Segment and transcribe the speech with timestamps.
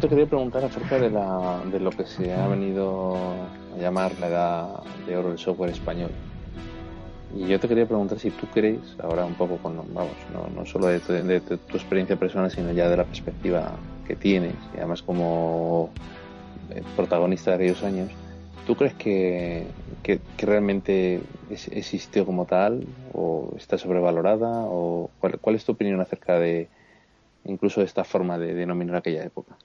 [0.00, 3.16] Te quería preguntar acerca de, la, de lo que se ha venido
[3.74, 6.10] a llamar la edad de oro del software español.
[7.36, 10.64] Y yo te quería preguntar si tú crees, ahora un poco con, vamos, no, no
[10.64, 13.72] solo de tu, tu, experiencia personal, sino ya de la perspectiva
[14.06, 15.90] que tienes, y además como
[16.70, 18.10] eh, protagonista de aquellos años,
[18.66, 19.66] ¿tú crees que,
[20.02, 24.64] que, realmente existió como tal o está sobrevalorada?
[24.64, 26.70] o cuál, cuál, es tu opinión acerca de
[27.44, 29.58] incluso de esta forma de denominar aquella época?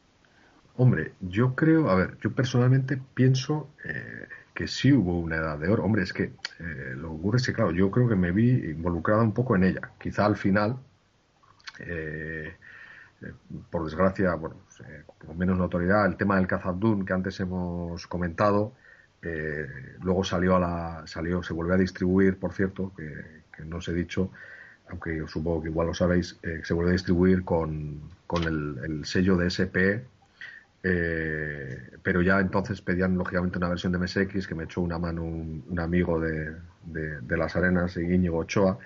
[0.77, 5.67] Hombre, yo creo, a ver, yo personalmente pienso eh, que sí hubo una edad de
[5.69, 5.83] oro.
[5.83, 6.23] Hombre, es que
[6.59, 9.55] eh, lo que ocurre es que, claro, yo creo que me vi involucrado un poco
[9.55, 9.91] en ella.
[9.99, 10.77] Quizá al final,
[11.79, 12.55] eh,
[13.21, 13.33] eh
[13.69, 18.07] por desgracia, bueno, pues, eh, con menos notoriedad, el tema del Cazadún que antes hemos
[18.07, 18.73] comentado,
[20.01, 23.87] luego salió a la, salió, se volvió a distribuir, por cierto, que, que no os
[23.87, 24.29] he dicho,
[24.87, 29.05] aunque yo supongo que igual lo sabéis, se volvió a distribuir con, con el, el
[29.05, 30.05] sello de SP
[30.87, 35.23] eh, pero ya entonces pedían lógicamente una versión de MSX que me echó una mano
[35.23, 38.77] un, amigo de, de, las arenas, Íñigo Ochoa,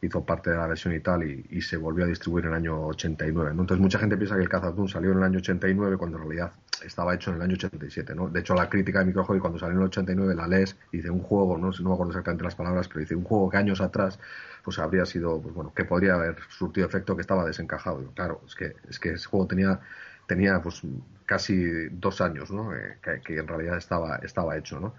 [0.00, 2.86] hizo parte de la versión y tal y, se volvió a distribuir en el año
[2.86, 3.50] 89.
[3.50, 6.52] Entonces mucha gente piensa que el Cazatún salió en el año 89 cuando en realidad
[6.84, 8.14] estaba hecho en el año 87.
[8.14, 8.28] ¿no?
[8.28, 11.10] De hecho la crítica de Microhobby cuando salió en el 89 la lees y dice
[11.10, 13.80] un juego, no, no me acuerdo exactamente las palabras, pero dice un juego que años
[13.80, 14.20] atrás
[14.62, 18.12] pues habría sido, pues bueno, que podría haber surtido efecto que estaba desencajado.
[18.14, 19.80] claro, es que, es que ese juego tenía
[20.30, 20.82] tenía pues
[21.30, 22.74] casi dos años, ¿no?
[22.74, 24.94] Eh, que, en realidad estaba, estaba hecho, ¿no?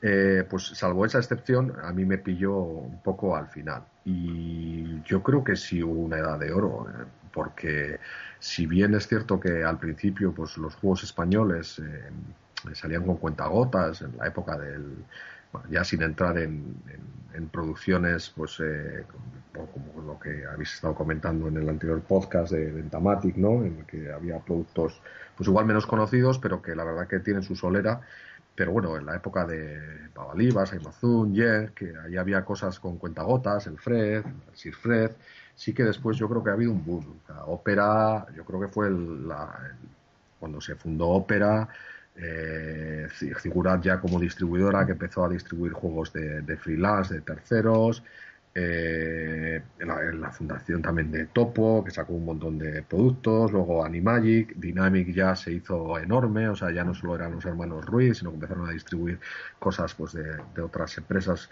[0.00, 3.82] Eh, pues salvo esa excepción, a mí me pilló un poco al final.
[4.04, 7.98] Y yo creo que sí hubo una edad de oro, eh, porque
[8.38, 11.82] si bien es cierto que al principio pues los juegos españoles
[12.72, 15.04] salían con cuentagotas en la época del,
[15.70, 16.76] ya sin entrar en,
[17.52, 19.04] producciones, pues eh,
[19.52, 23.62] como, lo que habéis estado comentando en el anterior podcast de Ventamatic, ¿no?
[23.62, 25.00] En el que había productos,
[25.36, 28.00] pues igual menos conocidos, pero que la verdad que tienen su solera.
[28.54, 33.66] Pero bueno, en la época de Babalibas, Aymazun, Yer, que ahí había cosas con cuentagotas,
[33.66, 35.10] el Fred, el Sir Fred,
[35.54, 37.20] sí que después yo creo que ha habido un boom.
[37.46, 38.88] Ópera, yo creo que fue
[40.40, 41.68] cuando se fundó Ópera,
[42.18, 48.02] eh, figurar ya como distribuidora que empezó a distribuir juegos de, freelance, de terceros,
[48.54, 54.54] eh, en, la, fundación también de Topo, que sacó un montón de productos, luego Animagic,
[54.56, 58.30] Dynamic ya se hizo enorme, o sea, ya no solo eran los hermanos Ruiz, sino
[58.30, 59.20] que empezaron a distribuir
[59.58, 61.50] cosas pues de, de otras empresas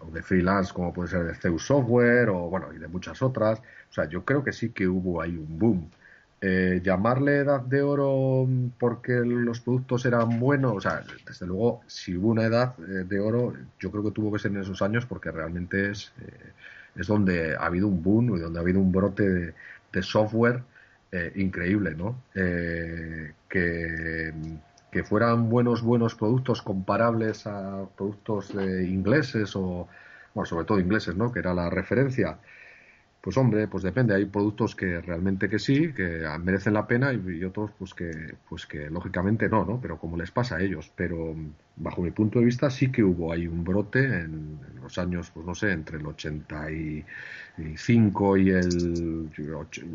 [0.00, 3.60] o de freelance como puede ser de Zeus Software o bueno, y de muchas otras.
[3.60, 5.90] O sea, yo creo que sí que hubo ahí un boom
[6.42, 12.16] eh, llamarle edad de oro porque los productos eran buenos, o sea, desde luego, si
[12.16, 15.04] hubo una edad eh, de oro, yo creo que tuvo que ser en esos años
[15.04, 16.52] porque realmente es, eh,
[16.96, 19.52] es donde ha habido un boom y donde ha habido un brote
[19.92, 20.62] de, software
[21.34, 22.22] increíble, ¿no?
[22.32, 24.32] que,
[24.92, 29.88] que fueran buenos, buenos productos comparables a productos ingleses o,
[30.34, 31.32] bueno, sobre todo ingleses, ¿no?
[31.32, 32.38] Que era la referencia
[33.20, 34.14] pues hombre, pues depende.
[34.14, 38.66] Hay productos que realmente que sí, que merecen la pena y, otros pues que, pues
[38.66, 39.80] que lógicamente no, ¿no?
[39.80, 40.92] Pero como les pasa a ellos.
[40.96, 41.34] Pero
[41.76, 45.44] bajo mi punto de vista sí que hubo ahí un brote en, los años, pues
[45.44, 49.30] no sé, entre el 85 y el,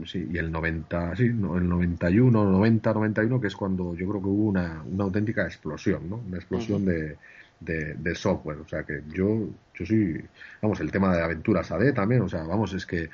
[0.05, 4.21] sí, y el 90, sí, no, el 91, 90, 91, que es cuando yo creo
[4.21, 6.17] que hubo una, una auténtica explosión, ¿no?
[6.17, 7.17] Una explosión de
[7.59, 8.59] de, software.
[8.59, 9.47] O sea que yo,
[9.77, 10.19] yo sí,
[10.61, 13.09] vamos, el tema de aventuras AD también, o sea, vamos, es que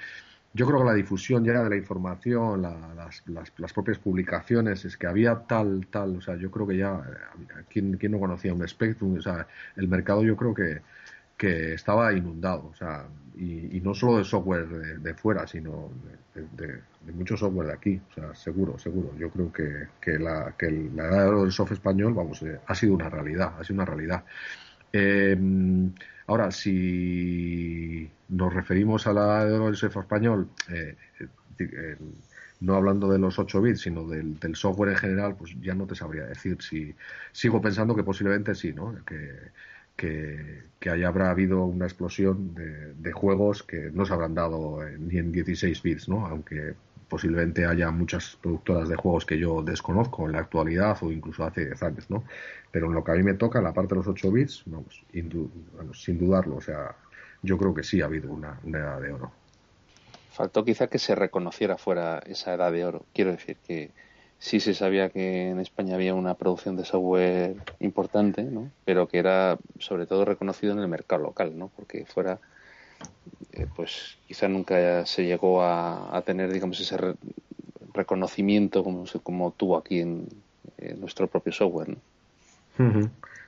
[0.54, 5.08] yo creo que la difusión ya de la información, las, las, propias publicaciones, es que
[5.08, 8.68] había tal, tal, o sea, yo creo que ya, eh, ¿quién, quién no conocía un
[8.68, 9.18] Spectrum?
[9.18, 9.48] O sea,
[9.78, 10.82] el mercado yo creo que,
[11.38, 14.68] que estaba inundado, o sea, y, no solo de software
[15.00, 15.90] de, fuera, sino
[16.36, 16.82] de,
[17.14, 19.12] mucho software de aquí, o sea, seguro, seguro.
[19.18, 22.94] Yo creo que, que la, que la edad del software español, vamos, eh, ha sido
[22.94, 24.24] una realidad, ha sido una realidad.
[24.94, 25.94] Em,
[26.32, 30.96] ahora, si nos referimos a la edad del software español, eh,
[31.60, 31.98] eh,
[32.62, 35.96] no hablando de los 8 bits, sino del, software en general, pues ya no te
[35.96, 36.96] sabría decir si
[37.34, 38.96] sigo pensando que posiblemente sí, ¿no?
[39.06, 39.52] Que,
[40.80, 45.32] que, ahí habrá habido una explosión de, juegos que no se habrán dado ni en
[45.32, 46.26] 16 bits, ¿no?
[46.28, 46.76] Aunque
[47.12, 51.66] posiblemente haya muchas productoras de juegos que yo desconozco en la actualidad o incluso hace
[51.66, 52.24] 10 años, ¿no?
[52.72, 55.04] Pero en lo que a mí me toca, la parte de los 8 bits, vamos,
[55.94, 56.96] sin dudarlo, o sea,
[57.42, 59.30] yo creo que sí ha habido una, una edad de oro.
[60.32, 63.04] Faltó quizá que se reconociera fuera esa edad de oro.
[63.14, 63.92] Quiero decir que
[64.40, 68.72] sí se sabía que en España había una producción de software importante, ¿no?
[68.86, 71.70] pero que era sobre todo reconocido en el mercado local, ¿no?
[71.76, 72.40] porque fuera,
[73.52, 76.98] eh, pues quizá nunca se llegó a, tener, digamos, ese
[77.94, 80.28] reconocimiento como, como tuvo aquí en,
[80.98, 81.96] nuestro propio software.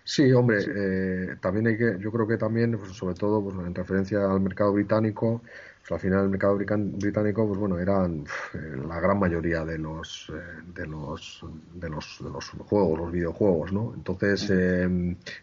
[0.06, 3.74] Sí, hombre, eh, también hay que, yo creo que también, pues, sobre todo pues, en
[3.74, 5.42] referencia al mercado británico,
[5.82, 10.30] pues, al final el mercado británico, pues bueno, eran eh, la gran mayoría de los,
[10.30, 13.94] eh, de los, de los, de los juegos, los videojuegos, ¿no?
[13.96, 14.52] Entonces,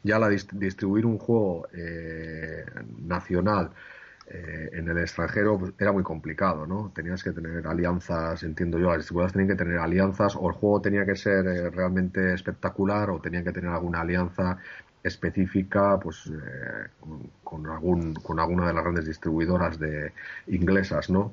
[0.03, 1.67] ya la distribuir un juego
[2.99, 3.71] nacional
[4.33, 6.93] eh, en el extranjero pues, era muy complicado, ¿no?
[6.95, 10.81] Tenías que tener alianzas, entiendo yo, las distribuidoras tenían que tener alianzas o el juego
[10.81, 14.59] tenía que ser eh, realmente espectacular o tenían que tener alguna alianza
[15.03, 16.91] específica pues eh,
[17.43, 20.13] con, algún con alguna de las grandes distribuidoras de
[20.47, 21.33] inglesas, ¿no?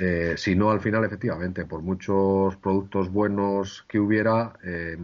[0.00, 4.96] Eh, si no, al final, efectivamente, por muchos productos buenos que hubiera, eh,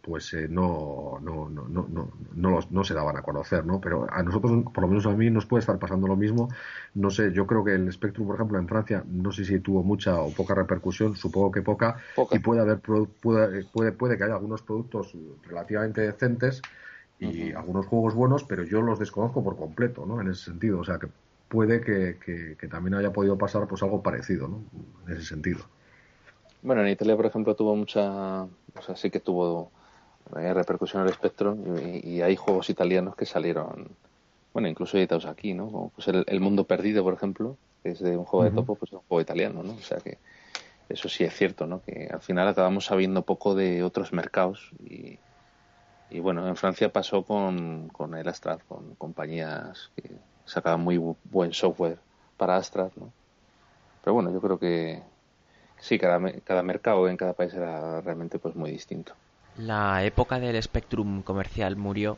[0.00, 1.88] pues eh, no, no, no, no,
[2.34, 3.80] no, los, no se daban a conocer, ¿no?
[3.80, 6.48] Pero a nosotros, por lo menos a mí, nos puede estar pasando lo mismo.
[6.94, 9.82] No sé, yo creo que el Spectrum, por ejemplo, en Francia, no sé si tuvo
[9.82, 11.96] mucha o poca repercusión, supongo que poca,
[12.30, 15.16] y puede haber, puede, puede, puede que haya algunos productos
[15.48, 16.62] relativamente decentes
[17.18, 20.20] y algunos juegos buenos, pero yo los desconozco por completo, ¿no?
[20.20, 21.08] En ese sentido, o sea, que
[21.48, 24.62] puede que, también haya podido pasar pues algo parecido, ¿no?
[25.06, 25.60] En ese sentido.
[26.62, 29.70] Bueno, en Italia, por ejemplo, tuvo mucha, o sea, sí que tuvo
[30.36, 31.56] eh, repercusión el espectro
[32.02, 33.88] y, hay juegos italianos que salieron,
[34.52, 35.70] bueno, incluso editados aquí, ¿no?
[35.70, 38.90] Como pues el, Mundo Perdido, por ejemplo, que es de un juego de topo, pues
[38.90, 39.72] es un juego italiano, ¿no?
[39.72, 40.18] O sea que
[40.88, 41.82] eso sí es cierto, ¿no?
[41.82, 45.18] Que al final acabamos sabiendo poco de otros mercados y,
[46.10, 50.10] y bueno, en Francia pasó con, con el Astrad, con compañías que
[50.48, 51.98] sacaba muy buen software
[52.36, 53.12] para Astra, ¿no?
[54.02, 55.02] Pero bueno, yo creo que
[55.78, 59.14] sí, cada, cada mercado en cada país era realmente pues muy distinto.
[59.56, 62.16] La época del Spectrum comercial murió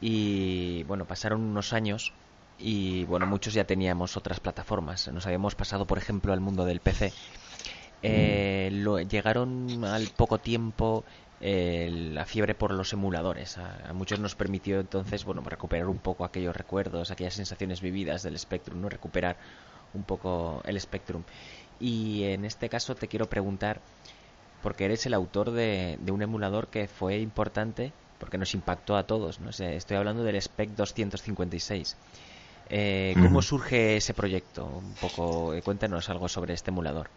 [0.00, 2.12] y bueno, pasaron unos años
[2.58, 5.08] y bueno, muchos ya teníamos otras plataformas.
[5.08, 7.12] Nos habíamos pasado, por ejemplo, al mundo del PC.
[8.02, 11.04] Eh, lo, llegaron al poco tiempo
[11.40, 13.58] la fiebre por los emuladores.
[13.58, 18.38] A, muchos nos permitió entonces, bueno, recuperar un poco aquellos recuerdos, aquellas sensaciones vividas del
[18.38, 18.88] Spectrum, ¿no?
[18.88, 19.36] Recuperar
[19.94, 21.22] un poco el Spectrum.
[21.80, 23.80] Y en este caso te quiero preguntar,
[24.62, 29.38] porque eres el autor de, un emulador que fue importante, porque nos impactó a todos,
[29.40, 29.50] ¿no?
[29.50, 31.96] estoy hablando del Spec 256.
[32.70, 34.66] Eh, ¿Cómo surge ese proyecto?
[34.66, 37.08] Un poco, eh, cuéntanos algo sobre este emulador.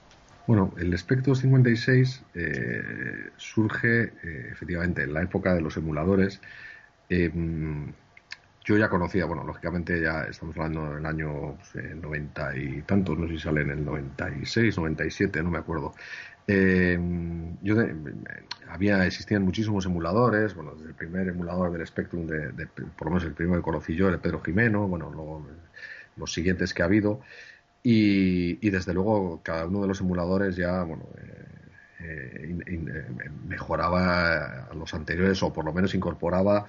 [0.47, 6.41] Bueno, el Spectrum 56 eh, surge eh, efectivamente en la época de los emuladores.
[7.09, 7.93] Em,
[8.63, 11.57] yo ya conocía, bueno, lógicamente ya estamos hablando del año
[12.01, 15.93] 90 pues, y tantos, no sé si sale en el 96, 97, no me acuerdo.
[16.47, 17.75] Em, yo
[18.69, 23.23] había existían muchísimos emuladores, bueno, desde el primer emulador del Spectrum, de, por lo menos
[23.23, 25.47] el primero que conocí yo, el Pedro Jimeno, bueno, luego
[26.17, 27.21] los siguientes que ha habido.
[27.83, 31.41] Y, desde luego cada uno de los emuladores ya bueno, eh,
[32.03, 36.67] eh, eh, mejoraba a los anteriores o por lo menos incorporaba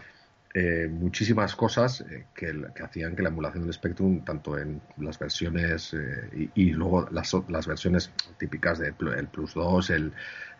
[0.90, 2.04] muchísimas cosas
[2.34, 2.52] que,
[2.84, 5.96] hacían que la emulación del Spectrum, tanto en las versiones
[6.54, 10.12] y, luego las, las, versiones típicas del el Plus 2, el,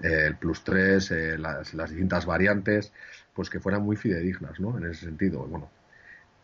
[0.02, 2.90] el Plus 3, las, las, distintas variantes,
[3.34, 4.78] pues que fueran muy fidedignas ¿no?
[4.78, 5.40] en ese sentido.
[5.40, 5.68] Bueno,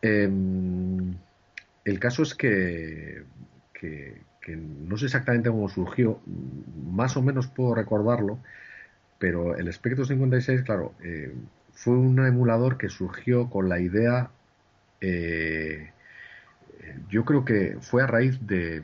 [0.03, 1.17] em,
[1.87, 3.25] el caso es que
[3.79, 6.21] que, no sé exactamente cómo surgió,
[6.91, 8.39] más o menos puedo recordarlo,
[9.19, 11.35] pero el Spectrum 56, claro, eh,
[11.73, 14.31] fue un emulador que surgió con la idea,
[15.01, 15.93] eh,
[17.11, 18.83] yo creo que fue a raíz de,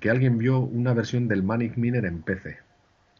[0.00, 2.58] que alguien vio una versión del Manic Miner en PC.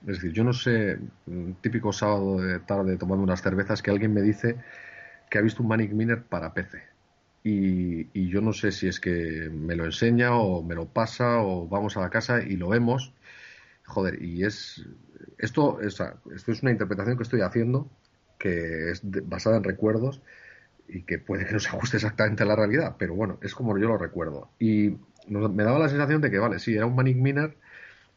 [0.02, 4.14] Es decir, yo no sé, un típico sábado de tarde tomando unas cervezas, que alguien
[4.14, 4.56] me dice
[5.28, 6.89] que ha visto un Manic Miner para PC
[7.42, 11.66] y, yo no sé si es que me lo enseña o me lo pasa o
[11.68, 13.12] vamos a la casa y lo vemos.
[13.86, 14.86] Joder, y es
[15.38, 17.90] esto, esto es una interpretación que estoy haciendo
[18.40, 20.20] que es basada en recuerdos
[20.88, 23.78] y que puede que no se ajuste exactamente a la realidad, pero bueno, es como
[23.78, 24.50] yo lo recuerdo.
[24.58, 24.96] Y
[25.28, 27.56] me daba la sensación de que, vale, sí, era un Manic Miner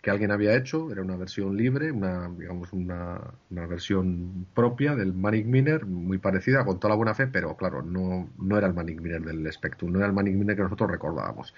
[0.04, 5.14] que alguien había hecho, era una versión libre, una, digamos, una, una versión propia del
[5.14, 8.74] Manic Miner, muy parecida, con toda la buena fe, pero claro, no, no era el
[8.74, 11.56] Manic Miner del Spectrum, no era el Manic Miner que nosotros recordábamos,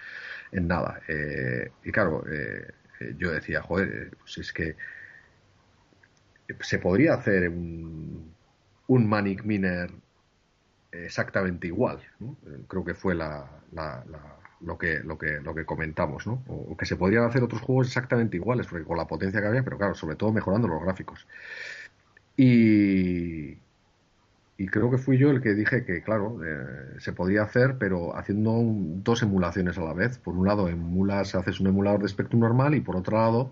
[0.52, 1.02] en nada.
[1.08, 2.68] Eh, y claro, eh,
[3.00, 4.76] eh, yo decía, joder, pues es que
[6.60, 8.32] se podría hacer un,
[8.86, 9.90] un Manic Miner
[10.92, 12.00] exactamente igual,
[12.68, 13.50] creo que fue la
[14.66, 16.44] lo que, lo que, lo que comentamos, ¿no?
[16.48, 19.64] O, que se podrían hacer otros juegos exactamente iguales, porque con la potencia que había,
[19.64, 21.28] pero claro, sobre todo mejorando los gráficos.
[22.38, 23.58] Y,
[24.58, 28.16] y creo que fui yo el que dije que, claro, eh, se podía hacer, pero
[28.18, 28.62] haciendo
[29.04, 30.18] dos emulaciones a la vez.
[30.18, 33.52] Por un lado, emulas, haces un emulador de Spectrum normal y por otro lado,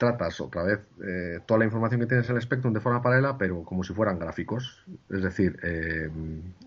[0.00, 3.36] tratas otra vez eh, toda la información que tienes en el Spectrum de forma paralela,
[3.36, 4.82] pero como si fueran gráficos.
[5.10, 6.10] Es decir, eh,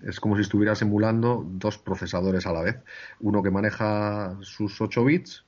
[0.03, 2.77] es como si estuvieras emulando dos procesadores a la vez.
[3.21, 5.45] Uno que maneja sus 8 bits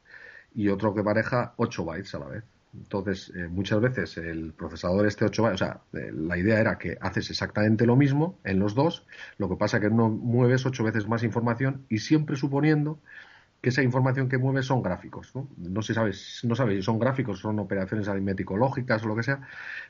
[0.56, 2.44] y otro que maneja 8 bytes a la vez.
[2.74, 6.98] Entonces, eh, muchas veces el procesador este 8 bytes, o sea, la idea era que
[7.00, 9.06] haces exactamente lo mismo en los dos,
[9.38, 12.98] lo que pasa que uno mueves 8 veces más información y siempre suponiendo
[13.66, 15.34] que esa información que mueve son gráficos.
[15.34, 16.12] No, no se sabe,
[16.44, 19.42] no sabe si son gráficos, son operaciones aritmético-lógicas o lo que sea,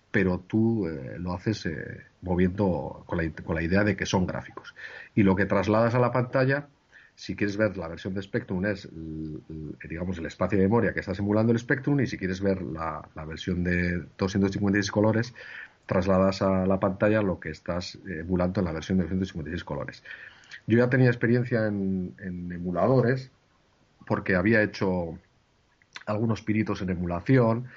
[0.10, 4.26] pero tú eh, lo haces eh, moviendo con la, con la, idea de que son
[4.26, 4.74] gráficos.
[5.14, 6.70] Y lo que trasladas a la pantalla,
[7.16, 8.88] si quieres ver la versión de Spectrum, es
[9.90, 13.06] digamos el espacio de memoria que está simulando el Spectrum, y si quieres ver la,
[13.28, 15.34] versión de 256 colores,
[15.86, 20.02] trasladas a la pantalla lo que estás emulando en la versión de 256 colores.
[20.66, 23.32] Yo ya tenía experiencia en, en emuladores
[24.06, 25.18] porque había hecho
[26.06, 27.68] algunos piritos en emulación.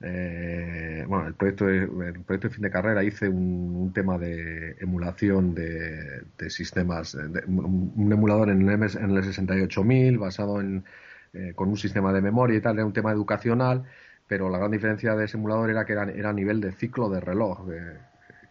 [0.00, 4.76] Eh, bueno, el proyecto, de, el proyecto de fin de carrera hice un, tema de
[4.80, 10.84] emulación de, sistemas, un, emulador en el, en el 68000 basado en,
[11.32, 13.84] eh, con un sistema de memoria y tal, era un tema educacional,
[14.26, 17.08] pero la gran diferencia de ese emulador era que era, era a nivel de ciclo
[17.10, 17.66] de reloj,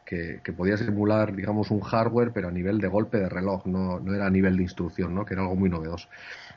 [0.08, 4.00] que, que, podías emular, digamos, un hardware, pero a nivel de golpe de reloj, no,
[4.16, 5.26] era a nivel de instrucción, ¿no?
[5.26, 6.08] que era algo muy novedoso.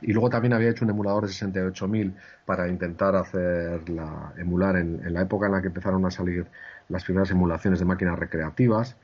[0.01, 2.15] Y luego también había hecho un emulador de 68.000
[2.45, 6.47] para intentar hacerla, emular en, la época en la que empezaron a salir
[6.89, 8.97] las primeras emulaciones de máquinas recreativas.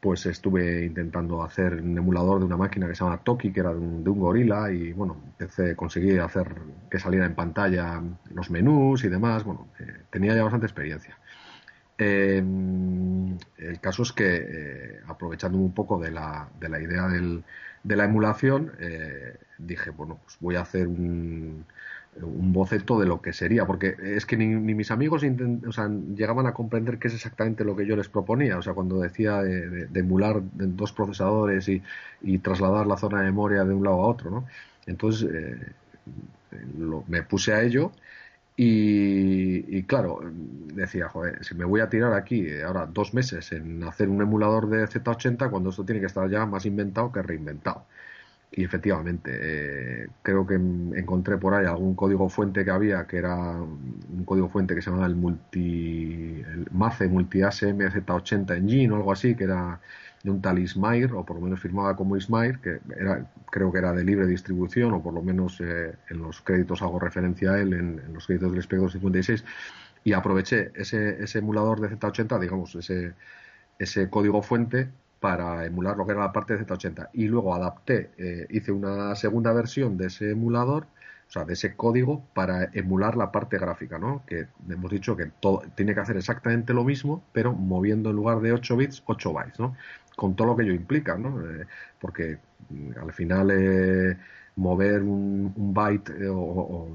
[0.00, 3.70] Pues estuve intentando hacer un emulador de una máquina que se llama Toki, que era
[3.70, 6.48] de un, gorila, y bueno, empecé, conseguí hacer
[6.90, 8.02] que saliera en pantalla
[8.34, 9.44] los menús y demás.
[9.44, 11.16] Bueno, eh, tenía ya bastante experiencia.
[11.98, 12.42] Eh,
[13.58, 17.42] el caso es que, eh, aprovechando un poco de la, de la idea del,
[17.82, 21.64] de la emulación, eh, dije, bueno, pues voy a hacer un,
[22.22, 26.98] un, boceto de lo que sería, porque es que ni, mis amigos llegaban a comprender
[26.98, 30.92] qué es exactamente lo que yo les proponía, o sea, cuando decía de, emular dos
[30.92, 31.82] procesadores y,
[32.22, 34.46] y, trasladar la zona de memoria de un lado a otro, ¿no?
[34.86, 35.28] Entonces,
[37.08, 37.92] me puse a ello
[38.60, 40.20] y, claro,
[40.74, 44.68] decía, joder, si me voy a tirar aquí ahora dos meses en hacer un emulador
[44.68, 47.86] de Z80, cuando esto tiene que estar ya más inventado que reinventado.
[48.50, 49.30] Y efectivamente,
[50.04, 54.48] eh, creo que encontré por ahí algún código fuente que había, que era un código
[54.48, 59.36] fuente que se llamaba el multi, el MACE Multi ASM Z80 Engine o algo así,
[59.36, 59.80] que era
[60.22, 63.78] de un tal Ismail, o por lo menos firmaba como Ismail, que era, creo que
[63.78, 67.60] era de libre distribución, o por lo menos eh, en los créditos hago referencia a
[67.60, 69.44] él, en, los créditos del SPEC 256,
[70.04, 73.14] y aproveché ese, ese emulador de Z80, digamos, ese,
[73.78, 74.88] ese código fuente
[75.20, 79.14] para emular lo que era la parte de Z80 y luego adapté, eh, hice una
[79.16, 80.86] segunda versión de ese emulador,
[81.28, 84.22] o sea, de ese código para emular la parte gráfica, ¿no?
[84.26, 88.40] Que hemos dicho que todo, tiene que hacer exactamente lo mismo, pero moviendo en lugar
[88.40, 89.76] de 8 bits, 8 bytes, ¿no?
[90.18, 91.40] con todo lo que ello implica, ¿no?
[91.40, 91.64] Eh,
[92.00, 92.38] porque
[92.70, 94.16] mm, al final eh,
[94.56, 96.88] mover un, byte eh, o,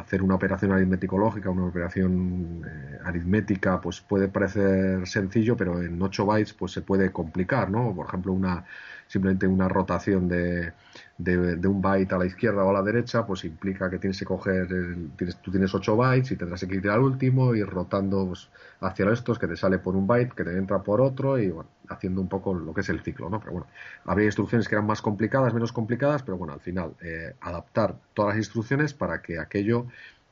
[0.00, 2.62] hacer una operación aritmético-lógica, una operación
[3.04, 7.94] aritmética, pues puede parecer sencillo, pero en 8 bytes pues se puede complicar, ¿no?
[7.94, 8.64] Por ejemplo, una
[9.06, 10.72] simplemente una rotación de,
[11.18, 14.26] de, un byte a la izquierda o a la derecha, pues implica que tienes que
[14.26, 14.68] coger,
[15.16, 19.10] tienes, tú tienes 8 bytes y tendrás que ir al último, ir rotando pues, hacia
[19.10, 22.20] estos, que te sale por un byte, que te entra por otro, y bueno, haciendo
[22.20, 23.40] un poco lo que es el ciclo, ¿no?
[23.40, 23.66] Pero bueno,
[24.04, 28.30] habría instrucciones que eran más complicadas, menos complicadas, pero bueno, al final, eh, adaptar todas
[28.34, 29.86] las instrucciones para que aquello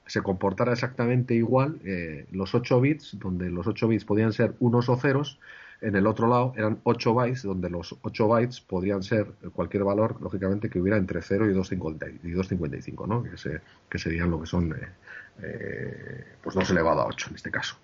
[0.06, 4.90] se comportara exactamente igual, eh, los 8 bits, donde los 8 bits podían ser unos
[4.90, 5.40] o ceros,
[5.84, 10.16] en el otro lado eran 8 bytes, donde los 8 bytes podrían ser cualquier valor,
[10.20, 13.22] lógicamente, que hubiera entre 0 y 2,55, ¿no?
[13.22, 13.30] Que,
[13.90, 14.88] que, serían lo que son eh,
[15.42, 17.76] eh, pues 2 elevado a 8 en este caso.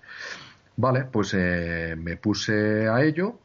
[0.76, 3.38] Vale, pues eh, me puse a ello.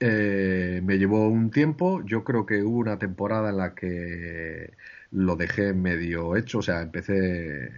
[0.00, 2.02] me llevó un tiempo.
[2.04, 4.74] Yo creo que hubo una temporada en la que
[5.10, 6.58] lo dejé medio hecho.
[6.58, 7.72] O sea, empecé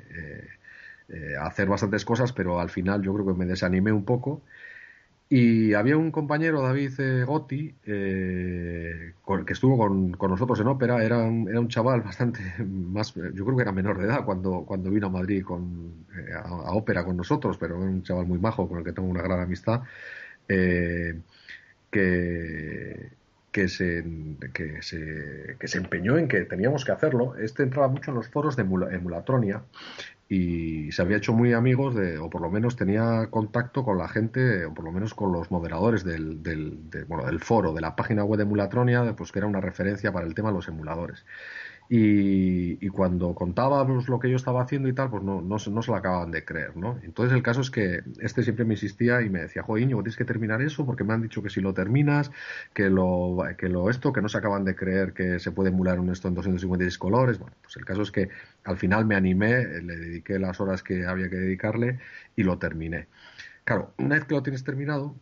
[1.40, 4.42] a hacer bastantes cosas, pero al final yo creo que me desanimé un poco
[5.30, 9.12] y había un compañero, David eh, Gotti, eh,
[9.47, 13.56] que estuvo con, nosotros en ópera, era un, era un chaval bastante más, yo creo
[13.56, 17.16] que era menor de edad cuando, cuando vino a Madrid con, eh, a, ópera con
[17.18, 19.82] nosotros, pero era un chaval muy majo con el que tengo una gran amistad,
[20.47, 21.20] que,
[23.52, 24.04] que se,
[24.54, 27.37] que, se, que se empeñó en que teníamos que hacerlo.
[27.37, 29.62] Este entraba mucho en los foros de emulatronia
[30.28, 34.08] y se había hecho muy amigos de, o por lo menos tenía contacto con la
[34.08, 37.97] gente, o por lo menos con los moderadores del, del, bueno, del foro, de la
[37.97, 41.25] página web de Emulatronia, pues que era una referencia para el tema de los emuladores.
[41.90, 45.97] Y, cuando contábamos lo que yo estaba haciendo y tal, pues no, no, se lo
[45.97, 46.99] acababan de creer, ¿no?
[47.02, 50.25] Entonces el caso es que este siempre me insistía y me decía, joder, tienes que
[50.25, 52.30] terminar eso porque me han dicho que si lo terminas,
[52.75, 56.00] que lo, que lo esto, que no se acaban de creer que se puede emular
[56.00, 57.38] un esto en 256 colores.
[57.38, 58.28] Bueno, pues el caso es que
[58.64, 62.00] al final me animé, le dediqué las horas que había que dedicarle
[62.37, 63.07] y lo terminé.
[63.64, 65.14] Claro, una vez que lo tienes terminado,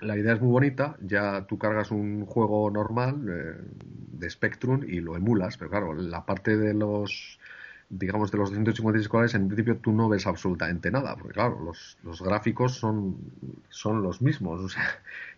[0.00, 3.54] la idea es muy bonita, ya tú cargas un juego normal eh,
[4.12, 7.38] de Spectrum y lo emulas, pero claro, la parte de los
[7.90, 11.96] digamos de los 256 colores en principio tú no ves absolutamente nada, porque claro, los,
[12.02, 13.16] los gráficos son,
[13.70, 14.84] son los mismos, o sea,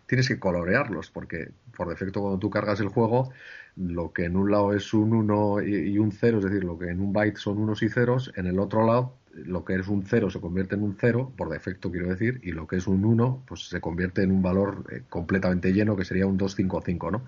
[0.05, 3.31] tienes que colorearlos, porque por defecto cuando tú cargas el juego,
[3.77, 6.89] lo que en un lado es un 1 y, un 0, es decir, lo que
[6.89, 10.05] en un byte son unos y ceros, en el otro lado lo que es un
[10.05, 13.05] 0 se convierte en un 0, por defecto quiero decir, y lo que es un
[13.05, 17.23] 1 pues se convierte en un valor eh, completamente lleno que sería un 255, ¿no?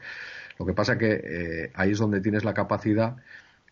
[0.59, 3.17] Lo que pasa que eh, ahí es donde tienes la capacidad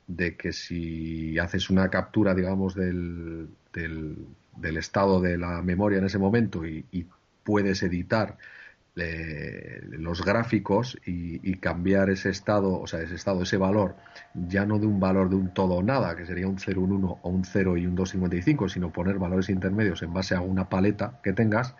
[0.07, 6.17] de que si haces una captura, digamos, del, del, estado de la memoria en ese
[6.17, 7.07] momento y
[7.43, 8.37] puedes editar
[8.95, 13.95] los gráficos y, cambiar ese estado, o sea, ese estado, ese valor,
[14.33, 16.91] ya no de un valor de un todo o nada, que sería un 0, un
[16.93, 20.69] 1 o un 0 y un 255, sino poner valores intermedios en base a una
[20.69, 21.75] paleta que tengas,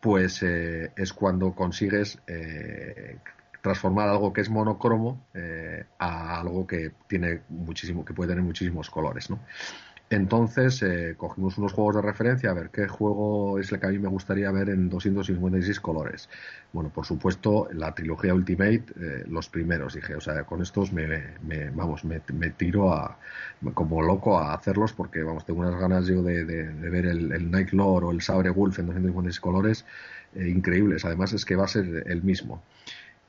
[0.00, 3.16] pues eh, es cuando consigues eh,
[3.62, 8.90] transformar algo que es monocromo eh, a algo que tiene muchísimo, que puede tener muchísimos
[8.90, 9.40] colores, ¿no?
[10.14, 13.88] Entonces eh, cogimos unos juegos de referencia a ver qué juego es el que a
[13.90, 16.28] mí me gustaría ver en 256 colores.
[16.72, 21.20] Bueno, por supuesto, la trilogía Ultimate, eh, los primeros, dije, o sea, con estos me,
[21.74, 23.18] vamos, me, tiro a,
[23.74, 27.70] como loco a hacerlos porque, vamos, tengo unas ganas yo de, ver el, el Night
[27.72, 29.84] Lord o el Sabre Wolf en 256 colores
[30.36, 31.04] eh, increíbles.
[31.04, 32.62] Además es que va a ser el mismo.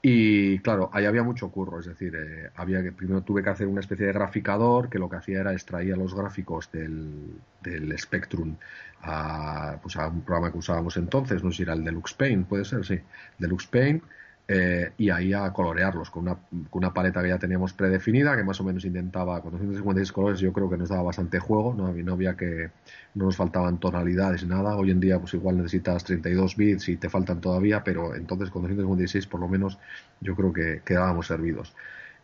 [0.07, 3.65] Y claro, ahí había mucho curro, es decir, eh, había que primero tuve que hacer
[3.65, 8.55] una especie de graficador que lo que hacía era extraía los gráficos del, del Spectrum
[9.01, 12.47] a, pues a un programa que usábamos entonces, no sé si era el Deluxe Paint,
[12.47, 12.99] puede ser, sí,
[13.39, 14.03] Deluxe Paint,
[14.47, 16.35] eh, y ahí a colorearlos con una,
[16.69, 20.39] con una, paleta que ya teníamos predefinida, que más o menos intentaba con 256 colores,
[20.39, 22.69] yo creo que nos daba bastante juego, no había que,
[23.15, 26.97] no nos faltaban tonalidades ni nada, hoy en día pues igual necesitas 32 bits y
[26.97, 29.79] te faltan todavía, pero entonces con 256 por lo menos
[30.21, 31.73] yo creo que quedábamos servidos.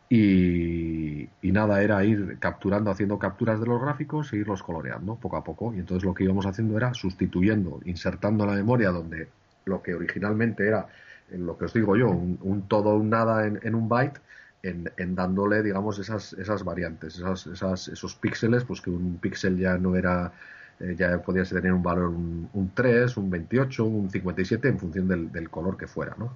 [0.07, 5.38] Y, y, nada, era ir capturando, haciendo capturas de los gráficos e irlos coloreando poco
[5.38, 5.73] a poco.
[5.73, 9.29] Y entonces lo que íbamos haciendo era sustituyendo, insertando la memoria donde
[9.63, 10.88] lo que originalmente era
[11.32, 14.20] en lo que os digo yo, un, todo o un nada en, un byte,
[14.63, 19.78] en, dándole, digamos, esas, esas variantes, esas, esas, esos píxeles, pues que un píxel ya
[19.78, 20.32] no era,
[20.80, 25.50] eh, ya podía tener un valor un, 3, un 28, un 57, en función del,
[25.50, 26.34] color que fuera, ¿no?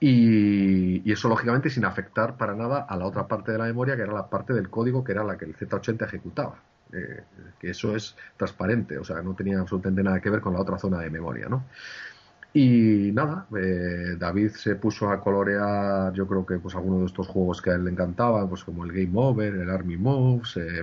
[0.00, 4.02] Y, eso, lógicamente, sin afectar para nada a la otra parte de la memoria, que
[4.02, 6.62] era la parte del código, que era la que el Z80 ejecutaba.
[6.92, 7.22] Eh,
[7.60, 10.76] que eso es transparente, o sea, no tenía absolutamente nada que ver con la otra
[10.76, 11.64] zona de memoria, ¿no?
[12.52, 17.28] Y nada, eh, David se puso a colorear, yo creo que pues algunos de estos
[17.28, 20.82] juegos que a él le encantaban, pues como el Game Over, el Army Moves, eh,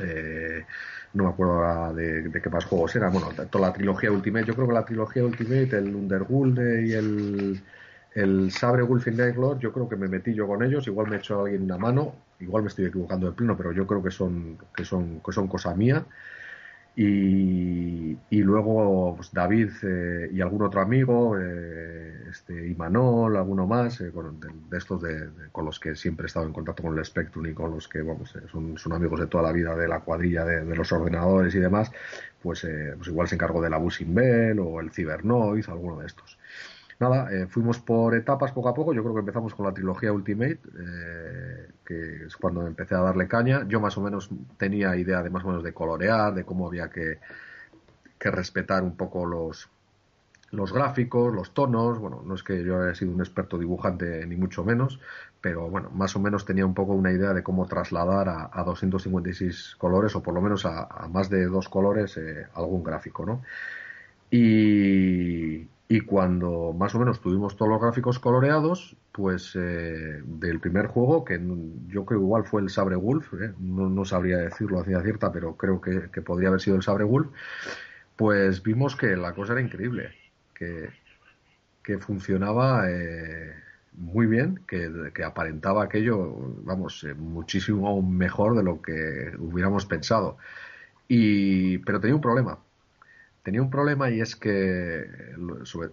[0.00, 0.66] eh,
[1.14, 4.68] no me acuerdo de, qué más juegos eran, bueno, toda la trilogía Ultimate, yo creo
[4.68, 7.64] que la trilogía Ultimate, el Underworld y el,
[8.14, 11.18] el Sabre Wolfing Lord, yo creo que me metí yo con ellos, igual me he
[11.18, 14.58] hecho alguien una mano, igual me estoy equivocando de pleno, pero yo creo que son,
[14.74, 16.06] que son, que son cosa mía.
[16.94, 24.12] Y, luego pues, David eh, y algún otro amigo, eh, este, Imanol, alguno más, eh,
[24.12, 27.54] de, estos de, con los que siempre he estado en contacto con el Spectrum y
[27.54, 30.76] con los que vamos, son, son, amigos de toda la vida de la cuadrilla de,
[30.76, 31.90] los ordenadores y demás,
[32.42, 36.38] pues, pues igual se encargó de la Busing Bell o el Cybernoise, alguno de estos
[37.02, 38.94] nada, eh, fuimos por etapas poco a poco.
[38.94, 43.28] Yo creo que empezamos con la trilogía Ultimate, eh, que es cuando empecé a darle
[43.28, 43.66] caña.
[43.68, 46.88] Yo más o menos tenía idea de más o menos de colorear, de cómo había
[46.88, 47.18] que,
[48.18, 49.68] que respetar un poco los,
[50.52, 51.98] los gráficos, los tonos.
[51.98, 55.00] Bueno, no es que yo haya sido un experto dibujante ni mucho menos,
[55.40, 59.76] pero bueno, más o menos tenía un poco una idea de cómo trasladar a, 256
[59.76, 63.42] colores o por lo menos a, más de dos colores eh, algún gráfico, ¿no?
[64.30, 70.86] Y, y cuando más o menos tuvimos todos los gráficos coloreados, pues eh, del primer
[70.86, 71.38] juego, que
[71.88, 75.54] yo creo igual fue el Sabre Wolf, eh, no, sabría decirlo a ciencia cierta, pero
[75.54, 77.28] creo que, podría haber sido el Sabre Wolf,
[78.16, 80.14] pues vimos que la cosa era increíble,
[80.54, 80.88] que,
[81.98, 83.52] funcionaba eh,
[83.92, 90.38] muy bien, que, que, aparentaba aquello, vamos, muchísimo mejor de lo que hubiéramos pensado.
[91.06, 92.60] Y, pero tenía un problema,
[93.42, 95.04] tenía un problema y es que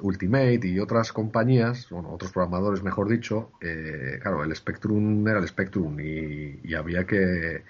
[0.01, 5.47] Ultimate y otras compañías, bueno, otros programadores mejor dicho, eh, claro, el Spectrum era el
[5.47, 7.63] Spectrum y, había que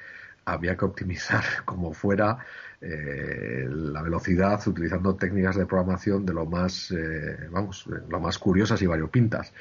[0.46, 2.40] había que optimizar como fuera
[2.82, 8.82] eh, la velocidad utilizando técnicas de programación de lo más, eh, vamos, lo más curiosas
[8.82, 9.54] y variopintas.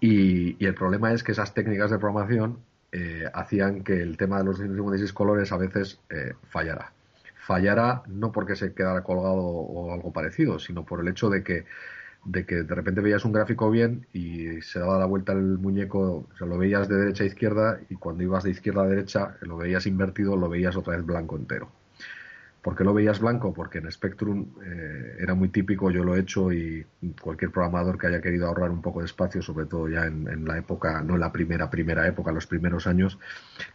[0.00, 2.58] Y, y el problema es que esas técnicas de programación
[3.32, 5.98] hacían que el tema de los 56 colores a veces
[6.48, 6.92] fallara
[7.46, 11.64] fallara no porque se quedara colgado o algo parecido, sino por el hecho de que
[12.24, 16.26] de que de repente veías un gráfico bien y se daba la vuelta el muñeco,
[16.40, 19.58] o lo veías de derecha a izquierda y cuando ibas de izquierda a derecha lo
[19.58, 21.70] veías invertido, lo veías otra vez blanco entero.
[22.64, 23.52] ¿Por qué lo veías blanco?
[23.52, 26.86] Porque en Spectrum eh, era muy típico, yo lo he hecho y
[27.20, 30.56] cualquier programador que haya querido ahorrar un poco de espacio, sobre todo ya en, la
[30.56, 33.18] época, no en la primera, primera época, los primeros años,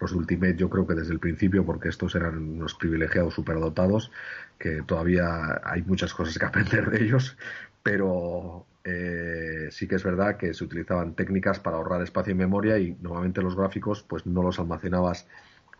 [0.02, 4.12] los Ultimate yo creo que desde el principio, porque estos eran unos privilegiados superdotados,
[4.58, 7.38] que todavía hay muchas cosas que aprender de ellos,
[7.84, 12.80] pero eh, sí que es verdad que se utilizaban técnicas para ahorrar espacio y memoria
[12.80, 15.28] y normalmente los gráficos pues no los almacenabas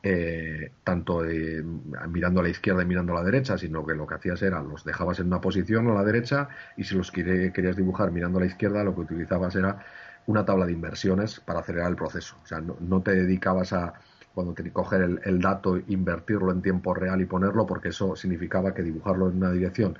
[0.02, 1.64] eh, tanto eh,
[2.08, 4.62] mirando a la izquierda y mirando a la derecha, sino que lo que hacías era
[4.62, 8.42] los dejabas en una posición a la derecha y si los querías dibujar mirando a
[8.42, 9.84] la izquierda, lo que utilizabas era
[10.28, 12.38] una tabla de inversiones para acelerar el proceso.
[12.44, 13.94] O sea, no, te dedicabas a
[14.34, 18.74] cuando te coger el, el dato, invertirlo en tiempo real y ponerlo, porque eso significaba
[18.74, 19.98] que dibujarlo en una dirección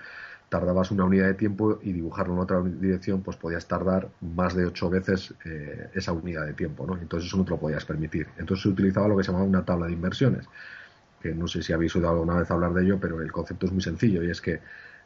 [0.50, 4.66] tardabas una unidad de tiempo y dibujarlo en otra dirección, pues podías tardar más de
[4.66, 6.98] ocho veces eh, esa unidad de tiempo, ¿no?
[6.98, 8.28] Entonces eso no te lo podías permitir.
[8.38, 10.46] Entonces se utilizaba lo que se llamaba una tabla de inversiones,
[11.22, 13.72] que no sé si habéis oído alguna vez hablar de ello, pero el concepto es
[13.72, 14.60] muy sencillo y es que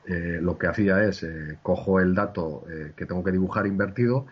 [0.06, 4.26] eh, lo que hacía es eh, cojo el dato que tengo que dibujar invertido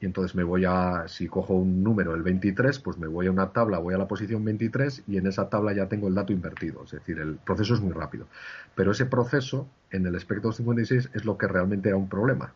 [0.00, 3.30] y entonces me voy a, si cojo un número, el 23, pues me voy a
[3.30, 6.32] una tabla, voy a la posición 23 y en esa tabla ya tengo el dato
[6.32, 8.26] invertido, es decir, el proceso es muy rápido.
[8.74, 12.52] Pero ese proceso en el espectro 56 es lo que realmente era un problema,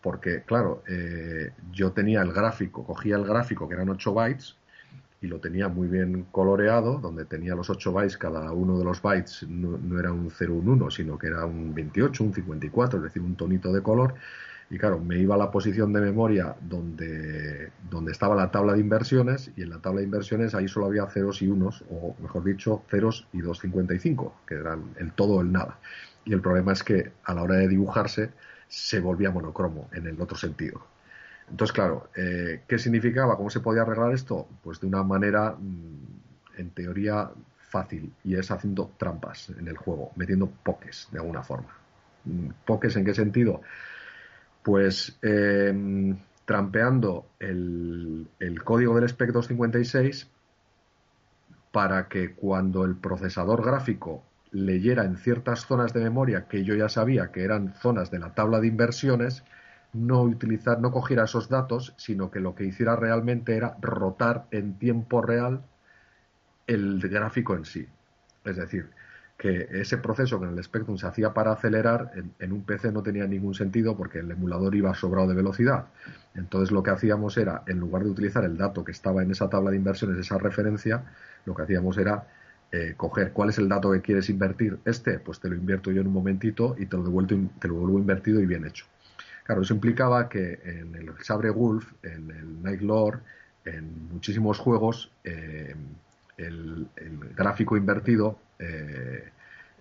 [0.00, 4.56] porque claro, eh, yo tenía el gráfico, cogía el gráfico que eran 8 bytes
[5.20, 9.02] y lo tenía muy bien coloreado, donde tenía los 8 bytes, cada uno de los
[9.02, 12.98] bytes no, no era un 0, un 1, sino que era un 28, un 54,
[12.98, 14.14] es decir, un tonito de color
[14.68, 18.80] y claro, me iba a la posición de memoria donde, donde estaba la tabla de
[18.80, 22.42] inversiones y en la tabla de inversiones ahí solo había ceros y unos, o mejor
[22.42, 25.78] dicho, ceros y 2.55, que eran el todo o el nada.
[26.24, 28.30] Y el problema es que a la hora de dibujarse
[28.68, 30.84] se volvía monocromo en el otro sentido.
[31.48, 33.36] Entonces, claro, eh, ¿qué significaba?
[33.36, 34.48] ¿Cómo se podía arreglar esto?
[34.64, 37.30] Pues de una manera, mm, en teoría,
[37.68, 41.68] fácil, y es haciendo trampas en el juego, metiendo pokés de alguna forma.
[42.24, 43.60] Mm, ¿Pokés en qué sentido?
[44.66, 48.26] Pues em, trampeando el,
[48.64, 50.28] código del SPEC 256
[51.70, 56.88] para que cuando el procesador gráfico leyera en ciertas zonas de memoria que yo ya
[56.88, 59.44] sabía que eran zonas de la tabla de inversiones,
[59.92, 64.80] no utilizar, no cogiera esos datos, sino que lo que hiciera realmente era rotar en
[64.80, 65.62] tiempo real
[66.66, 67.86] el gráfico en sí.
[68.44, 68.90] Es decir,
[69.36, 73.02] que ese proceso que en el Spectrum se hacía para acelerar, en, un PC no
[73.02, 75.86] tenía ningún sentido porque el emulador iba sobrado de velocidad.
[76.34, 79.50] Entonces lo que hacíamos era, en lugar de utilizar el dato que estaba en esa
[79.50, 81.04] tabla de inversiones, esa referencia,
[81.44, 82.26] lo que hacíamos era
[82.72, 84.78] eh, coger cuál es el dato que quieres invertir.
[84.84, 87.74] Este, pues te lo invierto yo en un momentito y te lo, devuelvo, te lo
[87.74, 88.86] vuelvo invertido y bien hecho.
[89.44, 93.20] Claro, eso implicaba que en el Sabre Wolf, en el Night Lord,
[93.64, 95.74] en muchísimos juegos, eh,
[96.36, 96.88] el,
[97.36, 99.30] gráfico invertido eh,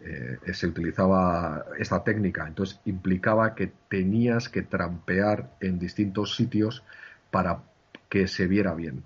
[0.01, 2.47] eh, se utilizaba esta técnica.
[2.47, 6.83] Entonces implicaba que tenías que trampear en distintos sitios
[7.31, 7.63] para
[8.09, 9.03] que se viera bien.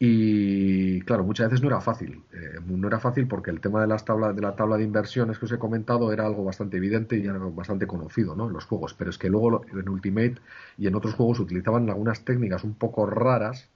[0.00, 2.22] Y claro, muchas veces no era fácil.
[2.32, 5.38] Eh, no era fácil porque el tema de, las tablas, de la tabla de inversiones
[5.38, 8.46] que os he comentado era algo bastante evidente y era bastante conocido ¿no?
[8.46, 8.94] en los juegos.
[8.94, 10.36] Pero es que luego en Ultimate
[10.78, 13.68] y en otros juegos utilizaban algunas técnicas un poco raras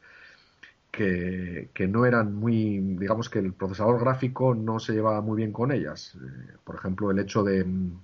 [0.93, 5.73] que, no eran muy, digamos que el procesador gráfico no se llevaba muy bien con
[5.73, 6.15] ellas.
[6.17, 7.99] Eh, por ejemplo, el hecho de mm,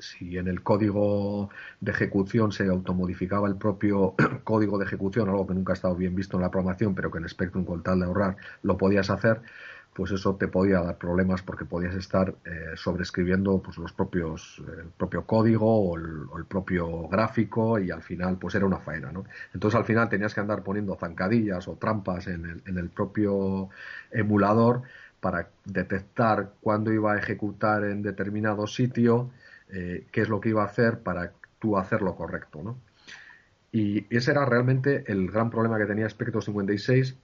[0.00, 5.54] si en el código de ejecución se automodificaba el propio código de ejecución, algo que
[5.54, 8.06] nunca ha estado bien visto en la programación, pero que en Spectrum con tal de
[8.06, 9.40] ahorrar lo podías hacer,
[9.94, 14.88] pues eso te podía dar problemas porque podías estar eh, sobreescribiendo pues los propios el
[14.88, 19.24] propio código o el, propio gráfico y al final pues era una faena ¿no?
[19.54, 23.70] entonces al final tenías que andar poniendo zancadillas o trampas en el, en el propio
[24.10, 24.82] emulador
[25.20, 29.30] para detectar cuándo iba a ejecutar en determinado sitio
[29.70, 32.76] eh, qué es lo que iba a hacer para tú hacer lo correcto ¿no?
[33.70, 37.16] y ese era realmente el gran problema que tenía Spectrum 56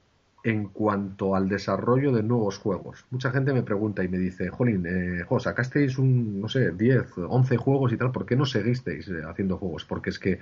[0.42, 3.04] en cuanto al desarrollo de nuevos juegos.
[3.10, 7.56] Mucha gente me pregunta y me dice, Jolín, eh, sacasteis un, no sé, 10, 11
[7.56, 9.84] juegos y tal, ¿por qué no seguisteis eh, haciendo juegos?
[9.84, 10.38] Porque es que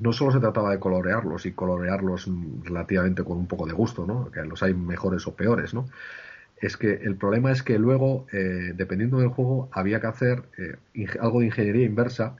[0.00, 2.28] no solo se trataba de colorearlos y colorearlos
[2.64, 4.30] relativamente con un poco de gusto, ¿no?
[4.30, 5.86] Que los hay mejores o peores, ¿no?
[6.58, 11.06] Es que el problema es que luego, eh, dependiendo del juego, había que hacer eh,
[11.20, 12.36] algo de ingeniería inversa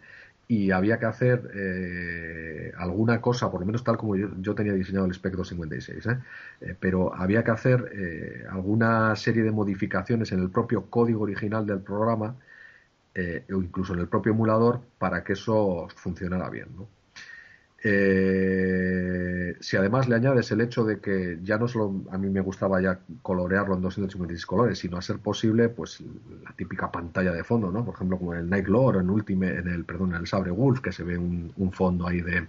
[0.48, 5.06] y había que hacer eh, alguna cosa, por lo menos tal como yo, tenía diseñado
[5.06, 6.18] el Spec 256, ¿eh?
[6.60, 6.76] ¿eh?
[6.78, 11.80] pero había que hacer eh, alguna serie de modificaciones en el propio código original del
[11.80, 12.36] programa
[13.50, 16.68] o incluso en el propio emulador para que eso funcionara bien.
[16.76, 16.86] ¿no?
[17.82, 22.40] Eh, si además le añades el hecho de que ya no solo a mí me
[22.40, 26.02] gustaba ya colorearlo en 256 colores, sino a ser posible, pues
[26.42, 27.84] la típica pantalla de fondo, ¿no?
[27.84, 30.50] Por ejemplo, como en el Night Lord, en Ultimate, en el, perdón, en el Sabre
[30.50, 32.46] Wolf, que se ve un, fondo ahí de,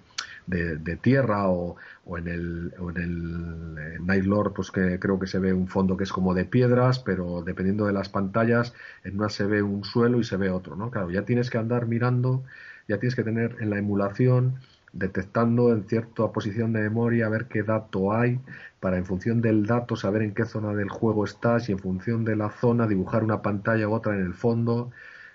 [0.48, 5.20] de, tierra, o, o, en el, o en el eh, Night Lord, pues que creo
[5.20, 8.74] que se ve un fondo que es como de piedras, pero dependiendo de las pantallas,
[9.04, 10.90] en una se ve un suelo y se ve otro, ¿no?
[10.90, 12.44] Claro, ya tienes que andar mirando,
[12.88, 14.60] ya tienes que tener en la emulación
[14.94, 18.40] detectando en cierta posición de memoria, ver qué dato hay,
[18.80, 22.24] para en función del dato saber en qué zona del juego estás y en función
[22.26, 24.92] de la zona dibujar una pantalla u otra en el fondo,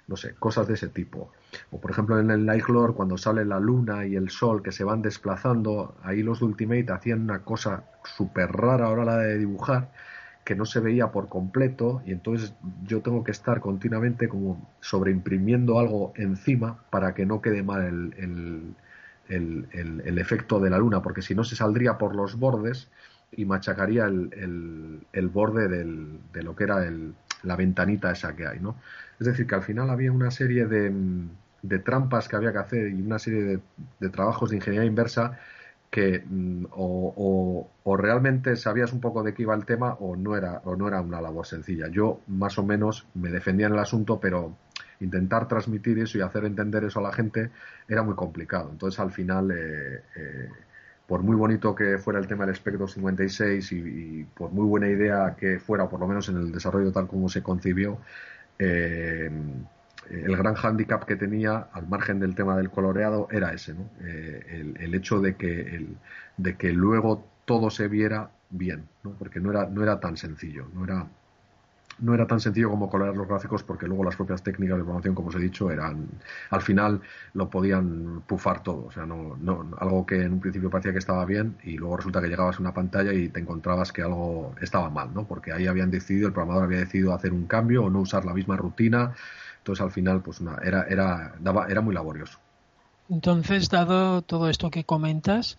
[0.08, 1.32] no sé, cosas de ese tipo.
[1.70, 4.84] O por ejemplo en el Nightlore cuando sale la luna y el sol que se
[4.84, 9.90] van desplazando, ahí los de Ultimate hacían una cosa súper rara a la de dibujar
[10.44, 15.78] que no se veía por completo y entonces yo tengo que estar continuamente como sobreimprimiendo
[15.78, 18.74] algo encima para que no quede mal el,
[19.28, 22.88] efecto de la luna, porque si no se saldría por los bordes
[23.30, 26.84] y machacaría el, borde de lo que era
[27.42, 28.76] la ventanita esa que hay, ¿no?
[29.18, 33.02] Es decir, que al final había una serie de, trampas que había que hacer y
[33.02, 33.60] una serie
[34.00, 35.38] de, trabajos de ingeniería inversa
[35.90, 40.36] que mm, o, o, realmente sabías un poco de qué iba el tema o no
[40.36, 41.88] era o no era una labor sencilla.
[41.88, 44.56] Yo más o menos me defendía en el asunto, pero
[45.02, 47.50] intentar transmitir eso y hacer entender eso a la gente
[47.88, 48.70] era muy complicado.
[48.70, 50.48] Entonces, al final, eh, eh,
[51.06, 55.36] por muy bonito que fuera el tema del espectro 56 y, por muy buena idea
[55.38, 57.98] que fuera, por lo menos en el desarrollo tal como se concibió,
[58.58, 59.30] eh,
[60.10, 63.88] el gran hándicap que tenía, al margen del tema del coloreado, era ese, ¿no?
[64.00, 65.96] el, hecho de que, el,
[66.36, 69.12] de que luego todo se viera bien, ¿no?
[69.12, 71.06] porque no era, no era tan sencillo, no era
[71.98, 75.14] no era tan sencillo como colorear los gráficos porque luego las propias técnicas de programación,
[75.14, 76.08] como os he dicho, eran
[76.50, 77.00] al final
[77.34, 78.86] lo podían pufar todo.
[78.86, 81.96] O sea, no, no, algo que en un principio parecía que estaba bien y luego
[81.96, 85.24] resulta que llegabas a una pantalla y te encontrabas que algo estaba mal, ¿no?
[85.26, 88.34] Porque ahí habían decidido, el programador había decidido hacer un cambio o no usar la
[88.34, 89.12] misma rutina.
[89.58, 92.38] Entonces al final, pues era, era, daba, era muy laborioso.
[93.08, 95.58] Entonces, dado todo esto que comentas,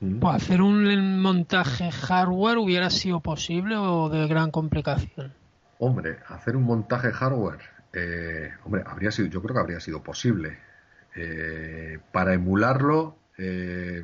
[0.00, 0.24] mm.
[0.26, 5.34] ¿hacer un montaje hardware hubiera sido posible o de gran complicación?
[5.86, 7.60] Hombre, hacer un montaje hardware,
[7.92, 10.56] eh, hombre, habría sido, yo creo que habría sido posible.
[11.14, 14.02] Eh, para emularlo, eh,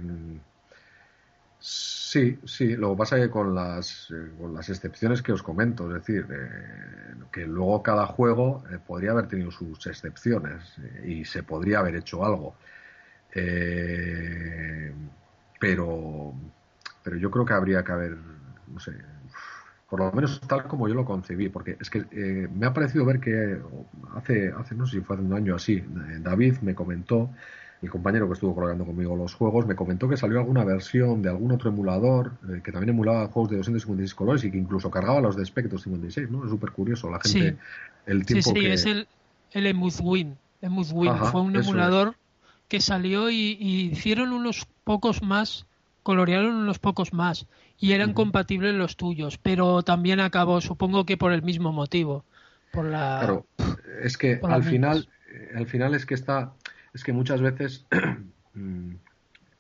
[1.59, 2.77] sí, sí.
[2.77, 6.27] Lo que pasa es que con las, con las excepciones que os comento, es decir,
[7.33, 12.55] que luego cada juego podría haber tenido sus excepciones y se podría haber hecho algo.
[15.59, 16.35] pero,
[17.03, 18.17] pero yo creo que habría que haber,
[18.69, 18.93] no sé,
[19.91, 23.05] por lo menos tal como yo lo concebí, porque es que eh, me ha parecido
[23.05, 23.59] ver que
[24.15, 25.85] hace, hace, no sé si fue hace un año así, eh,
[26.21, 27.31] David me comentó,
[27.83, 31.31] el compañero que estuvo colaborando conmigo los juegos, me comentó que salió alguna versión de
[31.31, 35.21] algún otro emulador eh, que también emulaba juegos de 256 colores y que incluso cargaba
[35.21, 36.45] los de Spectrum 56, ¿no?
[36.45, 37.57] Es súper curioso, la gente,
[38.07, 39.09] el tiempo sí, sí, es el,
[39.53, 40.37] el Emuzwin,
[41.33, 42.15] fue un emulador
[42.69, 45.67] que salió y, y hicieron unos pocos más,
[46.03, 47.47] colorearon unos pocos más
[47.79, 52.25] y eran compatibles los tuyos, pero también acabó, supongo que por el mismo motivo,
[52.71, 53.47] por la Claro,
[54.03, 56.53] es que al final eh, al final es que está
[56.95, 57.87] es que muchas veces
[58.55, 58.95] mm,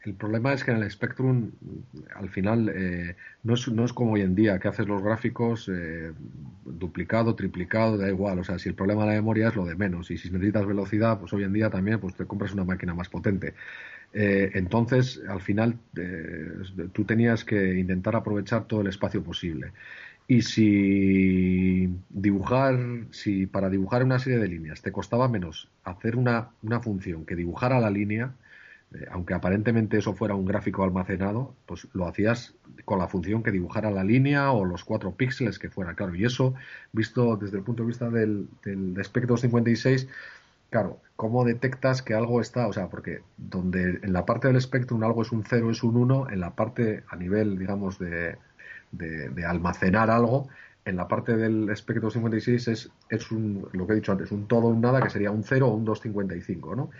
[0.02, 1.50] el problema es que en el Spectrum
[2.14, 5.68] al final eh, no, es, no es como hoy en día que haces los gráficos
[5.70, 6.12] eh,
[6.64, 9.76] duplicado, triplicado, da igual, o sea, si el problema de la memoria es lo de
[9.76, 12.94] menos y si necesitas velocidad, pues hoy en día también pues te compras una máquina
[12.94, 13.54] más potente.
[14.12, 16.48] Eh, entonces, al final, eh,
[16.92, 19.72] tú tenías que intentar aprovechar todo el espacio posible.
[20.26, 22.78] Y si dibujar,
[23.10, 27.34] si para dibujar una serie de líneas te costaba menos hacer una, una función que
[27.34, 28.32] dibujara la línea,
[28.92, 33.50] eh, aunque aparentemente eso fuera un gráfico almacenado, pues lo hacías con la función que
[33.52, 36.14] dibujara la línea o los cuatro píxeles que fuera, claro.
[36.14, 36.54] Y eso,
[36.92, 40.08] visto desde el punto de vista del, del espectro 56,
[40.70, 42.68] Claro, ¿cómo detectas que algo está?
[42.68, 45.96] O sea, porque donde en la parte del espectro algo es un 0, es un
[45.96, 48.36] 1, en la parte a nivel, digamos, de,
[48.92, 50.48] de, almacenar algo,
[50.84, 54.46] en la parte del espectro 56 es, es un, lo que he dicho antes, un
[54.46, 56.90] todo o un nada, que sería un 0 o un 255, ¿no?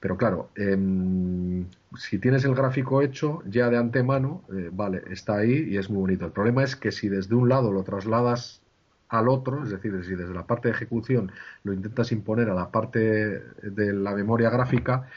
[0.00, 5.66] pero claro, em, si tienes el gráfico hecho ya de antemano, eh, vale, está ahí
[5.68, 6.24] y es muy bonito.
[6.24, 8.62] El problema es que si desde un lado lo trasladas
[9.10, 11.32] al otro, es decir, si desde la parte de ejecución
[11.64, 15.08] lo intentas imponer a la parte de la memoria gráfica,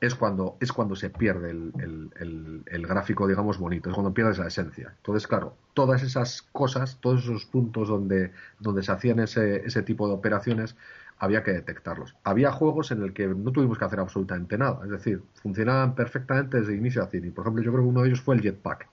[0.00, 4.94] es cuando, es cuando se pierde el, gráfico, digamos, bonito, es cuando pierdes la esencia.
[4.96, 10.08] Entonces, claro, todas esas cosas, todos esos puntos donde, donde se hacían ese, ese tipo
[10.08, 10.76] de operaciones,
[11.18, 12.16] había que detectarlos.
[12.24, 16.60] Había juegos en el que no tuvimos que hacer absolutamente nada, es decir, funcionaban perfectamente
[16.60, 17.24] desde inicio a fin.
[17.24, 18.88] Y, por ejemplo, yo creo que uno de ellos fue el Jetpack.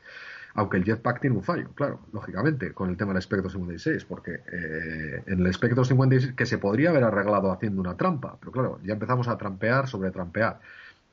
[0.54, 4.42] Aunque el Jetpack tiene un fallo, claro, lógicamente, con el tema del Spectrum 56, porque
[4.52, 8.80] eh, en el Spectrum 56, que se podría haber arreglado haciendo una trampa, pero claro,
[8.84, 10.60] ya empezamos a trampear sobre trampear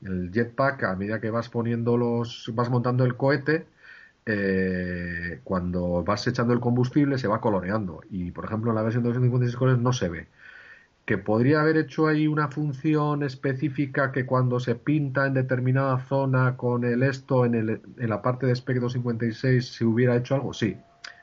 [0.03, 3.65] el jetpack, a medida que vas poniendo los, vas montando el cohete,
[4.25, 8.01] eh, cuando vas echando el combustible se va coloreando.
[8.09, 10.27] Y por ejemplo en la versión de 256 colores no se ve.
[11.09, 16.55] Que podría haber hecho ahí una función específica que cuando se pinta en determinada zona
[16.55, 20.53] con el esto en, el, en la parte de SPEC 256 se hubiera hecho algo,
[20.53, 20.77] sí.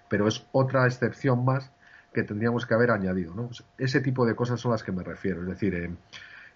[0.08, 1.70] Pero es otra excepción más
[2.12, 3.32] que tendríamos que haber añadido.
[3.36, 3.48] ¿no?
[3.78, 5.42] Ese tipo de cosas son las que me refiero.
[5.42, 5.90] Es decir, eh,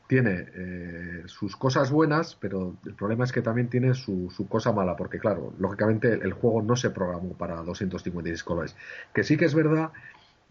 [0.08, 4.96] tiene eh, sus cosas buenas, pero el problema es que también tiene su, cosa mala,
[4.96, 8.74] porque claro, lógicamente el, juego no se programó para 256 colores.
[9.14, 9.92] Que sí que es verdad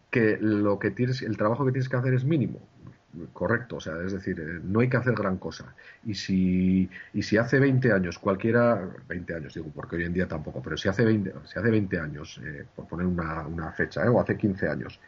[0.09, 2.59] que lo que tienes, el trabajo que tienes que hacer es mínimo,
[3.33, 5.73] correcto, o sea, es decir, eh, no hay que hacer gran cosa.
[6.05, 10.27] Y si, y si hace 20 años cualquiera, 20 años digo, porque hoy en día
[10.27, 14.09] tampoco, pero si hace 20, si hace 20 años, eh, por poner una, una fecha,
[14.09, 14.99] o hace 15 años,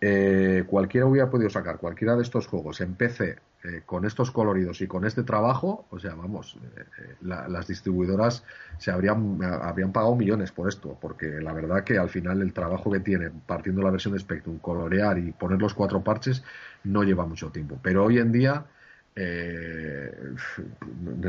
[0.00, 4.80] eh, cualquiera hubiera podido sacar cualquiera de estos juegos en PC eh, con estos coloridos
[4.80, 8.44] y con este trabajo, o sea, vamos, eh, las distribuidoras
[8.78, 12.92] se habrían, habrían pagado millones por esto, porque la verdad que al final el trabajo
[12.92, 16.44] que tiene partiendo la versión de Spectrum, colorear y poner los cuatro parches
[16.84, 17.78] no lleva mucho tiempo.
[17.82, 18.66] Pero hoy en día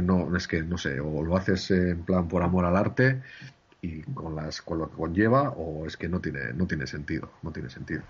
[0.03, 3.21] no es que no sé o lo haces en plan por amor al arte
[3.81, 7.31] y con las con lo que conlleva o es que no tiene no tiene sentido
[7.43, 8.01] no tiene sentido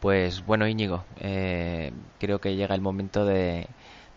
[0.00, 3.66] pues bueno, Íñigo, eh, creo que llega el momento de,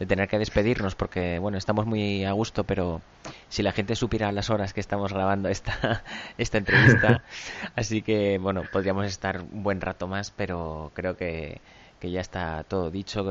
[0.08, 3.02] tener que despedirnos porque, bueno, estamos muy a gusto, pero
[3.50, 6.04] si la gente supiera las horas que estamos grabando esta,
[6.38, 7.24] esta entrevista,
[7.76, 11.62] así que, bueno, podríamos estar un buen rato más, pero creo que
[12.02, 13.24] que ya está todo dicho.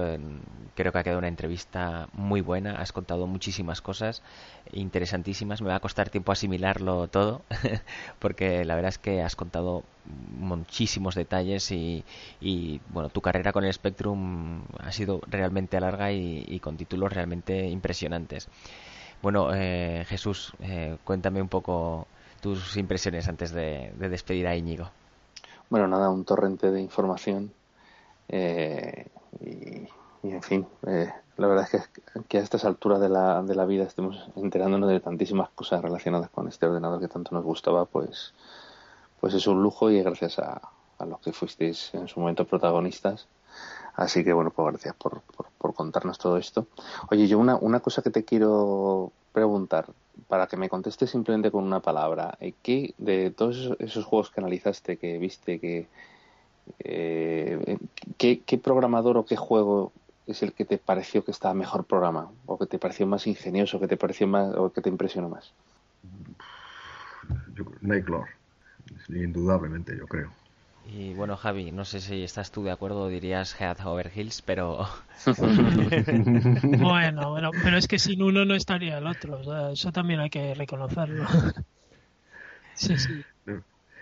[0.76, 2.76] Creo que ha quedado una entrevista muy buena.
[2.76, 4.22] Has contado muchísimas cosas
[4.72, 5.60] interesantísimas.
[5.60, 7.42] Me va a costar tiempo asimilarlo todo,
[8.20, 9.82] porque la verdad es que has contado
[10.38, 12.04] muchísimos detalles y,
[12.90, 18.46] bueno, tu carrera con el Spectrum ha sido realmente larga y, con títulos realmente impresionantes.
[19.20, 22.06] Bueno, eh, Jesús, eh, cuéntame un poco
[22.40, 24.88] tus impresiones antes de, de despedir a Íñigo.
[25.68, 27.52] Bueno, nada, un torrente de información
[28.32, 29.06] eh,
[29.40, 31.88] y, en fin, eh, la verdad es
[32.28, 36.30] que, a estas alturas de la, de la vida estemos enterándonos de tantísimas cosas relacionadas
[36.30, 38.34] con este ordenador que tanto nos gustaba, pues,
[39.20, 40.60] pues es un lujo y gracias a,
[40.98, 43.26] a los que fuisteis en su momento protagonistas.
[43.96, 45.22] Así que bueno, pues gracias por,
[45.58, 46.66] por, contarnos todo esto.
[47.10, 49.86] Oye, yo una, una cosa que te quiero preguntar,
[50.28, 54.40] para que me contestes simplemente con una palabra, eh, ¿qué de todos esos juegos que
[54.40, 55.88] analizaste, que viste, que,
[56.78, 57.78] eh,
[58.16, 59.92] ¿qué, programador o qué juego
[60.26, 62.32] es el que te pareció que estaba mejor programado?
[62.46, 65.52] ¿O que te pareció más ingenioso, que te pareció más, o que te impresionó más?
[67.80, 68.26] Nightclare,
[69.08, 70.30] indudablemente, yo creo.
[70.86, 74.86] Y bueno, Javi, no sé si estás tú de acuerdo, dirías Head Over Hills, pero.
[75.36, 80.54] bueno, bueno, pero es que sin uno no estaría el otro, eso también hay que
[80.54, 81.26] reconocerlo.
[82.74, 83.24] sí, sí.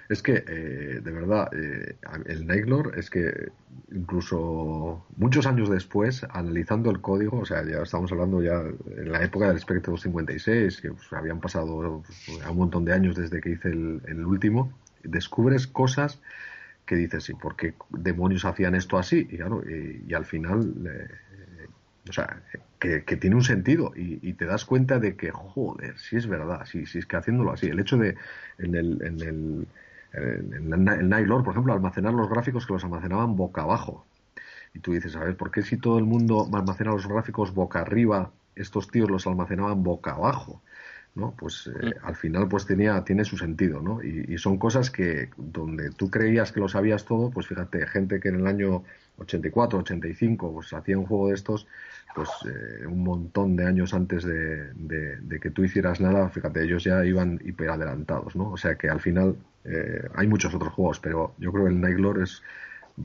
[0.09, 3.51] Es que, eh, de verdad, eh, el Nightlord es que
[3.93, 8.62] incluso muchos años después, analizando el código, o sea, ya estamos hablando ya
[8.97, 13.16] en la época del Spectrum 56, que pues, habían pasado pues, un montón de años
[13.16, 14.72] desde que hice el, último,
[15.05, 16.20] descubres cosas
[16.87, 19.28] que dices, ¿y por qué demonios hacían esto así?
[19.30, 21.66] Y claro, y, al final, eh,
[22.09, 22.43] o sea,
[22.78, 26.87] que, tiene un sentido y, te das cuenta de que, joder, si es verdad, si,
[26.87, 28.16] si es que haciéndolo así, el hecho de
[28.57, 29.68] en el, en el
[30.13, 34.07] en el Nylor, por ejemplo, almacenar los gráficos que los almacenaban boca abajo.
[34.75, 37.81] Y tú dices, a ver, ¿por qué si todo el mundo almacena los gráficos boca
[37.81, 40.63] arriba, estos tíos los almacenaban boca abajo?
[41.15, 41.35] ¿no?
[41.37, 44.03] Pues eh, al final pues tenía, tiene su sentido, ¿no?
[44.03, 48.21] Y, y, son cosas que donde tú creías que lo sabías todo, pues fíjate, gente
[48.21, 48.85] que en el año
[49.19, 51.67] 84, 85, pues hacía un juego de estos,
[52.15, 56.85] pues eh, un montón de años antes de, de, que tú hicieras nada, fíjate, ellos
[56.85, 58.51] ya iban hiper adelantados, ¿no?
[58.51, 59.37] O sea que al final
[59.69, 62.43] eh, hay muchos otros juegos, pero yo creo que el Nightlore es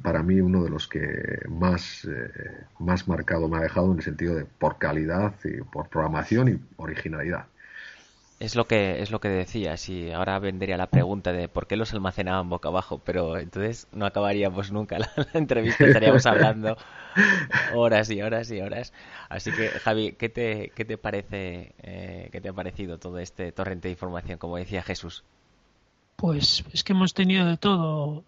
[0.01, 4.03] para mí uno de los que más, eh, más marcado me ha dejado en el
[4.03, 7.45] sentido de por calidad y por programación y originalidad.
[8.39, 11.78] Es lo que es lo que decías y ahora vendría la pregunta de por qué
[11.78, 16.76] los almacenaban boca abajo, pero entonces no acabaríamos nunca la, entrevista, estaríamos hablando
[17.76, 18.91] horas y horas y horas.
[19.30, 23.51] Así que Javi, ¿qué te qué te parece eh, qué te ha parecido todo este
[23.51, 25.24] torrente de información, como decía Jesús?
[26.24, 28.24] Pues es que hemos tenido de todo,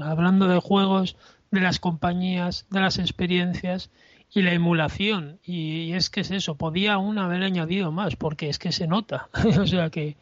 [0.00, 1.16] hablando de juegos,
[1.52, 3.92] de las compañías, de las experiencias
[4.28, 5.38] y la emulación.
[5.44, 9.28] Y, es que es eso, podía aún haber añadido más, porque es que se nota.
[9.60, 10.16] o sea que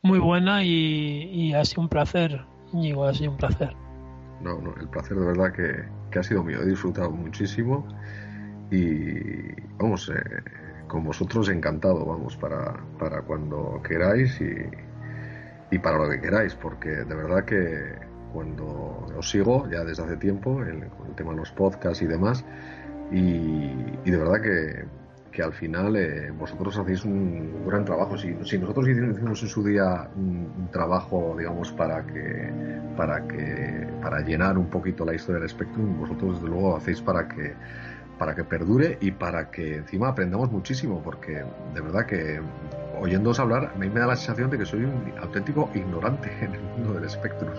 [0.00, 3.74] muy buena y, ha sido un placer, Íñigo, ha sido un placer.
[4.40, 7.84] No, no, el placer de verdad que, ha sido mío, he disfrutado muchísimo
[8.70, 10.22] y vamos, eh,
[10.86, 14.86] con vosotros encantado, vamos, para, para cuando queráis y,
[15.70, 17.94] y para lo que queráis, porque de verdad que
[18.32, 22.44] cuando os sigo ya desde hace tiempo, con el tema de los podcasts y demás,
[23.10, 23.70] y,
[24.04, 24.84] de verdad que,
[25.32, 28.18] que al final eh, vosotros hacéis un gran trabajo.
[28.18, 32.52] Si, si nosotros hicimos en su día un, trabajo, digamos, para que,
[32.96, 37.26] para que, para llenar un poquito la historia del Spectrum, vosotros desde luego hacéis para
[37.26, 37.54] que
[38.18, 41.44] para que perdure y para que encima aprendamos muchísimo, porque
[41.74, 42.40] de verdad que
[43.00, 46.54] oyéndoos hablar, a mí me da la sensación de que soy un auténtico ignorante en
[46.54, 47.50] el mundo del Spectrum.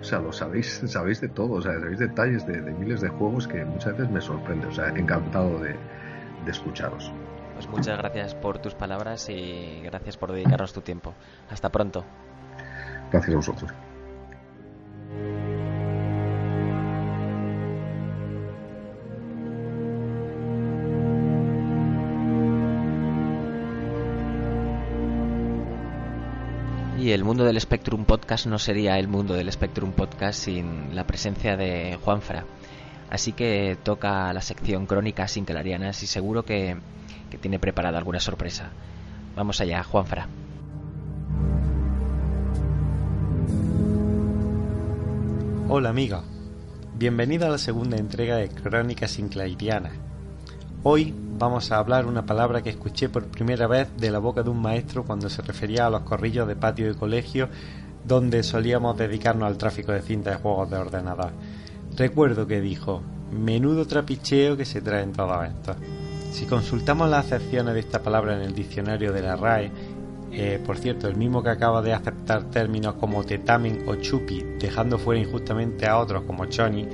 [0.00, 3.46] O sea, lo sabéis, sabéis de todo, o sea, sabéis detalles de, miles de juegos
[3.46, 4.66] que muchas veces me sorprende.
[4.66, 5.76] O sea, encantado de,
[6.44, 7.12] de escucharos.
[7.54, 11.14] Pues muchas gracias por tus palabras y gracias por dedicarnos tu tiempo.
[11.50, 12.04] Hasta pronto.
[13.10, 13.72] Gracias a vosotros.
[27.12, 31.56] El mundo del Spectrum Podcast no sería el mundo del Spectrum Podcast sin la presencia
[31.56, 32.44] de Juanfra.
[33.08, 36.76] Así que toca la sección Crónicas Inclarianas y seguro que,
[37.40, 38.70] tiene preparada alguna sorpresa.
[39.36, 40.28] Vamos allá, Juanfra.
[45.68, 46.24] Hola amiga,
[46.94, 50.07] bienvenido a la segunda entrega de Crónicas Inclarianas.
[50.84, 54.50] Hoy vamos a hablar una palabra que escuché por primera vez de la boca de
[54.50, 57.48] un maestro cuando se refería a los corrillos de patio de colegio
[58.04, 61.32] donde solíamos dedicarnos al tráfico de cintas de juegos de ordenador.
[61.96, 63.02] Recuerdo que dijo,
[63.32, 65.76] menudo trapicheo que se traen todos estos.
[66.30, 69.72] Si consultamos las acepciones de esta palabra en el diccionario de la RAE,
[70.30, 74.96] eh, por cierto, el mismo que acaba de aceptar términos como tetamen o chupi, dejando
[74.96, 76.86] fuera injustamente a otros como choni,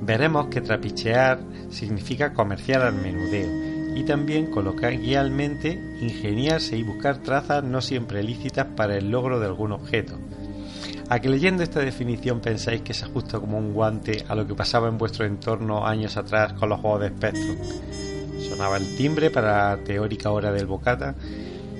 [0.00, 1.40] veremos que trapichear
[1.70, 3.48] significa comerciar al menudeo
[3.94, 9.72] y también coloquialmente ingeniarse y buscar trazas no siempre lícitas para el logro de algún
[9.72, 10.18] objeto.
[11.08, 14.54] A que leyendo esta definición pensáis que se ajusta como un guante a lo que
[14.54, 17.56] pasaba en vuestro entorno años atrás con los juegos de Spectrum.
[18.48, 21.16] Sonaba el timbre para la teórica hora del bocata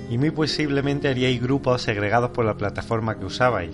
[0.09, 3.71] y muy posiblemente haríais grupos segregados por la plataforma que usabais.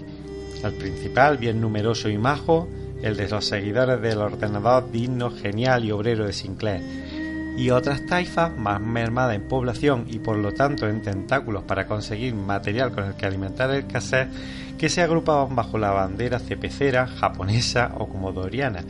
[0.64, 2.68] Al principal, bien numeroso y majo,
[3.02, 6.82] el de los seguidores del ordenador digno, genial y obrero de Sinclair,
[7.58, 12.36] y otras taifas más mermadas en población y por lo tanto en tentáculos para conseguir
[12.36, 14.30] material con el que alimentar el cassette,
[14.78, 18.84] que se agrupaban bajo la bandera cepecera, japonesa o comodoriana,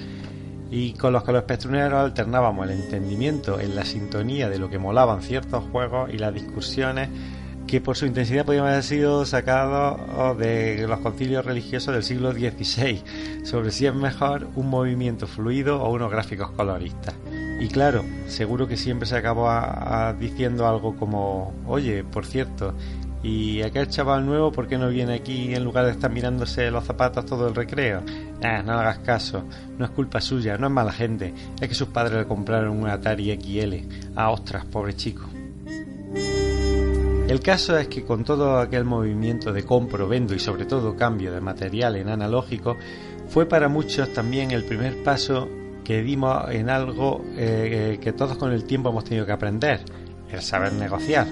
[0.69, 4.79] y con los que los pestruneros alternábamos el entendimiento en la sintonía de lo que
[4.79, 7.09] molaban ciertos juegos y las discusiones
[7.67, 13.03] que por su intensidad podían haber sido sacados de los concilios religiosos del siglo XVI
[13.43, 17.15] sobre si es mejor un movimiento fluido o unos gráficos coloristas.
[17.59, 19.49] Y claro, seguro que siempre se acabó
[20.19, 22.73] diciendo algo como, oye, por cierto,
[23.21, 26.85] ¿y aquel chaval nuevo por qué no viene aquí en lugar de estar mirándose los
[26.85, 28.01] zapatos todo el recreo?
[28.43, 29.43] Ah, no hagas caso,
[29.77, 32.87] no es culpa suya, no es mala gente, es que sus padres le compraron un
[32.87, 34.13] Atari XL.
[34.15, 35.27] Ah, ostras, pobre chico.
[37.27, 41.33] El caso es que con todo aquel movimiento de compro, vendo y sobre todo cambio
[41.33, 42.77] de material en analógico,
[43.27, 45.49] fue para muchos también el primer paso
[45.83, 49.81] que dimos en algo eh, que todos con el tiempo hemos tenido que aprender,
[50.31, 51.27] el saber negociar.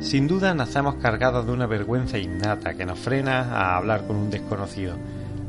[0.00, 4.30] Sin duda nacemos cargados de una vergüenza innata que nos frena a hablar con un
[4.30, 4.94] desconocido.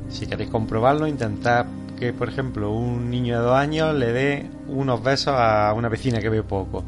[0.10, 1.66] Si queréis comprobarlo, intentad
[1.98, 6.20] que, por ejemplo, un niño de dos años le dé unos besos a una vecina
[6.20, 6.84] que ve poco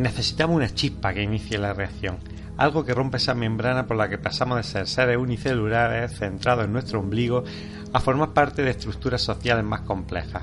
[0.00, 2.18] necesitamos una chispa que inicie la reacción,
[2.56, 6.72] algo que rompe esa membrana por la que pasamos de ser seres unicelulares centrados en
[6.72, 7.44] nuestro ombligo
[7.92, 10.42] a formar parte de estructuras sociales más complejas.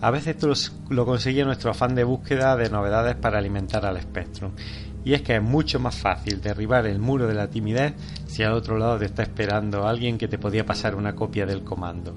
[0.00, 0.52] A veces esto
[0.90, 4.52] lo conseguía nuestro afán de búsqueda de novedades para alimentar al espectro.
[5.04, 7.94] Y es que es mucho más fácil derribar el muro de la timidez
[8.26, 11.64] si al otro lado te está esperando alguien que te podía pasar una copia del
[11.64, 12.16] comando.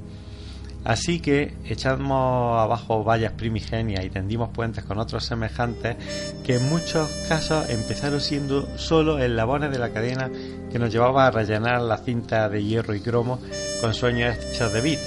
[0.90, 5.98] Así que echamos abajo vallas primigenias y tendimos puentes con otros semejantes
[6.44, 10.32] que en muchos casos empezaron siendo solo eslabones de la cadena
[10.72, 13.40] que nos llevaba a rellenar la cinta de hierro y cromo
[13.82, 14.98] con sueños hechos de bit,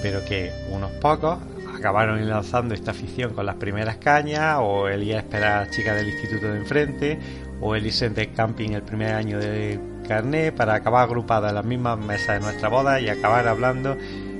[0.00, 1.38] pero que unos pocos
[1.76, 5.70] acabaron enlazando esta afición con las primeras cañas o el ir a esperar a la
[5.70, 7.18] chica del instituto de enfrente
[7.60, 11.66] o el irse de camping el primer año de carné para acabar agrupados en las
[11.66, 13.94] mismas mesas de nuestra boda y acabar hablando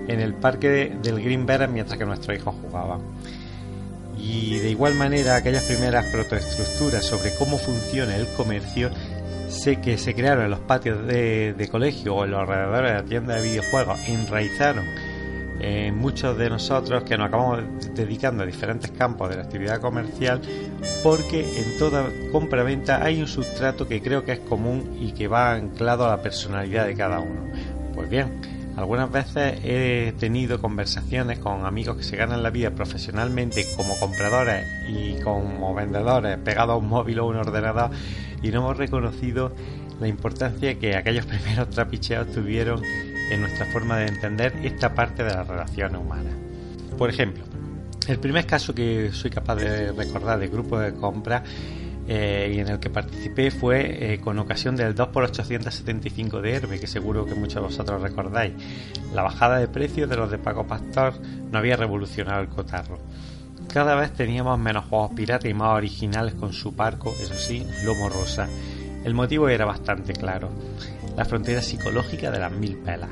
[0.09, 3.01] en el parque del Green Bear mientras que nuestros hijos jugaban.
[4.19, 8.91] Y de igual manera, aquellas primeras protoestructuras sobre cómo funciona el comercio
[9.49, 12.99] sé que se crearon en los patios de, de colegio o en los alrededores de
[12.99, 14.85] la tienda de videojuegos, enraizaron
[15.61, 20.41] en muchos de nosotros que nos acabamos dedicando a diferentes campos de la actividad comercial
[21.03, 25.53] porque en toda compra-venta hay un sustrato que creo que es común y que va
[25.53, 27.51] anclado a la personalidad de cada uno.
[27.95, 33.67] Pues bien, algunas veces he tenido conversaciones con amigos que se ganan la vida profesionalmente
[33.77, 37.91] como compradores y como vendedores pegados a un móvil o un ordenador
[38.41, 39.53] y no hemos reconocido
[39.99, 42.81] la importancia que aquellos primeros trapicheos tuvieron
[43.33, 46.35] en nuestra forma de entender esta parte de las relaciones humanas.
[46.97, 47.43] Por ejemplo,
[48.07, 51.43] el primer caso que soy capaz de recordar de grupo de compra
[52.09, 56.87] eh, y en el que participé fue eh, con ocasión del 2x875 de Herbe, que
[56.87, 58.55] seguro que muchos de vosotros recordáis.
[59.13, 61.15] La bajada de precios de los de Paco Pastor
[61.51, 62.99] no había revolucionado el cotarro.
[63.73, 68.09] Cada vez teníamos menos juegos piratas y más originales con su parco, eso sí, lomo
[68.09, 68.49] rosa.
[69.05, 70.49] El motivo era bastante claro,
[71.15, 73.11] la frontera psicológica de las mil pelas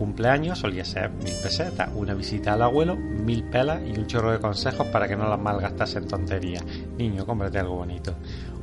[0.00, 4.40] cumpleaños solía ser mil pesetas, una visita al abuelo, mil pelas y un chorro de
[4.40, 6.64] consejos para que no las malgastase en tonterías.
[6.96, 8.14] Niño, cómprate algo bonito.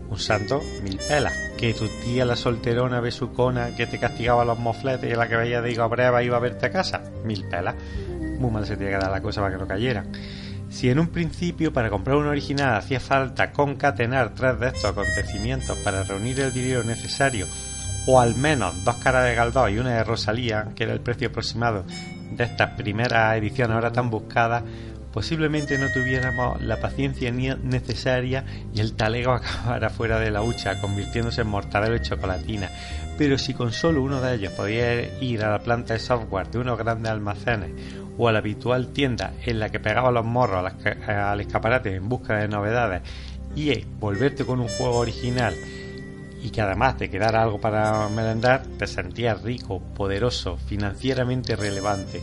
[0.09, 1.33] Un santo, mil pelas.
[1.55, 5.61] Que tu tía la solterona besucona que te castigaba los mofletes y la que veía
[5.61, 7.75] de higo breva iba a verte a casa, mil pelas.
[8.39, 10.05] Muy mal se tiene que dar la cosa para que no cayera.
[10.69, 15.77] Si en un principio para comprar un original hacía falta concatenar tres de estos acontecimientos
[15.83, 17.45] para reunir el dinero necesario
[18.07, 21.27] o al menos dos caras de Galdós y una de Rosalía, que era el precio
[21.27, 21.83] aproximado
[22.31, 24.63] de estas primeras ediciones ahora tan buscadas,
[25.11, 31.41] posiblemente no tuviéramos la paciencia necesaria y el talego acabara fuera de la hucha, convirtiéndose
[31.41, 32.69] en mortadelo y chocolatina.
[33.17, 36.59] Pero si con solo uno de ellos podía ir a la planta de software de
[36.59, 37.71] unos grandes almacenes
[38.17, 40.71] o a la habitual tienda en la que pegaba los morros
[41.07, 43.01] al escaparate en busca de novedades
[43.55, 45.53] y volverte con un juego original
[46.41, 52.21] y que además de quedara algo para merendar, te sentías rico, poderoso, financieramente relevante.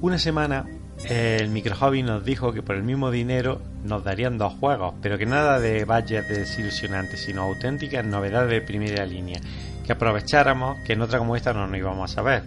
[0.00, 0.66] Una semana
[1.08, 5.26] el microhobby nos dijo que por el mismo dinero nos darían dos juegos, pero que
[5.26, 9.40] nada de budget desilusionantes, sino auténticas novedades de primera línea,
[9.84, 12.44] que aprovecháramos que en otra como esta no nos íbamos a ver.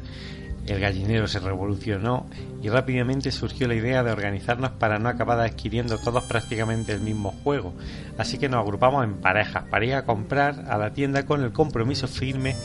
[0.68, 2.26] El gallinero se revolucionó
[2.62, 7.34] y rápidamente surgió la idea de organizarnos para no acabar adquiriendo todos prácticamente el mismo
[7.44, 7.74] juego.
[8.18, 11.54] Así que nos agrupamos en parejas para ir a comprar a la tienda con el
[11.54, 12.56] compromiso firme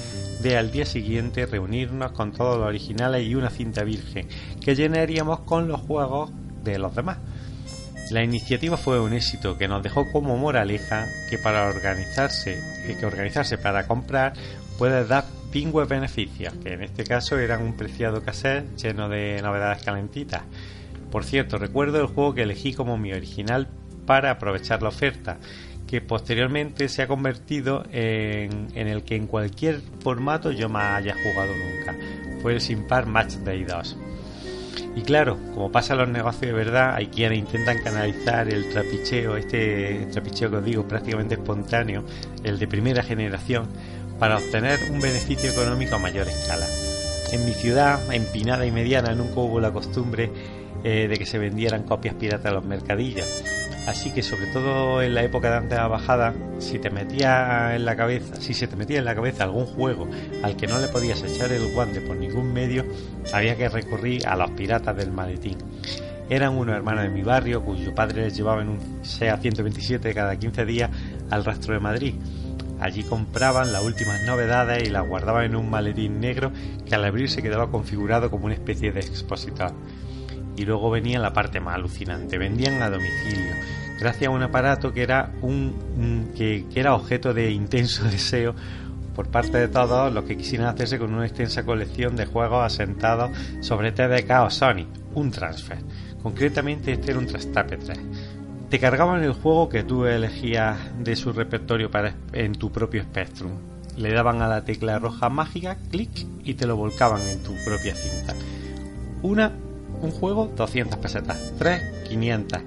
[0.43, 4.27] de al día siguiente reunirnos con todos los originales y una cinta virgen
[4.61, 6.33] que llenaríamos con los juegos
[6.65, 7.19] de los demás.
[8.11, 12.61] La iniciativa fue un éxito que nos dejó como moraleja que para organizarse,
[12.99, 14.33] que organizarse para comprar
[14.77, 19.85] puede dar pingües beneficios, que en este caso eran un preciado cassette lleno de novedades
[19.85, 20.43] calentitas.
[21.11, 23.69] Por cierto, recuerdo el juego que elegí como mi original
[24.07, 25.39] para aprovechar la oferta,
[25.87, 31.53] que posteriormente se ha convertido en, el que en cualquier formato yo me haya jugado
[31.55, 31.95] nunca.
[32.41, 33.99] Fue el Simpar Match Day 2.
[34.97, 39.37] Y claro, como pasa en los negocios de verdad, hay quienes intentan canalizar el trapicheo,
[39.37, 42.05] este trapicheo que os digo prácticamente espontáneo,
[42.43, 43.69] el de primera generación,
[44.23, 46.65] para obtener un beneficio económico a mayor escala.
[47.33, 50.31] En mi ciudad, empinada y mediana, nunca hubo la costumbre
[50.85, 53.27] eh, de que se vendieran copias piratas a los mercadillos.
[53.89, 57.75] Así que sobre todo en la época de antes de la bajada, si te metía
[57.75, 60.07] en la cabeza, si se te metía en la cabeza algún juego
[60.45, 62.85] al que no le podías echar el guante por ningún medio,
[63.33, 65.59] había que recurrir a los piratas del maletín.
[66.31, 70.37] Eran unos hermanos de mi barrio cuyo padre les llevaba en un SEA 127 cada
[70.37, 70.91] 15 días
[71.29, 72.15] al rastro de Madrid
[72.83, 76.51] Allí compraban las últimas novedades y las guardaban en un maletín negro
[76.85, 79.73] que al abrirse quedaba configurado como una especie de expositor.
[80.57, 83.55] Y luego venía la parte más alucinante, vendían a domicilio,
[84.01, 88.53] gracias a un aparato que era un, que, era objeto de intenso deseo
[89.15, 93.31] por parte de todos los que quisieran hacerse con una extensa colección de juegos asentados
[93.61, 95.79] sobre TDK o Sony, un transfer.
[96.21, 97.99] Concretamente este era un Trastape 3.
[98.73, 103.53] Te cargaban el juego que tú elegías de su repertorio para, en tu propio Spectrum.
[103.99, 106.09] Le daban a la tecla roja mágica, clic,
[106.43, 108.35] y te lo volcaban en tu propia cinta.
[109.21, 109.53] Una,
[110.01, 111.53] un juego, 200 pesetas.
[111.59, 112.63] Tres, 500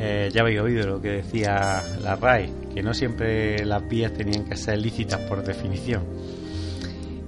[0.00, 4.46] eh, ya habéis oído lo que decía la RAI, que no siempre las vías tenían
[4.46, 6.02] que ser lícitas por definición.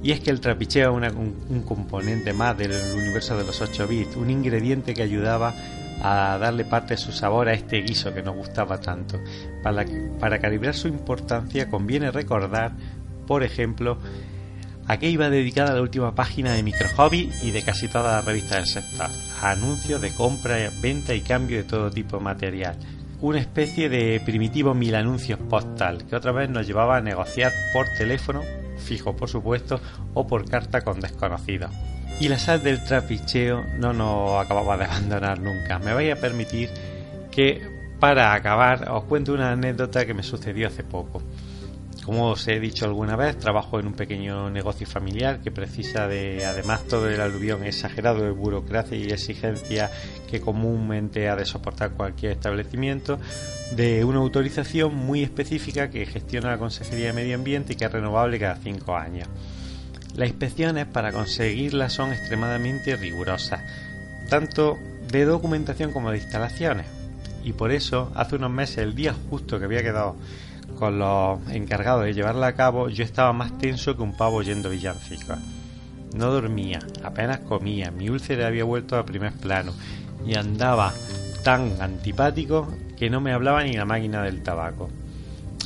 [0.03, 4.17] Y es que el trapicheo es un, componente más del universo de los 8 bits,
[4.17, 5.55] un ingrediente que ayudaba
[6.03, 9.19] a darle parte de su sabor a este guiso que nos gustaba tanto.
[9.63, 12.73] Para, calibrar su importancia conviene recordar,
[13.27, 13.99] por ejemplo,
[14.87, 18.25] a qué iba dedicada la última página de Micro Hobby y de casi todas las
[18.25, 19.11] revistas del sector.
[19.43, 22.77] Anuncios de compra, venta y cambio de todo tipo de material.
[23.21, 27.87] Una especie de primitivo mil anuncios postal que otra vez nos llevaba a negociar por
[27.99, 28.43] teléfono,
[28.79, 29.81] fijo por supuesto,
[30.15, 31.73] o por carta con desconocidos.
[32.21, 35.79] Y la sal del trapicheo no nos acababa de abandonar nunca.
[35.79, 36.69] Me vais a permitir
[37.31, 37.63] que
[38.01, 41.23] para acabar os cuento una anécdota que me sucedió hace poco.
[42.05, 46.45] Como os he dicho alguna vez, trabajo en un pequeño negocio familiar que precisa de,
[46.47, 49.91] además, todo el aluvión exagerado de burocracia y exigencia
[50.31, 53.19] que comúnmente ha de soportar cualquier establecimiento,
[53.73, 57.93] de una autorización muy específica que gestiona la Consejería de Medio Ambiente y que es
[57.93, 59.29] renovable cada cinco años.
[60.19, 63.63] Las inspecciones para conseguirlas son extremadamente rigurosas,
[64.29, 64.77] tanto
[65.13, 66.87] de documentación como de instalaciones.
[67.45, 70.17] Y por eso, hace unos meses, el día justo que había quedado
[70.77, 74.71] con los encargados de llevarla a cabo, yo estaba más tenso que un pavo yendo
[74.71, 75.39] villancicos.
[76.17, 79.73] No dormía, apenas comía, mi úlcera había vuelto a primer plano
[80.27, 80.93] y andaba
[81.45, 82.67] tan antipático
[82.97, 84.91] que no me hablaba ni la máquina del tabaco.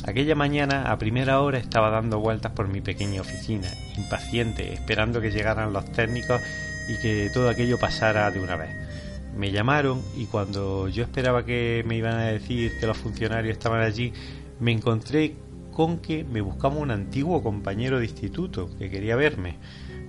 [0.05, 5.31] Aquella mañana, a primera hora, estaba dando vueltas por mi pequeña oficina, impaciente, esperando que
[5.31, 6.41] llegaran los técnicos
[6.89, 8.71] y que todo aquello pasara de una vez.
[9.37, 13.81] Me llamaron y cuando yo esperaba que me iban a decir que los funcionarios estaban
[13.81, 14.11] allí,
[14.59, 15.35] me encontré
[15.71, 19.55] con que me buscaba un antiguo compañero de instituto que quería verme.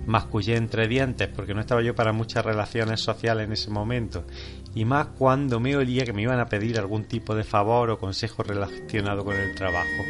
[0.05, 4.25] Mascullé entre dientes porque no estaba yo para muchas relaciones sociales en ese momento,
[4.73, 7.97] y más cuando me olía que me iban a pedir algún tipo de favor o
[7.97, 10.03] consejo relacionado con el trabajo.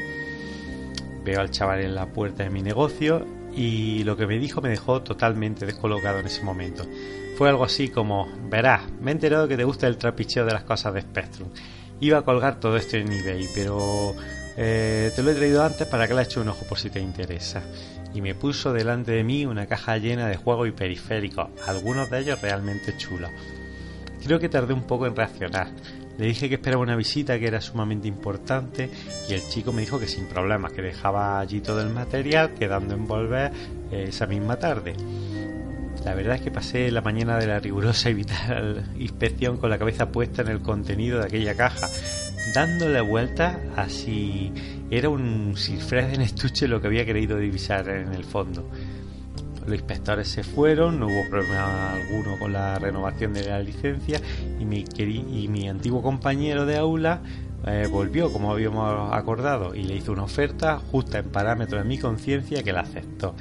[1.23, 3.25] Veo al chaval en la puerta de mi negocio
[3.55, 6.83] y lo que me dijo me dejó totalmente descolocado en ese momento.
[7.37, 10.63] Fue algo así como, verás, me he enterado que te gusta el trapicheo de las
[10.63, 11.49] cosas de Spectrum
[11.99, 14.15] iba a colgar todo esto en eBay, pero
[14.57, 16.99] eh, te lo he traído antes para que le eche un ojo por si te
[16.99, 17.61] interesa.
[18.15, 22.21] Y me puso delante de mí una caja llena de juegos y periféricos, algunos de
[22.21, 23.29] ellos realmente chulos.
[24.25, 25.67] Creo que tardé un poco en reaccionar.
[26.17, 28.89] Le dije que esperaba una visita que era sumamente importante
[29.29, 32.95] y el chico me dijo que sin problemas, que dejaba allí todo el material, quedando
[32.95, 33.51] en volver
[33.91, 34.95] eh, esa misma tarde.
[36.05, 39.77] La verdad es que pasé la mañana de la rigurosa y vital inspección con la
[39.77, 41.89] cabeza puesta en el contenido de aquella caja,
[42.53, 44.53] dándole vuelta a si
[44.89, 48.69] era un Sirfred en estuche lo que había querido divisar en el fondo.
[49.65, 54.21] Los inspectores se fueron, no hubo problema alguno con la renovación de la licencia
[54.59, 57.21] y mi, y mi antiguo compañero de aula
[57.65, 61.97] eh, volvió como habíamos acordado y le hizo una oferta justa en parámetros de mi
[61.97, 63.33] conciencia que la aceptó.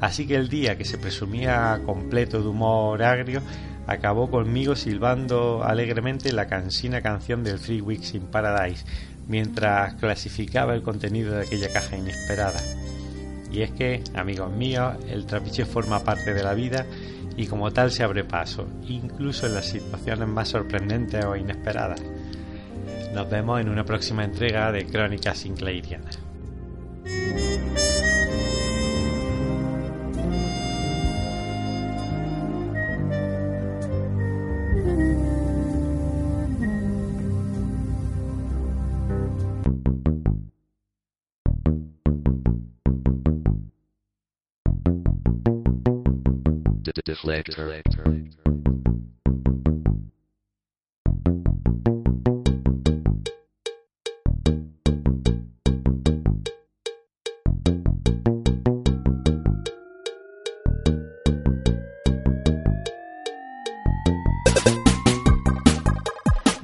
[0.00, 3.42] Así que el día que se presumía completo de humor agrio,
[3.86, 8.84] acabó conmigo silbando alegremente la cansina canción del Three Weeks in Paradise,
[9.28, 12.60] mientras clasificaba el contenido de aquella caja inesperada.
[13.50, 16.86] Y es que, amigos míos, el trapiche forma parte de la vida
[17.36, 22.02] y como tal se abre paso, incluso en las situaciones más sorprendentes o inesperadas.
[23.14, 26.18] Nos vemos en una próxima entrega de Crónicas Sinclairianas.
[46.96, 47.82] To deflect her.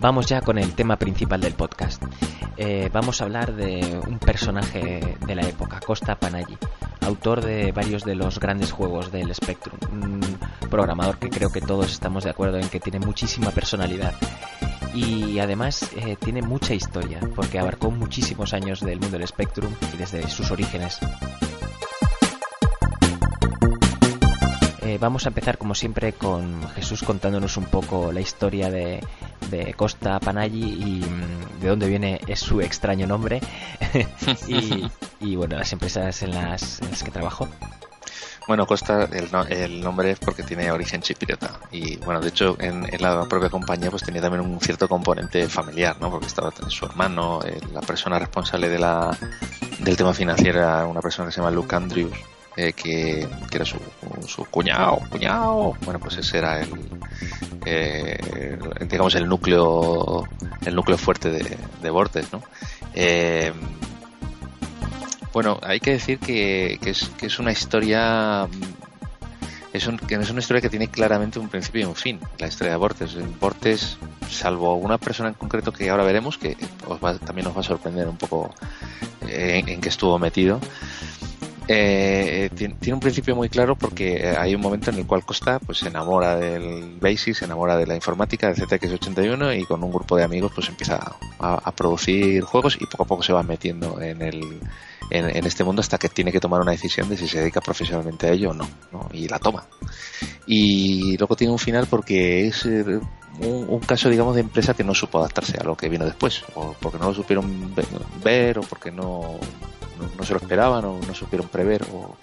[0.03, 2.03] Vamos ya con el tema principal del podcast.
[2.57, 6.59] Eh, vamos a hablar de un personaje de la época, Costa Panaggi,
[7.03, 10.21] autor de varios de los grandes juegos del Spectrum, un
[10.69, 14.13] programador que creo que todos estamos de acuerdo en que tiene muchísima personalidad
[14.93, 19.97] y además eh, tiene mucha historia porque abarcó muchísimos años del mundo del Spectrum y
[19.99, 20.99] desde sus orígenes.
[24.85, 29.01] Eh, vamos a empezar como siempre con Jesús contándonos un poco la historia de,
[29.77, 33.41] Costa Panaggi y mm, de dónde viene su extraño nombre
[35.21, 37.49] y, bueno, las empresas en las, que trabajó.
[38.49, 39.09] Bueno, Costa,
[39.51, 41.61] el, nombre es porque tiene origen chipriota.
[41.71, 45.97] Y bueno, de hecho, en, la propia compañía pues tenía también un cierto componente familiar,
[46.01, 46.11] ¿no?
[46.11, 49.17] Porque estaba su hermano, eh, la persona responsable de la,
[49.79, 52.13] del tema financiero era una persona que se llama Luke Andrews,
[52.57, 53.79] eh, que, era su,
[54.27, 55.75] su, cuñado, cuñado.
[55.85, 56.71] Bueno, pues ese era el,
[57.65, 60.29] eh, digamos, el núcleo,
[60.65, 62.43] el núcleo fuerte de, de Vortex, ¿no?
[62.95, 63.53] Eh,
[65.33, 68.49] bueno, hay que decir que, que, es, que es una historia
[69.73, 72.73] es, que es una historia que tiene claramente un principio y un fin, la historia
[72.73, 73.17] de Vortex.
[73.41, 73.97] Vortex,
[74.29, 76.57] salvo una persona en concreto que ahora veremos, que
[77.25, 78.55] también nos va a sorprender un poco
[79.27, 80.61] en, en qué estuvo metido,
[81.69, 85.79] eh, tiene, un principio muy claro porque hay un momento en el cual Costa pues
[85.79, 90.17] se enamora del Basic, se enamora de la informática, del ZX81 y con un grupo
[90.17, 94.23] de amigos pues empieza a, producir juegos y poco a poco se va metiendo en
[94.23, 94.61] el
[95.11, 98.27] en, este mundo hasta que tiene que tomar una decisión de si se dedica profesionalmente
[98.27, 98.67] a ello o no,
[99.13, 99.67] y la toma.
[100.47, 103.01] Y luego tiene un final porque es eh,
[103.41, 106.75] un, caso, digamos, de empresa que no supo adaptarse a lo que vino después, o
[106.81, 107.75] porque no lo supieron
[108.23, 109.39] ver, o porque no,
[110.17, 112.17] no, se lo esperaban, o no supieron prever, o,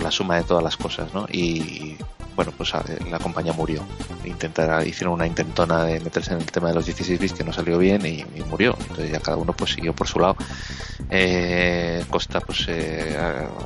[0.00, 1.26] la suma de todas las cosas, ¿no?
[1.30, 1.96] Y
[2.34, 2.72] bueno, pues
[3.08, 3.84] la compañía murió.
[4.24, 7.52] Intentar, hicieron una intentona de meterse en el tema de los 16 bits que no
[7.52, 8.76] salió bien y, murió.
[8.80, 10.36] Entonces ya cada uno pues siguió por su lado.
[11.08, 13.16] Eh, Costa pues eh,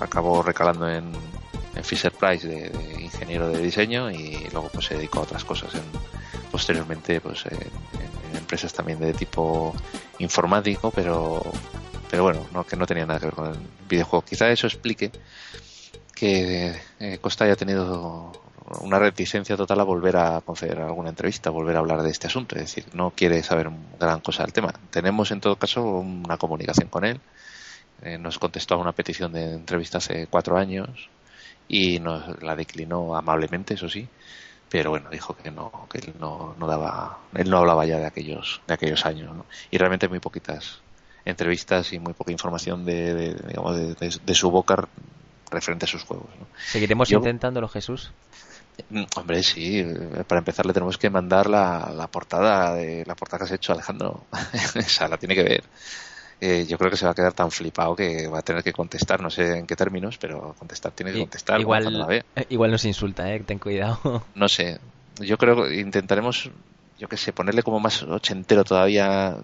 [0.01, 1.13] acabó recalando en,
[1.75, 5.73] en Fisher Price de, ingeniero de diseño y luego pues se dedicó a otras cosas
[6.51, 7.59] posteriormente pues en,
[8.37, 9.75] empresas también de tipo
[10.19, 11.43] informático pero
[12.15, 13.59] pero bueno no que no tenía nada que ver con el
[13.89, 15.11] videojuego quizá eso explique
[16.15, 18.31] que eh, Costa haya tenido
[18.83, 22.55] una reticencia total a volver a conceder alguna entrevista, volver a hablar de este asunto.
[22.55, 24.73] Es decir, no quiere saber gran cosa del tema.
[24.91, 27.21] Tenemos en todo caso una comunicación con él.
[28.03, 31.11] Eh, nos contestó a una petición de entrevista hace cuatro años
[31.67, 34.09] y nos la declinó amablemente, eso sí,
[34.71, 38.07] pero bueno, dijo que no, que él no, no daba, él no hablaba ya de
[38.07, 39.35] aquellos, de aquellos años,
[39.71, 40.84] y realmente muy poquitas
[41.25, 44.87] entrevistas y muy poca información de, digamos, de, su boca
[45.51, 46.29] referente a sus juegos.
[46.67, 48.11] ¿Seguiremos intentándolo, Jesús?
[48.91, 49.85] Mm, hombre, sí.
[50.27, 53.73] Para empezar, le tenemos que mandar la, la portada de la portada que has hecho,
[53.73, 54.25] Alejandro.
[54.75, 55.65] Esa la tiene que ver.
[56.41, 58.73] Eh, yo creo que se va a quedar tan flipado que va a tener que
[58.73, 61.61] contestar, no sé en qué términos, pero contestar tiene que contestar.
[61.61, 64.25] Igual, eh, igual nos insulta, eh, ten cuidado.
[64.35, 64.79] No sé,
[65.21, 66.51] yo creo que intentaremos,
[66.99, 69.37] yo qué sé, ponerle como más ochentero todavía,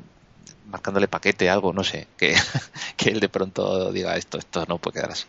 [0.71, 2.35] marcándole paquete, algo, no sé, que,
[2.97, 5.27] que él de pronto diga esto, esto no puede quedar así.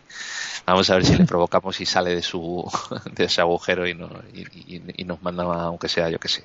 [0.66, 2.70] Vamos a ver si le provocamos y sale de su
[3.12, 6.44] de ese agujero y, no, y, nos manda, aunque sea, yo qué sé,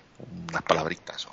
[0.49, 1.27] unas palabritas.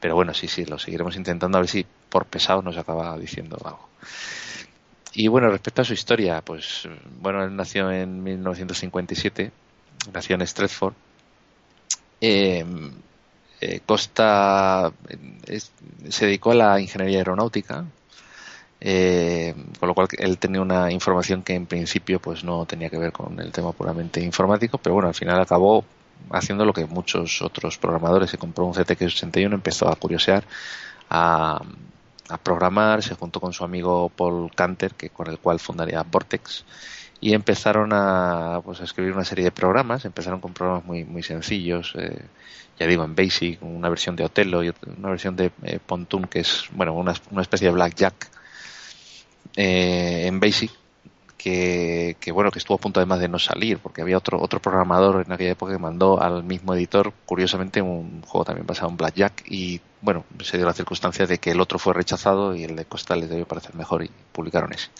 [0.00, 3.58] Pero bueno, sí, sí, lo seguiremos intentando a ver si por pesado nos acaba diciendo
[3.64, 3.88] algo.
[5.14, 6.88] Y bueno, respecto a su historia, pues
[7.20, 9.50] bueno, él nació en 1957,
[10.12, 10.94] nació en Stratford.
[12.20, 12.92] Em,
[13.60, 14.92] eh, Costa
[16.08, 17.84] se dedicó a la ingeniería aeronáutica,
[18.80, 22.98] eh, con lo cual él tenía una información que en principio pues no tenía que
[22.98, 25.84] ver con el tema puramente informático, pero bueno, al final acabó
[26.30, 28.30] haciendo lo que muchos otros programadores.
[28.30, 30.44] Se compró un ZX81, empezó a curiosear,
[31.10, 31.60] a,
[32.42, 36.64] programar, se juntó con su amigo Paul Canter, que con el cual fundaría Vortex,
[37.20, 40.04] y empezaron a, pues, a escribir una serie de programas.
[40.04, 42.22] Empezaron con programas muy, muy sencillos, eh,
[42.78, 46.40] ya digo, en Basic, una versión de Othello y una versión de eh, Pontoon, que
[46.40, 48.30] es bueno una, una especie de Blackjack
[49.56, 50.70] eh, en Basic
[51.38, 55.24] que, bueno que estuvo a punto además de no salir porque había otro otro programador
[55.24, 59.44] en aquella época que mandó al mismo editor curiosamente un juego también basado en Blackjack
[59.48, 62.84] y bueno se dio la circunstancia de que el otro fue rechazado y el de
[62.84, 64.90] Costa les debió parecer mejor y publicaron ese.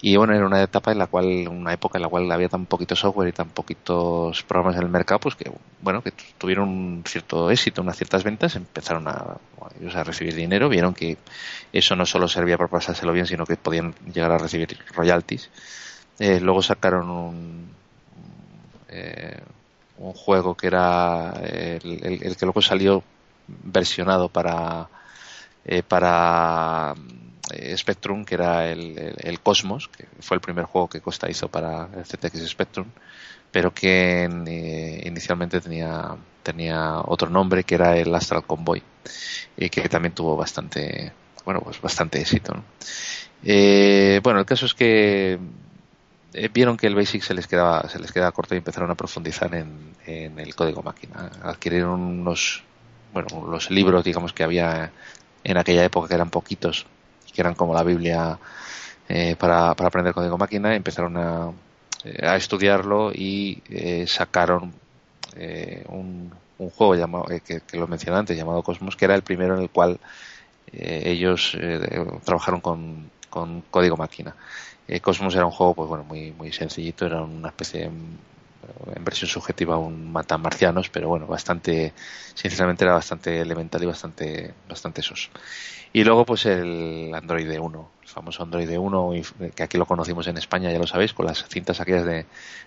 [0.00, 2.66] Y bueno era una etapa en la cual una época en la cual había tan
[2.66, 7.04] poquito software y tan poquitos programas en el mercado pues que bueno que tuvieron un
[7.06, 9.38] cierto éxito unas ciertas ventas empezaron a,
[9.94, 11.16] a recibir dinero vieron que
[11.72, 15.50] eso no solo servía para pasárselo bien sino que podían llegar a recibir royalties.
[16.18, 17.68] Eh, luego sacaron un,
[18.88, 19.40] eh,
[19.98, 23.02] un juego que era el, que luego salió
[23.46, 24.88] versionado para
[25.64, 26.94] eh, para
[27.76, 32.04] Spectrum, que era el, Cosmos, que fue el primer juego que Costa hizo para el
[32.04, 32.86] ZX Spectrum,
[33.50, 34.28] pero que
[35.04, 38.82] inicialmente tenía, tenía otro nombre, que era el Astral Convoy,
[39.56, 41.12] y que también tuvo bastante,
[41.44, 42.52] bueno, pues bastante éxito.
[43.42, 45.38] bueno, el caso es que
[46.34, 48.96] eh, vieron que el Basic se les quedaba se les quedaba corto y empezaron a
[48.96, 52.64] profundizar en, el código máquina adquirieron unos
[53.14, 54.92] bueno los libros digamos que había
[55.42, 56.84] en aquella época que eran poquitos
[57.32, 58.38] que eran como la Biblia
[59.08, 61.50] eh, para, aprender código máquina empezaron a,
[62.04, 63.62] eh, a estudiarlo y
[64.06, 64.74] sacaron
[65.88, 69.62] un, un, juego llamado que, lo mencioné antes llamado Cosmos que era el primero en
[69.62, 69.98] el cual
[70.72, 71.56] ellos
[72.24, 74.34] trabajaron con, con código máquina.
[74.86, 77.90] Eh, Cosmos era un juego pues bueno muy muy sencillito era una especie de,
[78.94, 81.92] en versión subjetiva un mata marcianos pero bueno bastante
[82.34, 85.30] sinceramente era bastante elemental y bastante bastante sos.
[85.92, 89.12] Y luego pues el Android 1 el famoso Android 1
[89.54, 92.26] que aquí lo conocimos en España ya lo sabéis con las cintas aquellas de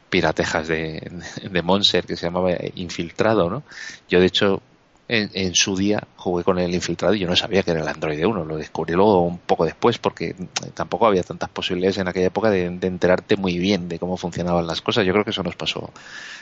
[0.09, 1.11] piratejas de,
[1.43, 3.63] de Monster que se llamaba Infiltrado no
[4.09, 4.61] yo de hecho
[5.09, 8.25] en, su día jugué con el infiltrado y yo no sabía que era el Android
[8.25, 10.35] 1, lo descubrí luego un poco después porque
[10.73, 14.81] tampoco había tantas posibilidades en aquella época de, enterarte muy bien de cómo funcionaban las
[14.81, 15.05] cosas.
[15.05, 15.91] Yo creo que eso nos pasó,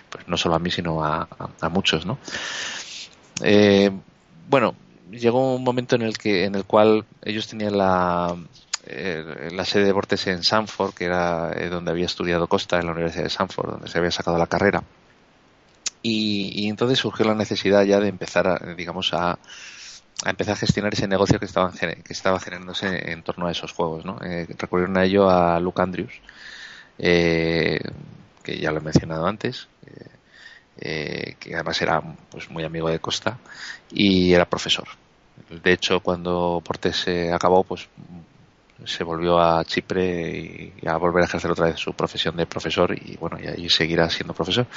[0.09, 1.28] pues no solo a mí, sino a,
[1.70, 2.18] muchos, ¿no?
[3.43, 3.91] Eh,
[4.49, 4.76] bueno,
[5.11, 8.36] llegó un momento en el que, en el cual ellos tenían la,
[8.88, 12.88] eh, la sede de Vortex en Sanford, que era eh, donde había estudiado Costa en
[12.88, 14.84] la Universidad de Sanford, donde se había sacado la carrera
[16.08, 19.39] y, entonces surgió la necesidad ya de empezar, a, digamos, a,
[20.24, 24.06] empezar a gestionar ese negocio que, estaban, que estaba generándose en torno a esos juegos.
[24.06, 24.20] ¿no?
[24.22, 26.14] Eh, recurrieron a ello a Luke Andrews,
[26.99, 27.80] eh,
[28.43, 29.68] que ya lo he mencionado antes,
[30.78, 33.39] eh, que además era pues, muy amigo de Costa
[33.89, 34.88] y era profesor.
[35.49, 37.88] De hecho, cuando Portes se acabó, pues
[38.84, 42.93] se volvió a Chipre y, a volver a ejercer otra vez su profesión de profesor
[42.93, 44.67] y bueno y ahí seguirá siendo profesor.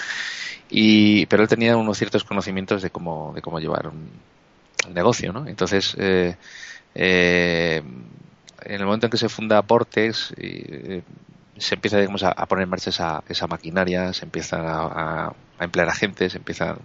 [0.70, 4.09] Y pero él tenía unos ciertos conocimientos de cómo de cómo llevar un,
[4.94, 6.36] negocio no entonces eh,
[6.94, 7.82] eh,
[8.62, 11.03] en el momento en que se funda Portex eh,
[11.59, 15.64] se empieza digamos a, poner en marcha esa, esa maquinaria se empiezan a, a, a
[15.64, 16.78] emplear agentes se empiezan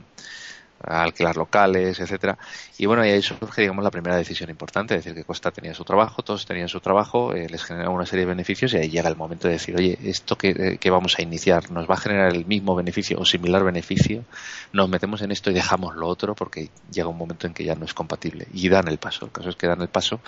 [0.84, 2.38] alquilar locales, etcétera.
[2.78, 5.74] Y bueno, y ahí surge, digamos, la primera decisión importante, es decir, que Costa tenía
[5.74, 8.90] su trabajo, todos tenían su trabajo, eh, les generaba una serie de beneficios y ahí
[8.90, 11.98] llega el momento de decir, oye, esto que, que, vamos a iniciar nos va a
[11.98, 14.24] generar el mismo beneficio o similar beneficio,
[14.72, 17.76] nos metemos en esto y dejamos lo otro porque llega un momento en que ya
[17.76, 19.26] no es compatible y dan el paso.
[19.26, 20.20] El caso es que dan el paso.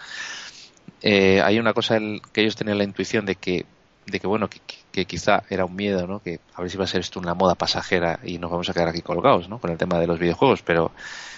[1.01, 1.99] Eh, hay una cosa
[2.32, 3.66] que ellos tenían la intuición de que
[4.06, 4.60] de que bueno que,
[5.03, 7.55] quizá era un miedo no que a ver si va a ser esto una moda
[7.55, 10.61] pasajera y nos vamos a quedar aquí colgados no con el tema de los videojuegos
[10.61, 10.91] pero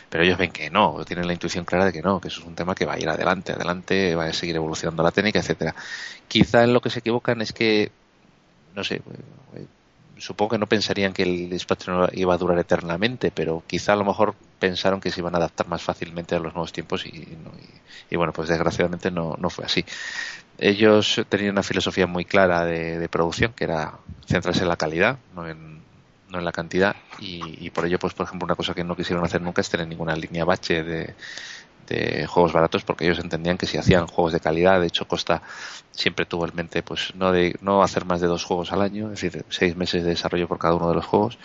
[0.10, 2.46] pero ellos ven que no tienen la intuición clara de que no que eso es
[2.46, 5.74] un tema que va a ir adelante adelante va a seguir evolucionando la técnica etcétera.
[6.28, 7.92] Quizá en lo que se equivocan es que
[8.76, 9.02] no sé
[10.20, 14.06] supongo que no pensarían que el despacho iba a durar eternamente, pero quizá a lo
[14.06, 17.28] mejor pensaron que se iban a adaptar más fácilmente a los nuevos tiempos y,
[18.10, 19.86] y, bueno, pues desgraciadamente no, no fue así.
[20.60, 25.48] Ellos tenían una filosofía muy clara de, producción, que era centrarse en la calidad, no
[25.48, 25.82] en,
[26.30, 28.96] no en la cantidad, y, y por ello, pues por ejemplo, una cosa que no
[28.96, 31.14] quisieron hacer nunca es tener ninguna línea bache de,
[31.88, 35.42] de juegos baratos porque ellos entendían que si hacían juegos de calidad, de hecho Costa
[35.92, 39.06] siempre tuvo en mente pues no de no hacer más de dos juegos al año,
[39.12, 41.38] es decir, seis meses de desarrollo por cada uno de los juegos,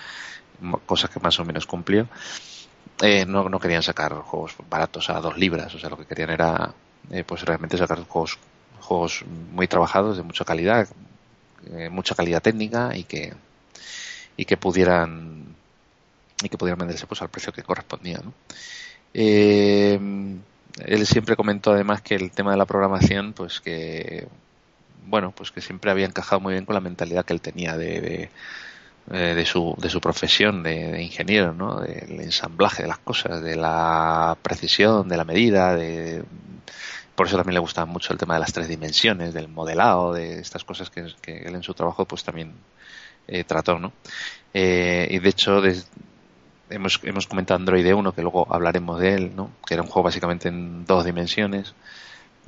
[0.86, 2.08] cosa que más o menos cumplió.
[3.00, 6.30] Eh, no, no querían sacar juegos baratos a dos libras, o sea, lo que querían
[6.30, 6.72] era
[7.10, 8.38] eh, pues realmente sacar juegos
[8.82, 10.88] juegos muy trabajados de mucha calidad,
[11.72, 13.32] eh, mucha calidad técnica y que
[14.36, 15.54] y que pudieran
[16.42, 18.32] y que pudieran venderse pues al precio que correspondía, ¿no?
[19.14, 19.98] Eh,
[20.84, 24.26] él siempre comentó además que el tema de la programación, pues que,
[25.06, 28.00] bueno, pues que siempre había encajado muy bien con la mentalidad que él tenía de,
[28.00, 28.30] de,
[29.10, 31.80] eh, de su, de su profesión de, ingeniero, ¿no?
[31.80, 36.22] Del ensamblaje de las cosas, de la precisión, de la medida, de,
[37.14, 40.38] por eso también le gustaba mucho el tema de las tres dimensiones, del modelado, de
[40.38, 42.54] estas cosas que, él en su trabajo pues también
[43.28, 43.92] eh, trató, ¿no?
[44.54, 45.62] Eh, y de hecho,
[46.70, 49.50] hemos, hemos comentado Android 1, que luego hablaremos de él, ¿no?
[49.66, 51.74] que era un juego básicamente en dos dimensiones.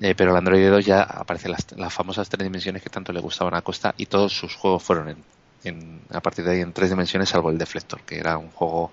[0.00, 3.20] Eh, pero el Android 2 ya aparecen las, las, famosas tres dimensiones que tanto le
[3.20, 5.16] gustaban a Costa y todos sus juegos fueron en,
[5.62, 8.90] en, a partir de ahí en tres dimensiones, salvo el Deflector, que era un juego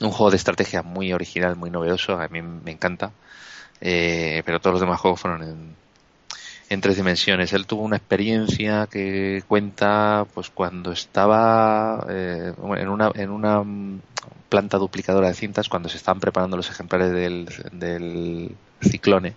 [0.00, 3.12] un juego de estrategia muy original, muy novedoso, a mí me encanta.
[3.80, 5.76] Eh, pero todos los demás juegos fueron
[6.68, 7.52] en, tres dimensiones.
[7.52, 13.62] Él tuvo una experiencia que cuenta, pues cuando estaba eh, en una en una
[14.48, 19.34] planta duplicadora de cintas, cuando se estaban preparando los ejemplares del, del ciclone,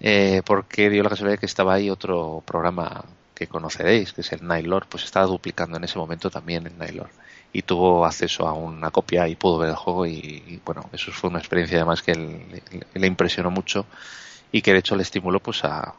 [0.00, 4.46] eh, porque dio la casualidad que estaba ahí otro programa que conoceréis, que es el
[4.46, 7.10] Nightlord, pues estaba duplicando en ese momento también el Nightlord
[7.54, 11.30] y tuvo acceso a una copia y pudo ver el juego y, bueno, eso fue
[11.30, 13.86] una experiencia además que le, impresionó mucho
[14.50, 15.94] y que de hecho le estimuló pues a,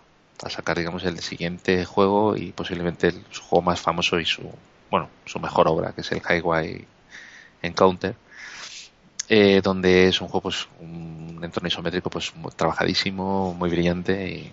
[0.49, 4.43] sacar digamos el siguiente juego y posiblemente su juego más famoso y su
[4.91, 6.85] bueno su mejor obra que es el Highway
[7.61, 8.15] Encounter
[9.29, 14.51] eh, donde es un juego pues un entorno isométrico pues trabajadísimo muy brillante y,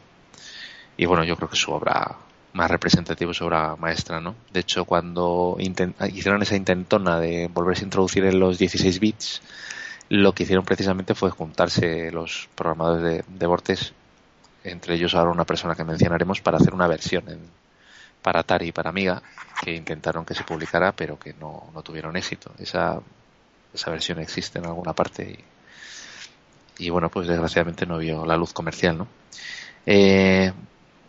[0.96, 2.16] y bueno yo creo que su obra
[2.52, 4.34] más representativo su obra maestra, ¿no?
[4.52, 9.42] De hecho, cuando hicieron esa intentona de volverse a introducir en los 16 bits,
[10.08, 13.46] lo que hicieron precisamente fue juntarse los programadores de, de
[14.64, 17.40] entre ellos ahora una persona que mencionaremos, para hacer una versión en,
[18.20, 19.22] para Atari y para Amiga,
[19.62, 22.52] que intentaron que se publicara, pero que no, no tuvieron éxito.
[22.58, 23.00] Esa,
[23.74, 25.44] esa versión existe en alguna parte
[26.78, 29.08] y, y bueno, pues desgraciadamente no vio la luz comercial, ¿no?
[29.86, 30.52] Eh,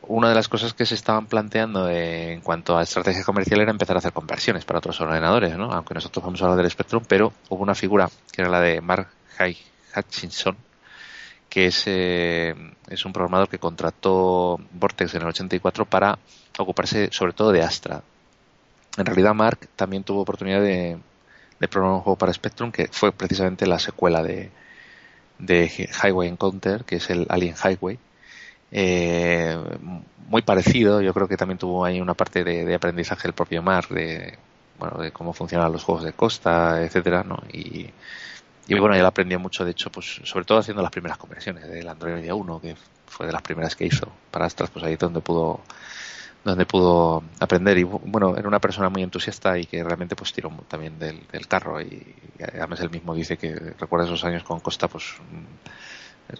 [0.07, 3.95] una de las cosas que se estaban planteando en cuanto a estrategia comercial era empezar
[3.95, 5.71] a hacer conversiones para otros ordenadores, ¿no?
[5.71, 8.81] Aunque nosotros vamos a hablar del Spectrum, pero hubo una figura que era la de
[8.81, 9.07] Mark
[9.95, 10.57] Hutchinson,
[11.49, 12.53] que es, eh,
[12.89, 16.17] es un programador que contrató Vortex en el 84 para
[16.57, 18.01] ocuparse sobre todo de Astra.
[18.97, 20.97] En realidad Mark también tuvo oportunidad de,
[21.59, 24.51] de programar un juego para Spectrum que fue precisamente la secuela de,
[25.39, 27.99] de Highway Encounter, que es el Alien Highway,
[28.75, 29.55] eh,
[30.27, 30.99] muy parecido.
[30.99, 34.37] Yo creo que también tuvo ahí una parte de, aprendizaje el propio Mar de,
[34.79, 37.37] bueno, de cómo funcionan los juegos de costa, etcétera, ¿no?
[37.53, 37.87] Y,
[38.67, 41.87] y bueno, él aprendió mucho, de hecho, pues sobre todo haciendo las primeras conversiones del
[41.87, 45.61] Android 1, que fue de las primeras que hizo para Astras, pues ahí donde pudo
[46.43, 50.49] donde pudo aprender y bueno era una persona muy entusiasta y que realmente pues tiró
[50.67, 51.85] también del, carro y,
[52.37, 55.05] y, además él mismo dice que recuerda esos años con Costa pues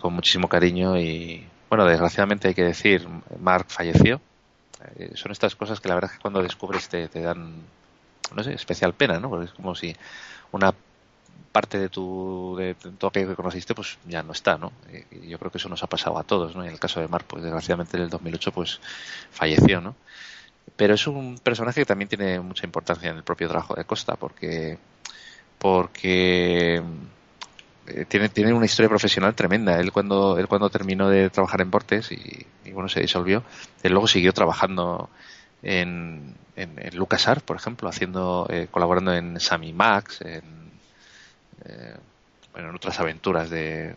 [0.02, 3.08] con muchísimo cariño y bueno, desgraciadamente hay que decir,
[3.40, 4.22] Mark falleció.
[4.96, 7.64] Eh, son estas cosas que la verdad es que cuando descubres te, dan,
[8.36, 9.28] no sé, especial pena, ¿no?
[9.28, 9.96] Porque es como si
[10.52, 10.72] una
[11.52, 14.72] parte de tu de, todo aquello que conociste pues ya no está no
[15.12, 17.08] y yo creo que eso nos ha pasado a todos no en el caso de
[17.08, 18.80] Mark pues desgraciadamente en el 2008 pues
[19.32, 19.96] falleció no
[20.76, 24.16] pero es un personaje que también tiene mucha importancia en el propio trabajo de Costa
[24.16, 24.80] porque
[25.60, 26.82] porque
[28.08, 29.80] tiene, tiene una historia profesional tremenda.
[29.80, 33.44] Él cuando, él cuando terminó de trabajar en Portes y, bueno, se disolvió,
[33.82, 35.10] él luego siguió trabajando
[35.62, 40.44] en, en, en LucasArts, por ejemplo, haciendo, eh, colaborando en Sammy Max, en,
[41.66, 41.96] eh,
[42.54, 43.96] bueno, en otras aventuras de,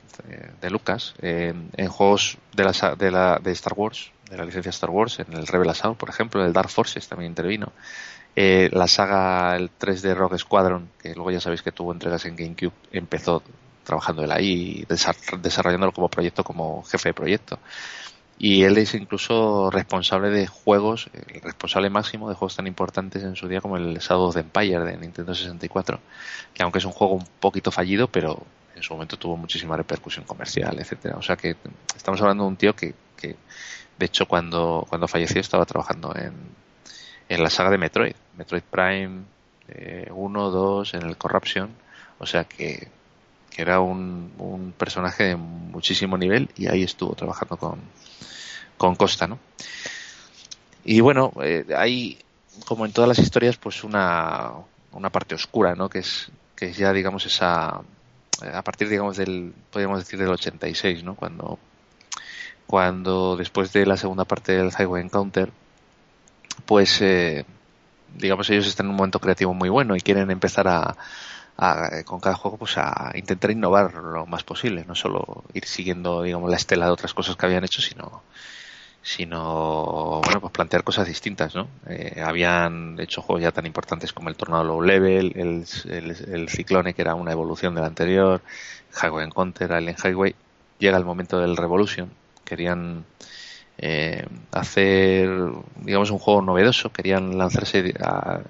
[0.60, 4.90] de, Lucas, en, juegos de la, de la, de Star Wars, de la licencia Star
[4.90, 7.72] Wars, en el Rebel Assault, por ejemplo, en el Dark Forces también intervino.
[8.34, 12.24] Eh, la saga el 3 de Rogue Squadron, que luego ya sabéis que tuvo entregas
[12.24, 13.42] en GameCube, empezó
[13.86, 17.58] trabajando él ahí, desarrollándolo como proyecto, como jefe de proyecto.
[18.38, 23.34] Y él es incluso responsable de juegos, el responsable máximo de juegos tan importantes en
[23.34, 26.00] su día como el Shadow of the Empire de Nintendo 64,
[26.52, 28.42] que aunque es un juego un poquito fallido, pero
[28.74, 31.16] en su momento tuvo muchísima repercusión comercial, etcétera.
[31.16, 31.56] O sea que
[31.96, 33.36] estamos hablando de un tío que, que
[33.98, 36.34] de hecho, cuando, cuando falleció estaba trabajando en,
[37.28, 39.22] en la saga de Metroid, Metroid Prime
[40.10, 41.70] 1, eh, 2, en el Corruption.
[42.18, 42.88] O sea que
[43.56, 47.80] que era un, un, personaje de muchísimo nivel y ahí estuvo trabajando con,
[48.76, 49.38] con Costa, ¿no?
[50.84, 52.18] Y bueno, eh, hay,
[52.66, 54.52] como en todas las historias, pues una,
[54.92, 55.88] una parte oscura, ¿no?
[55.88, 57.80] Que es, que es ya, digamos, esa,
[58.52, 61.14] a partir, digamos, del, podríamos decir, del 86, ¿no?
[61.14, 61.58] Cuando,
[62.66, 65.50] cuando después de la segunda parte del Highway Encounter,
[66.66, 67.46] pues, eh,
[68.18, 70.94] digamos, ellos están en un momento creativo muy bueno y quieren empezar a,
[71.56, 76.22] a, con cada juego pues a intentar innovar lo más posible, no solo ir siguiendo
[76.22, 78.22] digamos la estela de otras cosas que habían hecho, sino
[79.02, 81.68] sino bueno pues plantear cosas distintas, ¿no?
[81.88, 86.48] Eh, habían hecho juegos ya tan importantes como el Tornado Low Level, el, el, el
[86.48, 88.42] Ciclone que era una evolución del anterior,
[89.00, 90.34] Highway Encounter, Alien Highway,
[90.78, 92.10] llega el momento del Revolution,
[92.44, 93.04] querían
[93.78, 95.30] eh, hacer
[95.76, 98.40] digamos un juego novedoso, querían lanzarse a,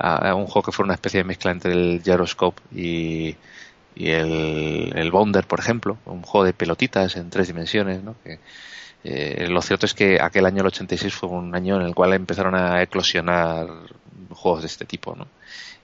[0.00, 3.36] a, un juego que fue una especie de mezcla entre el Gyroscope y,
[3.94, 8.16] y el, el Bounder, por ejemplo, un juego de pelotitas en tres dimensiones, ¿no?
[8.24, 8.38] Que,
[9.02, 12.12] eh, lo cierto es que aquel año, el 86, fue un año en el cual
[12.12, 13.66] empezaron a eclosionar
[14.30, 15.26] juegos de este tipo, ¿no?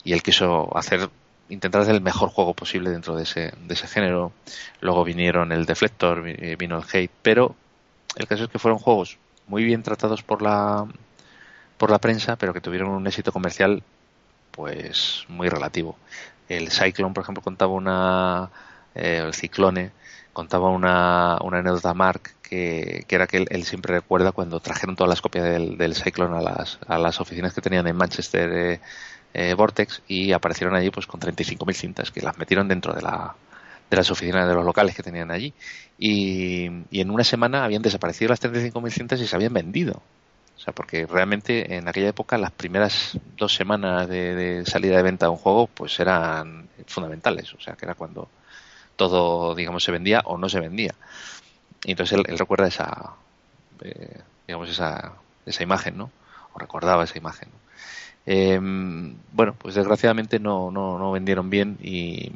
[0.05, 1.09] Y él quiso hacer,
[1.49, 4.33] intentar hacer el mejor juego posible dentro de ese, de ese género.
[4.81, 7.57] Luego vinieron el Deflector, vino el Hate, pero
[8.17, 10.87] el caso es que fueron juegos muy bien tratados por la,
[11.79, 13.83] por la prensa, pero que tuvieron un éxito comercial
[14.57, 15.97] pues muy relativo.
[16.49, 18.51] El Cyclone, por ejemplo, contaba una,
[18.95, 19.93] eh, el Ciclone,
[20.33, 25.21] contaba una, una anécdota Mark que, era que él, siempre recuerda cuando trajeron todas las
[25.21, 28.81] copias del, del Cyclone a las, a las oficinas que tenían en Manchester eh,
[29.35, 33.35] eh, Vortex y aparecieron allí pues con 35.000 cintas que las metieron dentro de la
[33.91, 35.55] de las oficinas de los locales que tenían allí
[35.97, 40.03] y, y en una semana habían desaparecido las 35.000 cintas y se habían vendido
[40.57, 45.27] o sea, porque realmente en aquella época las primeras dos semanas de, salida de venta
[45.27, 47.53] de un juego pues eran fundamentales.
[47.55, 48.29] O sea, que era cuando
[48.97, 50.95] todo, digamos, se vendía o no se vendía.
[51.85, 53.13] Y entonces él, recuerda esa,
[53.83, 55.13] eh, digamos, esa,
[55.45, 56.11] esa imagen, ¿no?
[56.55, 57.49] O recordaba esa imagen.
[58.25, 62.33] Em, bueno, pues desgraciadamente no, no, no vendieron bien y,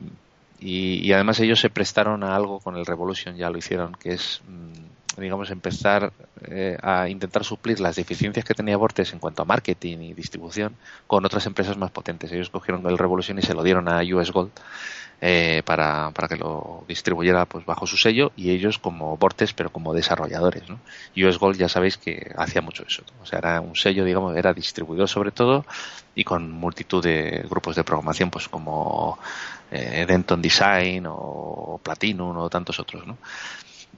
[0.60, 4.42] y, además ellos se prestaron a algo con el Revolution, ya lo hicieron, que es
[4.46, 9.44] mm, digamos, empezar eh, a intentar suplir las deficiencias que tenía Vortex en cuanto a
[9.44, 12.32] marketing y distribución con otras empresas más potentes.
[12.32, 14.52] Ellos cogieron el Revolution y se lo dieron a US Gold
[15.22, 19.70] eh, para, para que lo distribuyera pues bajo su sello y ellos como Vortex pero
[19.70, 20.62] como desarrolladores.
[20.68, 20.80] ¿no?
[21.16, 23.02] US Gold ya sabéis que hacía mucho eso.
[23.22, 25.66] O sea, era un sello, digamos, era distribuidor sobre todo
[26.14, 29.18] y con multitud de grupos de programación pues como
[29.70, 33.06] eh, Denton Design o Platinum o tantos otros.
[33.06, 33.18] ¿no?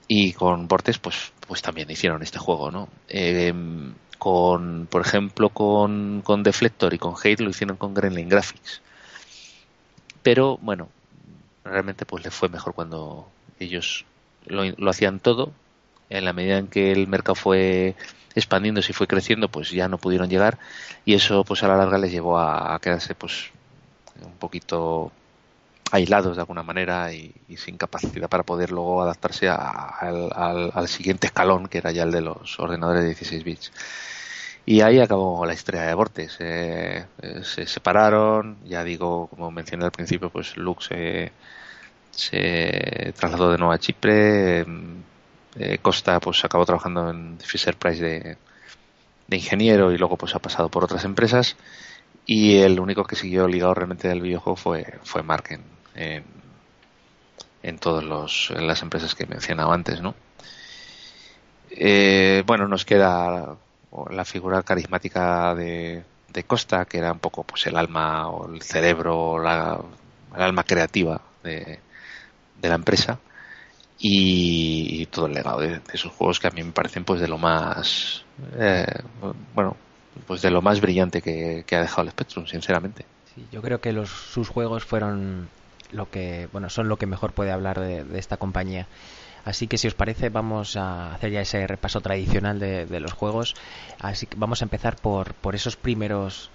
[0.07, 6.21] Y con Vortex pues pues también hicieron este juego no em, con por ejemplo con,
[6.23, 8.81] con Deflector y con Hate lo hicieron con Gremlin Graphics.
[10.21, 10.87] Pero bueno
[11.65, 13.27] realmente pues le fue mejor cuando
[13.59, 14.05] ellos
[14.45, 15.51] lo, lo hacían todo.
[16.09, 17.95] En la medida en que el mercado fue
[18.33, 20.57] expandiéndose y fue creciendo pues ya no pudieron llegar.
[21.03, 23.51] Y eso pues a la larga les llevó a, a quedarse pues
[24.23, 25.11] un poquito
[25.93, 31.77] aislados de alguna manera y, sin capacidad para poder luego adaptarse al, siguiente escalón, que
[31.77, 33.71] era ya el de los ordenadores de 16 bits.
[34.65, 36.37] Y ahí acabó la historia de Vortex.
[36.39, 40.89] Eh, eh, se separaron, ya digo, como mencioné al principio, pues Lux
[42.11, 44.65] se trasladó de nuevo a Chipre,
[45.55, 48.37] eh, Costa pues acabó trabajando en Fisher Price de,
[49.35, 51.55] ingeniero y luego pues ha pasado por otras empresas
[52.25, 55.61] y el único que siguió ligado realmente al videojuego fue, fue Mark en,
[55.95, 58.03] en todas
[58.49, 60.15] las empresas que he mencionado antes, ¿no?
[61.71, 63.55] Eh, bueno, nos queda
[64.09, 68.61] la figura carismática de, de, Costa, que era un poco pues el alma o el
[68.61, 69.79] cerebro, la,
[70.35, 71.79] el alma creativa de,
[72.61, 73.19] de la empresa
[73.99, 77.37] y, todo el legado de, esos juegos que a mí me parecen pues de lo
[77.37, 78.23] más
[78.57, 78.85] eh,
[79.53, 79.77] bueno
[80.27, 83.05] pues de lo más brillante que, ha dejado el Spectrum sinceramente
[83.51, 85.49] yo creo que los, sus juegos fueron
[85.93, 88.87] lo que, bueno, son lo que mejor puede hablar de, esta compañía.
[89.45, 93.55] Así que si os parece vamos a hacer ya ese repaso tradicional de, los juegos.
[93.99, 96.49] Así que vamos a empezar por, por esos primeros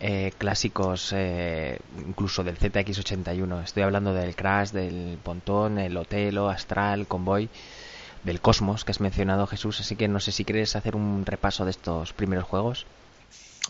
[0.00, 3.62] eh, clásicos, eh, incluso del ZX81.
[3.62, 7.48] Estoy hablando del Crash, del Pontón, el Otelo, Astral, Convoy,
[8.24, 9.80] del Cosmos que has mencionado Jesús.
[9.80, 12.86] Así que no sé si quieres hacer un repaso de estos primeros juegos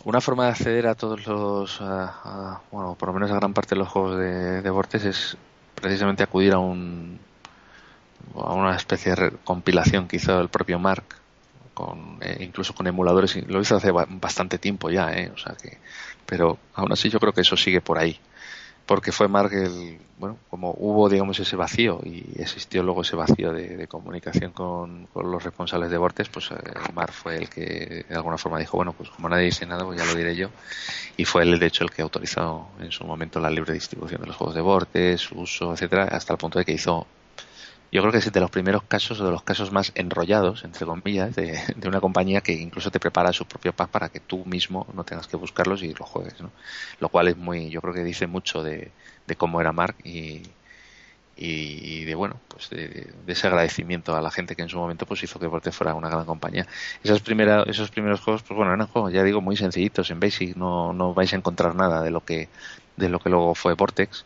[0.03, 1.79] una forma de acceder a todos los,
[2.71, 5.37] bueno, por lo menos a gran parte de los juegos de, de es
[5.75, 7.19] precisamente acudir a un
[8.35, 11.05] a una especie de compilación que hizo el propio Mark
[11.73, 15.77] con eh, incluso con emuladores lo hizo hace bastante tiempo ya eh, o sea que
[16.25, 18.19] pero aún así yo creo que eso sigue por ahí
[18.85, 23.51] porque fue Mark el, bueno, como hubo, digamos, ese vacío y existió luego ese vacío
[23.51, 26.55] de, comunicación con, los responsables de Vortex, pues eh,
[26.93, 29.99] Mark fue el que de alguna forma dijo, bueno, pues como nadie dice nada, pues
[29.99, 30.49] ya lo diré yo.
[31.17, 34.27] Y fue él, de hecho, el que autorizó en su momento la libre distribución de
[34.27, 37.07] los juegos de Vortex, su uso, etcétera, hasta el punto de que hizo
[37.95, 40.85] yo creo que es de los primeros casos o de los casos más enrollados, entre
[40.85, 44.85] comillas, de, una compañía que incluso te prepara su propio pack para que tú mismo
[44.93, 46.51] no tengas que buscarlos y lo juegues, ¿no?
[46.99, 48.91] Lo cual es muy, yo creo que dice mucho de,
[49.37, 50.41] cómo era Mark y,
[51.37, 55.23] y, de bueno, pues de, ese agradecimiento a la gente que en su momento pues
[55.23, 56.67] hizo que Vortex fuera una gran compañía.
[57.01, 60.57] Esas primeras, esos primeros juegos, pues bueno, eran juegos, ya digo, muy sencillitos en Basic,
[60.57, 62.49] no, no vais a encontrar nada de lo que,
[62.97, 64.25] de lo que luego fue Vortex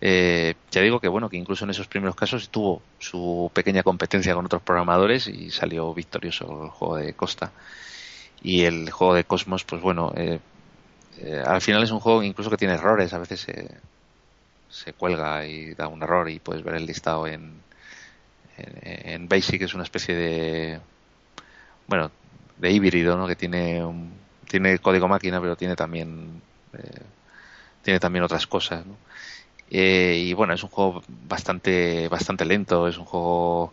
[0.00, 4.34] eh, ya digo que bueno, que incluso en esos primeros casos tuvo su pequeña competencia
[4.34, 7.52] con otros programadores y salió victorioso el juego de Costa.
[8.42, 10.38] Y el juego de Cosmos, pues bueno, eh,
[11.18, 13.46] eh, al final es un juego incluso que tiene errores, a veces
[14.68, 17.60] se, cuelga y da un error y puedes ver el listado en,
[18.56, 20.80] en, Basic, es una especie de,
[21.88, 22.10] bueno,
[22.58, 23.26] de híbrido, ¿no?
[23.26, 23.82] Que tiene
[24.48, 26.40] tiene código máquina, pero tiene también
[27.82, 28.94] tiene también otras cosas, ¿no?
[29.70, 33.72] Eh, y bueno, es un juego bastante, bastante lento, es un juego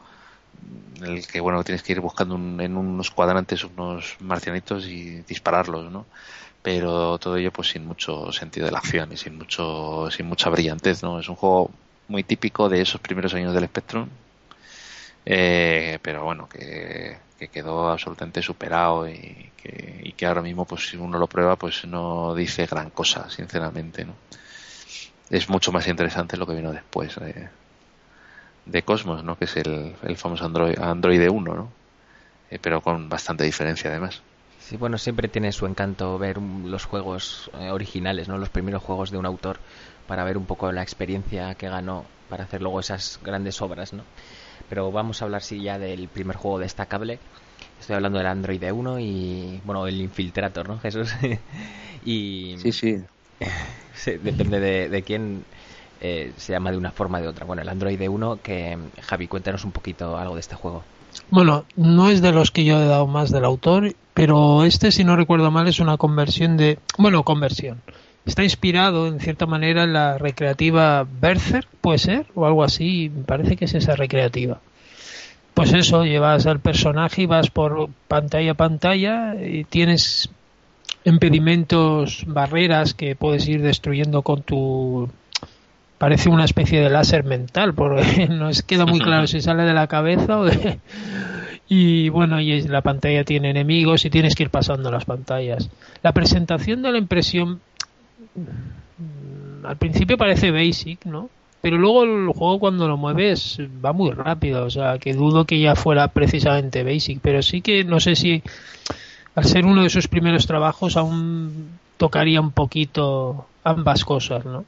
[0.97, 5.91] en el que bueno tienes que ir buscando en unos cuadrantes unos marcianitos y dispararlos,
[5.91, 6.05] ¿no?
[6.61, 10.49] Pero todo ello pues sin mucho sentido de la acción y sin mucho, sin mucha
[10.49, 11.19] brillantez, ¿no?
[11.19, 11.71] Es un juego
[12.07, 14.09] muy típico de esos primeros años del Spectrum.
[15.25, 17.17] Eh, pero bueno, que,
[17.51, 19.51] quedó absolutamente superado y
[20.17, 24.13] que, ahora mismo, pues si uno lo prueba, pues no dice gran cosa, sinceramente, ¿no?
[25.29, 27.49] Es mucho más interesante lo que vino después eh,
[28.65, 29.37] de Cosmos, ¿no?
[29.37, 31.69] Que es el, famoso Android, Android 1, ¿no?
[32.51, 34.21] Eh, pero con bastante diferencia además.
[34.59, 38.37] Sí, bueno, siempre tiene su encanto ver los juegos originales, ¿no?
[38.37, 39.59] Los primeros juegos de un autor
[40.07, 44.03] para ver un poco la experiencia que ganó para hacer luego esas grandes obras, ¿no?
[44.69, 47.19] Pero vamos a hablar sí ya del primer juego destacable.
[47.79, 51.13] Estoy hablando del Android 1 y bueno, el Infiltrator, ¿no, Jesús?
[52.05, 53.03] y sí, sí.
[54.23, 54.59] depende
[54.89, 55.43] de, quién
[56.01, 57.45] eh, se llama de una forma o de otra.
[57.45, 60.83] Bueno, el Android 1 que Javi, cuéntanos un poquito algo de este juego.
[61.29, 65.03] Bueno, no es de los que yo he dado más del autor, pero este, si
[65.03, 67.81] no recuerdo mal, es una conversión de, bueno, conversión
[68.25, 73.23] está inspirado en cierta manera en la recreativa Berserk, puede ser, o algo así, me
[73.23, 74.59] parece que es esa recreativa.
[75.53, 80.29] Pues eso, llevas al personaje y vas por pantalla a pantalla y tienes
[81.05, 85.09] impedimentos, barreras que puedes ir destruyendo con tu
[85.97, 89.73] parece una especie de láser mental porque no es queda muy claro si sale de
[89.73, 90.79] la cabeza o de...
[91.69, 95.69] y bueno y la pantalla tiene enemigos y tienes que ir pasando las pantallas
[96.03, 97.61] la presentación de la impresión
[98.97, 101.29] Mm, al principio parece basic, ¿no?
[101.61, 105.59] Pero luego el juego cuando lo mueves va muy rápido, o sea, que dudo que
[105.59, 108.43] ya fuera precisamente basic, pero sí que no sé si
[109.35, 114.65] al ser uno de sus primeros trabajos aún tocaría un poquito ambas cosas, ¿no?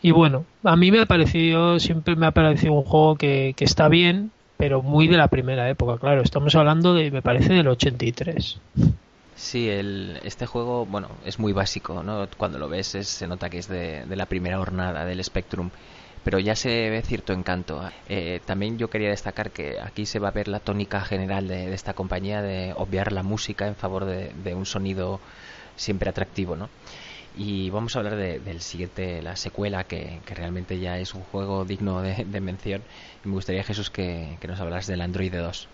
[0.00, 3.64] Y bueno, a mí me ha parecido, siempre me ha parecido un juego que, que
[3.64, 7.68] está bien, pero muy de la primera época, claro, estamos hablando de, me parece, del
[7.68, 8.60] 83.
[9.38, 12.26] Sí, el, este juego, bueno, es muy básico, ¿no?
[12.36, 15.70] Cuando lo ves se nota que es de, la primera jornada del Spectrum,
[16.24, 17.82] pero ya se ve cierto encanto.
[18.08, 21.72] Eh, también yo quería destacar que aquí se va a ver la tónica general de,
[21.72, 25.20] esta compañía de obviar la música en favor de, un sonido
[25.76, 26.68] siempre atractivo, ¿no?
[27.36, 32.02] Y vamos a hablar del siguiente, la secuela, que, realmente ya es un juego digno
[32.02, 32.82] de, mención.
[33.24, 35.68] Y me gustaría, Jesús, que, nos hablas del Android 2.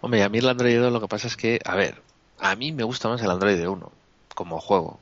[0.00, 2.02] Hombre, a mí el Android 2 lo que pasa es que, a ver,
[2.40, 3.92] a mí me gusta más el Android 1
[4.34, 4.98] como juego,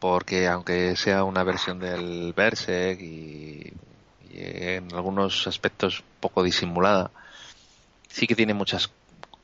[0.00, 3.72] porque aunque sea una versión del Berserk y,
[4.32, 7.10] en algunos aspectos poco disimulada,
[8.08, 8.90] sí que tiene muchas,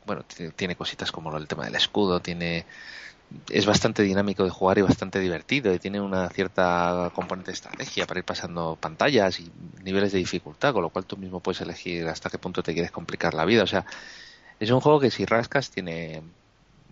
[0.06, 0.24] bueno,
[0.56, 2.64] tiene cositas como el tema del escudo, tiene
[3.50, 8.06] es bastante dinámico de jugar y bastante divertido y tiene una cierta componente de estrategia
[8.06, 9.50] para ir pasando pantallas y
[9.82, 12.92] niveles de dificultad, con lo cual tú mismo puedes elegir hasta qué punto te quieres
[12.92, 13.64] complicar la vida.
[13.64, 13.84] O sea,
[14.60, 16.22] es un juego que si rascas tiene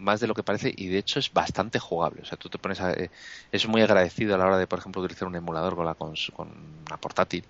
[0.04, 2.22] más de lo que parece y de hecho es bastante jugable.
[2.22, 3.10] O sea, tú te pones a, eh,
[3.50, 6.14] es muy agradecido a la hora de, por ejemplo, utilizar un emulador con, la, con,
[6.86, 7.44] una portátil.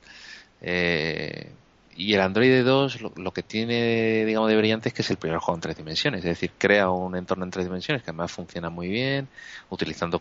[0.62, 1.50] Eh,
[1.96, 5.38] y el Android 2 lo, que tiene, digamos, de brillante es que es el primer
[5.38, 6.20] juego en tres dimensiones.
[6.20, 9.28] Es decir, crea un entorno en tres dimensiones que además funciona muy bien,
[9.70, 10.20] utilizando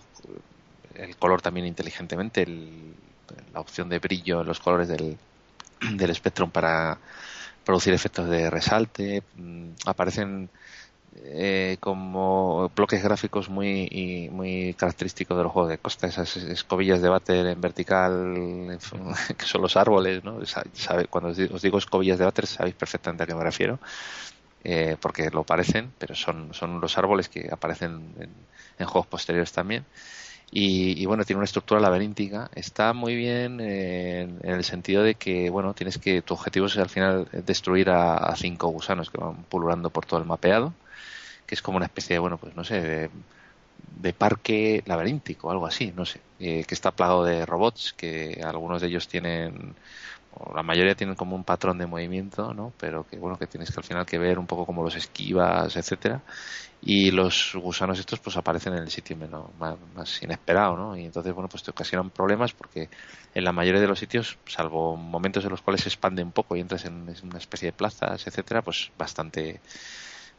[0.96, 2.46] el color también inteligentemente,
[3.54, 5.18] la opción de brillo en los colores del,
[5.96, 7.00] del Spectrum para
[7.64, 9.24] producir efectos de resalte.
[9.36, 10.50] Mm, aparecen
[11.16, 17.10] eh, como bloques gráficos muy muy característicos de los juegos de costa, esas escobillas de
[17.10, 18.80] váter en vertical
[19.38, 20.40] que son los árboles, ¿no?
[21.10, 23.80] cuando os digo escobillas de váter sabéis perfectamente a qué me refiero,
[24.64, 28.14] eh, porque lo parecen, pero son, son los árboles que aparecen
[28.80, 29.86] en, juegos posteriores también.
[30.56, 32.52] Y, bueno, tiene una estructura laberíntica.
[32.54, 36.90] Está muy bien en, el sentido de que, bueno, tienes que, tu objetivo es al
[36.90, 40.74] final destruir a, a cinco gusanos que van pululando por todo el mapeado
[41.54, 43.10] es como una especie de, bueno, pues no sé,
[44.02, 48.82] de, parque laberíntico, algo así, no sé, eh, que está plagado de robots, que algunos
[48.82, 49.76] de ellos tienen,
[50.36, 52.74] o la mayoría tienen como un patrón de movimiento, ¿no?
[52.80, 55.76] Pero que bueno, que tienes que al final que ver un poco como los esquivas,
[55.76, 56.22] etcétera,
[56.82, 60.98] y los gusanos estos pues aparecen en el sitio menos, más, inesperado, ¿no?
[60.98, 62.90] Y entonces, bueno, pues te ocasionan problemas porque
[63.34, 66.56] en la mayoría de los sitios, salvo momentos en los cuales se expande un poco
[66.56, 69.62] y entras en una especie de plazas, etcétera, pues bastante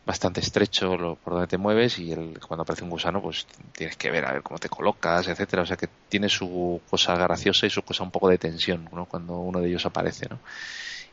[0.07, 4.11] bastante estrecho por donde te mueves y el, cuando aparece un gusano pues tienes que
[4.11, 7.71] ver a ver cómo te colocas, etcétera, o sea que tiene su cosa graciosa y
[7.71, 10.39] su cosa un poco de tensión cuando uno de ellos aparece, ¿no?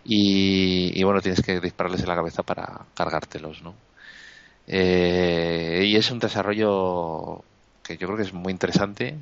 [0.04, 3.76] Y, bueno, tienes que dispararles en la cabeza para cargártelos, ¿no?
[4.68, 7.44] Eh, y es un desarrollo
[7.84, 9.16] que yo creo que es muy interesante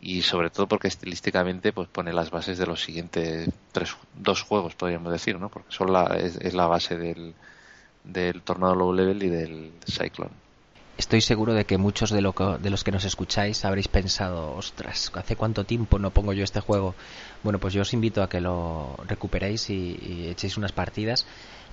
[0.00, 4.74] y sobre todo porque estilísticamente pues pone las bases de los siguientes tres, dos juegos
[4.74, 5.48] podríamos decir, ¿no?
[5.48, 7.34] Porque son la, es la base del,
[8.04, 10.44] del Tornado Low Level y del Cyclone.
[10.96, 15.34] Estoy seguro de que muchos de, de los que nos escucháis habréis pensado, ostras, ¿hace
[15.34, 16.94] cuánto tiempo no pongo yo este juego?
[17.42, 21.26] Bueno, pues yo os invito a que lo recuperéis y, echéis unas partidas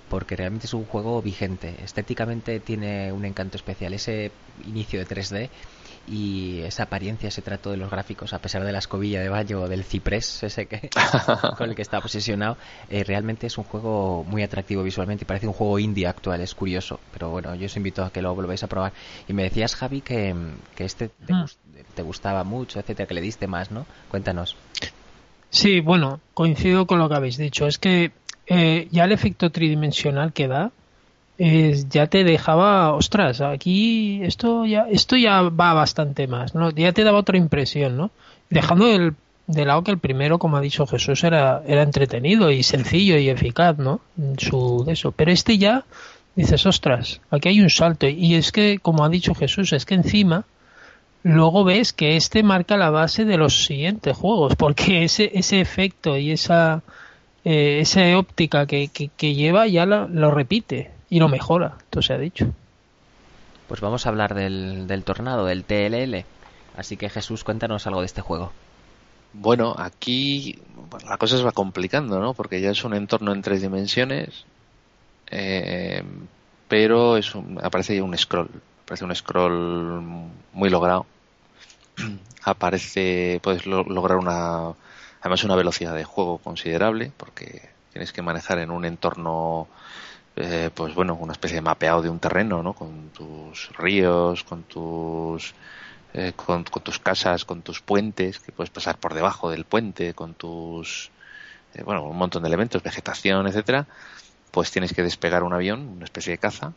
[0.09, 1.75] porque realmente es un juego vigente.
[1.83, 3.93] Estéticamente tiene un encanto especial.
[3.93, 4.31] Ese
[4.65, 5.49] inicio de 3D
[6.07, 9.61] y esa apariencia, ese trato de los gráficos, a pesar de la escobilla de baño
[9.61, 10.89] o del ciprés ese que
[11.57, 12.57] con el que está posesionado,
[12.89, 16.55] eh, realmente es un juego muy atractivo visualmente y parece un juego indie actual, es
[16.55, 16.99] curioso.
[17.13, 18.93] Pero bueno, yo os invito a que lo volváis a probar.
[19.27, 20.35] Y me decías, Javi, que,
[20.77, 21.45] este te, mm.
[21.93, 23.85] te gustaba mucho, etcétera, que le diste más, ¿no?
[24.09, 24.55] Cuéntanos.
[25.49, 27.67] Sí, bueno, coincido con lo que habéis dicho.
[27.67, 28.11] Es que
[28.47, 30.71] eh, ya el efecto tridimensional que da
[31.37, 36.69] ya te dejaba, ostras, aquí esto ya esto ya va bastante más, ¿no?
[36.71, 38.11] Ya te daba otra impresión, ¿no?
[38.49, 39.15] Dejando el,
[39.47, 43.29] de lado que el primero, como ha dicho Jesús, era, era entretenido y sencillo y
[43.29, 44.01] eficaz, ¿no?
[44.37, 45.11] Su, eso.
[45.11, 45.83] Pero este ya
[46.35, 48.07] dices, ostras, aquí hay un salto.
[48.07, 50.45] Y es que, como ha dicho Jesús, es que encima
[51.23, 56.17] luego ves que este marca la base de los siguientes juegos, porque ese, ese efecto
[56.17, 56.81] y esa,
[57.43, 62.17] eh, esa óptica que, que, lleva ya lo, repite y lo mejora, esto se ha
[62.17, 62.51] dicho.
[63.67, 66.25] Pues vamos a hablar del, del tornado, del TLL.
[66.75, 68.51] Así que Jesús, cuéntanos algo de este juego.
[69.33, 70.59] Bueno, aquí
[71.07, 72.33] la cosa se va complicando, ¿no?
[72.33, 74.45] Porque ya es un entorno en tres dimensiones,
[75.29, 76.03] eh,
[76.67, 77.31] pero es
[77.61, 78.49] aparece ya un scroll
[78.91, 80.01] parece un scroll
[80.51, 81.05] muy logrado.
[82.43, 84.73] Aparece, puedes lograr una,
[85.21, 89.69] además una velocidad de juego considerable, porque tienes que manejar en un entorno,
[90.41, 92.73] eh, pues bueno, una especie de mapeado de un terreno, ¿no?
[92.73, 95.53] Con tus ríos, con tus
[96.13, 100.33] eh, con, tus casas, con tus puentes, que puedes pasar por debajo del puente, con
[100.33, 101.09] tus,
[101.73, 103.87] eh, bueno, un montón de elementos, vegetación, etcétera,
[104.51, 106.73] pues tienes que despegar un avión, una especie de caza,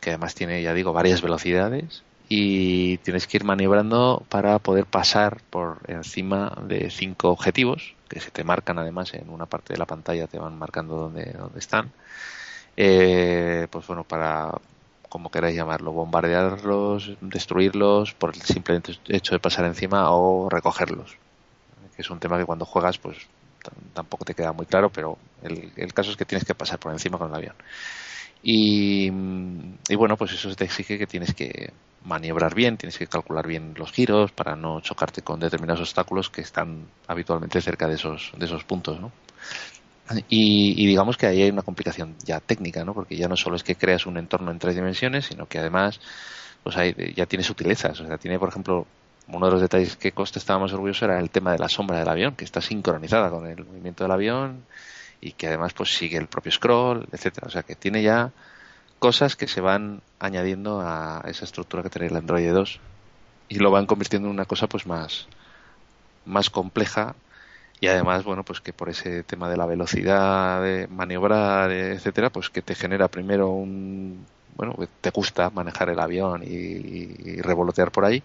[0.00, 5.42] que además tiene, ya digo, varias velocidades y tienes que ir maniobrando para poder pasar
[5.50, 9.86] por encima de cinco objetivos que se te marcan además en una parte de la
[9.86, 11.90] pantalla te van marcando dónde, dónde están
[12.80, 14.52] eh, pues bueno para
[15.08, 21.16] como queráis llamarlo bombardearlos destruirlos por el simple hecho de pasar encima o recogerlos
[21.96, 23.18] que es un tema que cuando juegas pues
[23.94, 27.18] tampoco te queda muy claro pero el, caso es que tienes que pasar por encima
[27.18, 27.56] con el avión
[28.40, 31.72] y, bueno, pues eso te exige que tienes que
[32.04, 36.42] maniobrar bien, tienes que calcular bien los giros para no chocarte con determinados obstáculos que
[36.42, 39.10] están habitualmente cerca de esos, de esos puntos, ¿no?
[40.28, 42.94] Y, digamos que ahí hay una complicación ya técnica, ¿no?
[42.94, 46.00] Porque ya no solo es que creas un entorno en tres dimensiones, sino que además
[46.62, 48.00] pues hay, ya tiene sutilezas.
[48.00, 48.86] O sea, tiene, por ejemplo,
[49.28, 51.98] uno de los detalles que Coste estaba más orgulloso era el tema de la sombra
[51.98, 54.64] del avión, que está sincronizada con el movimiento del avión
[55.20, 57.48] y que además pues sigue el propio scroll, etcétera.
[57.48, 58.32] O sea que tiene ya
[58.98, 62.80] cosas que se van añadiendo a esa estructura que tiene el Android 2
[63.48, 65.28] y lo van convirtiendo en una cosa pues más
[66.24, 67.14] más compleja
[67.80, 72.50] y además bueno pues que por ese tema de la velocidad de maniobrar etcétera pues
[72.50, 74.26] que te genera primero un
[74.56, 78.22] bueno que te gusta manejar el avión y, revolotear por ahí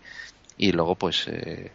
[0.57, 1.71] y luego pues eh,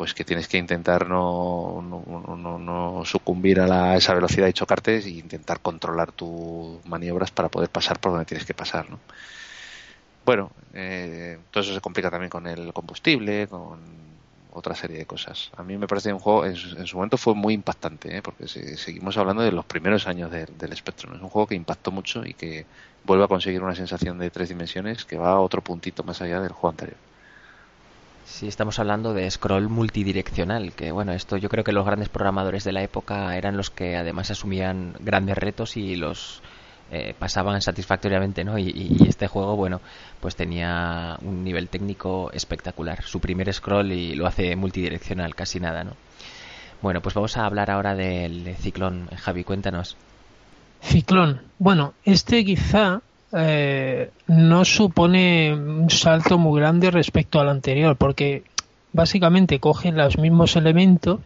[0.00, 5.10] pues que tienes que intentar no, no, no, sucumbir a, esa velocidad y chocarte e
[5.10, 8.88] intentar controlar tus maniobras para poder pasar por donde tienes que pasar.
[8.88, 8.98] ¿no?
[10.24, 13.78] Bueno, eh, todo eso se complica también con el combustible, con
[14.52, 15.50] otra serie de cosas.
[15.56, 18.22] A mí me parece un juego, en su, momento fue muy impactante, ¿eh?
[18.22, 21.14] porque seguimos hablando de los primeros años del Spectrum.
[21.14, 22.66] Es un juego que impactó mucho y que
[23.04, 26.40] vuelve a conseguir una sensación de tres dimensiones que va a otro puntito más allá
[26.40, 26.96] del juego anterior.
[28.24, 32.62] Sí, estamos hablando de scroll multidireccional, que bueno, esto yo creo que los grandes programadores
[32.62, 36.40] de la época eran los que además asumían grandes retos y los
[36.90, 38.58] eh, pasaban satisfactoriamente, ¿no?
[38.58, 39.80] Y, este juego, bueno,
[40.20, 43.02] pues tenía un nivel técnico espectacular.
[43.02, 45.92] Su primer scroll y lo hace multidireccional, casi nada, ¿no?
[46.82, 49.08] Bueno, pues vamos a hablar ahora del ciclón.
[49.16, 49.96] Javi, cuéntanos.
[50.82, 51.42] Ciclón.
[51.58, 53.02] Bueno, este quizá
[53.32, 58.42] eh, no supone un salto muy grande respecto al anterior, porque
[58.92, 61.20] básicamente cogen los mismos elementos,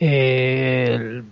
[0.00, 1.22] eh,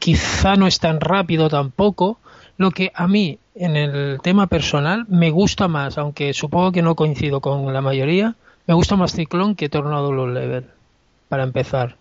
[0.00, 2.18] quizá no es tan rápido tampoco,
[2.58, 6.94] lo que a mí en el tema personal me gusta más, aunque supongo que no
[6.94, 8.34] coincido con la mayoría,
[8.66, 10.66] me gusta más Ciclón que Tornado Low Level,
[11.30, 11.96] para empezar.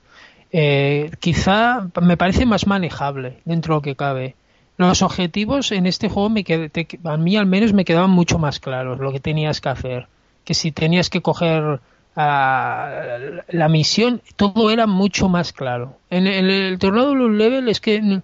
[0.52, 4.36] Eh, quizá me parece más manejable dentro de lo que cabe
[4.78, 6.46] los objetivos en este juego me
[7.04, 10.08] a mí al menos me quedaban mucho más claros lo que tenías que hacer.
[10.46, 11.80] Que si tenías que coger
[12.16, 13.02] ah,
[13.50, 15.98] la misión, todo era mucho más claro.
[16.10, 18.22] En, el Tornado Blue Level es que,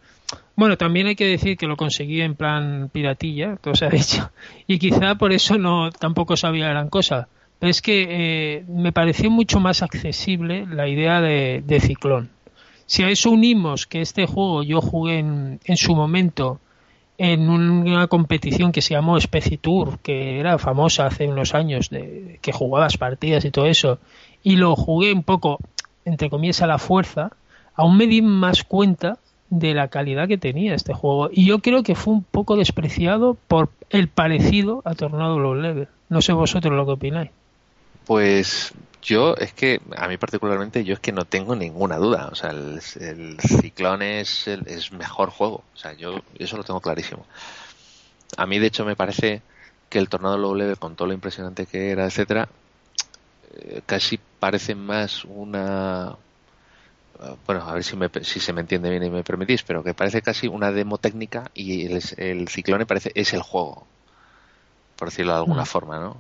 [0.56, 4.32] bueno, también hay que decir que lo conseguí en plan piratilla, todo se ha dicho,
[4.68, 7.28] y quizá por eso no tampoco sabía gran cosa.
[7.60, 12.30] Pero es que eh, me pareció mucho más accesible la idea de Ciclón.
[12.86, 16.60] Si a eso unimos que este juego yo jugué en, su momento
[17.18, 19.18] en una competición que se llamó
[19.62, 24.00] Tour que era famosa hace unos años, de, que jugabas partidas y todo eso,
[24.44, 25.60] y lo jugué un poco,
[26.06, 27.32] entre comillas, a la fuerza,
[27.76, 29.18] aún me di más cuenta
[29.54, 31.30] de la calidad que tenía este juego.
[31.32, 35.88] Y yo creo que fue un poco despreciado por el parecido a Tornado Low Level.
[36.10, 37.30] No sé vosotros lo que opináis.
[38.06, 38.74] Pues
[39.04, 42.30] yo es que, a mí particularmente, yo es que no tengo ninguna duda.
[42.32, 45.64] O sea, el, Ciclón es el es mejor juego.
[45.74, 47.26] O sea, yo eso lo tengo clarísimo.
[48.36, 49.44] A mí, de hecho, me parece
[49.88, 52.50] que el Tornado Low Level, con todo lo impresionante que era, etcétera,
[53.56, 56.16] eh, casi parece más una
[57.46, 60.22] bueno, a ver si, si se me entiende bien y me permitís, pero que parece
[60.22, 63.86] casi una demo técnica y el, el Ciclone parece es el juego,
[64.96, 65.68] por decirlo de alguna mm.
[65.68, 66.18] forma, ¿no?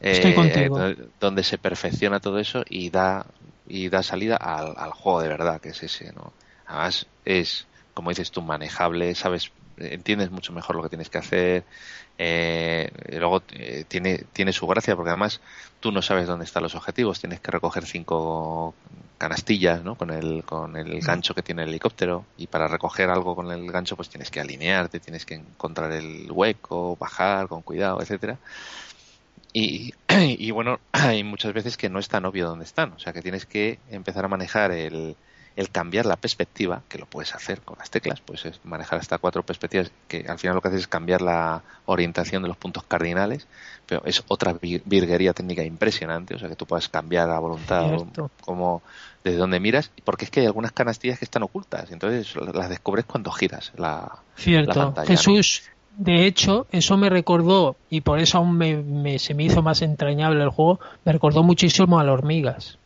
[0.00, 3.24] Eh, donde se perfecciona todo eso y da
[3.66, 6.32] y da salida al, juego de verdad, que es ese, ¿no?
[6.66, 11.64] Además es, como dices tú, manejable, sabes, entiendes mucho mejor lo que tienes que hacer,
[12.18, 15.40] eh, luego eh, tiene, tiene su gracia porque además
[15.80, 18.74] tú no sabes dónde están los objetivos, tienes que recoger cinco
[19.18, 19.96] canastillas ¿no?
[19.96, 23.70] con, el, con el gancho que tiene el helicóptero y para recoger algo con el
[23.70, 28.38] gancho pues tienes que alinearte, tienes que encontrar el hueco, bajar con cuidado, etcétera.
[29.52, 33.12] Y, y bueno, hay muchas veces que no es tan obvio dónde están, o sea
[33.12, 35.16] que tienes que empezar a manejar el,
[35.56, 39.42] el cambiar la perspectiva, que lo puedes hacer con las teclas, puedes manejar hasta cuatro
[39.42, 43.46] perspectivas, que al final lo que haces es cambiar la orientación de los puntos cardinales,
[43.86, 47.86] pero es otra virguería técnica impresionante, o sea que tú puedes cambiar a voluntad
[48.42, 48.82] como
[49.24, 53.06] desde donde miras, porque es que hay algunas canastillas que están ocultas, entonces las descubres
[53.06, 54.94] cuando giras la, Cierto.
[55.06, 55.62] Jesús,
[55.96, 60.44] de hecho, eso me recordó, y por eso aún me, se me hizo más entrañable
[60.44, 62.78] el juego, me recordó muchísimo a las hormigas,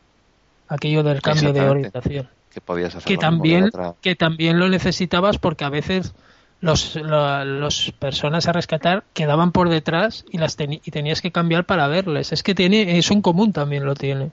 [0.68, 3.70] aquello del cambio de orientación que podías hacer que también
[4.00, 6.14] que también lo necesitabas porque a veces
[6.60, 11.88] los, los personas a rescatar quedaban por detrás y las y tenías que cambiar para
[11.88, 14.30] verles es que tiene eso en común también lo tiene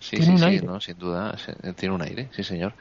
[0.00, 0.80] Sí, sí, sí, ¿no?
[0.80, 1.36] sin duda,
[1.76, 2.74] tiene un aire, sí, señor.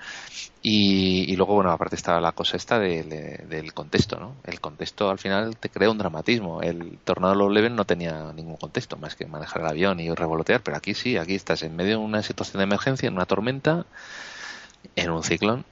[0.61, 4.35] Y, y luego, bueno, aparte está la cosa esta del contexto, ¿no?
[4.43, 6.61] El contexto al final te crea un dramatismo.
[6.61, 10.61] El Tornado Low Level no tenía ningún contexto más que manejar el avión y revolotear,
[10.61, 13.85] pero aquí sí, aquí estás en medio de una situación de emergencia, en una tormenta,
[14.98, 15.64] en un ciclón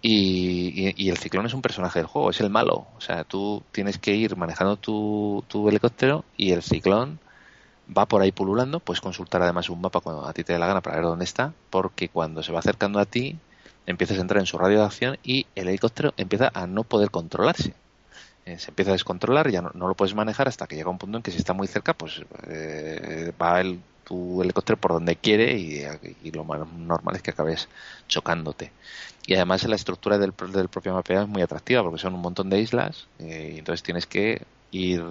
[0.00, 2.86] y, el ciclón es un personaje del juego, es el malo.
[2.96, 7.20] O sea, tú tienes que ir manejando tu, helicóptero y el ciclón
[7.96, 8.80] va por ahí pululando.
[8.80, 11.24] Puedes consultar además un mapa cuando a ti te dé la gana para ver dónde
[11.24, 13.38] está, porque cuando se va acercando a ti,
[13.86, 17.10] empiezas a entrar en su radio de acción y el helicóptero empieza a no poder
[17.10, 17.74] controlarse.
[18.44, 21.16] Eh, se empieza a descontrolar, ya no, lo puedes manejar hasta que llega un punto
[21.16, 25.56] en que si está muy cerca, pues eh, va el, tu helicóptero por donde quiere
[25.58, 27.68] y, lo más normal es que acabes
[28.08, 28.72] chocándote.
[29.26, 32.50] Y además la estructura del, del propio mapa es muy atractiva porque son un montón
[32.50, 34.42] de islas eh, y entonces tienes que
[34.72, 35.04] ir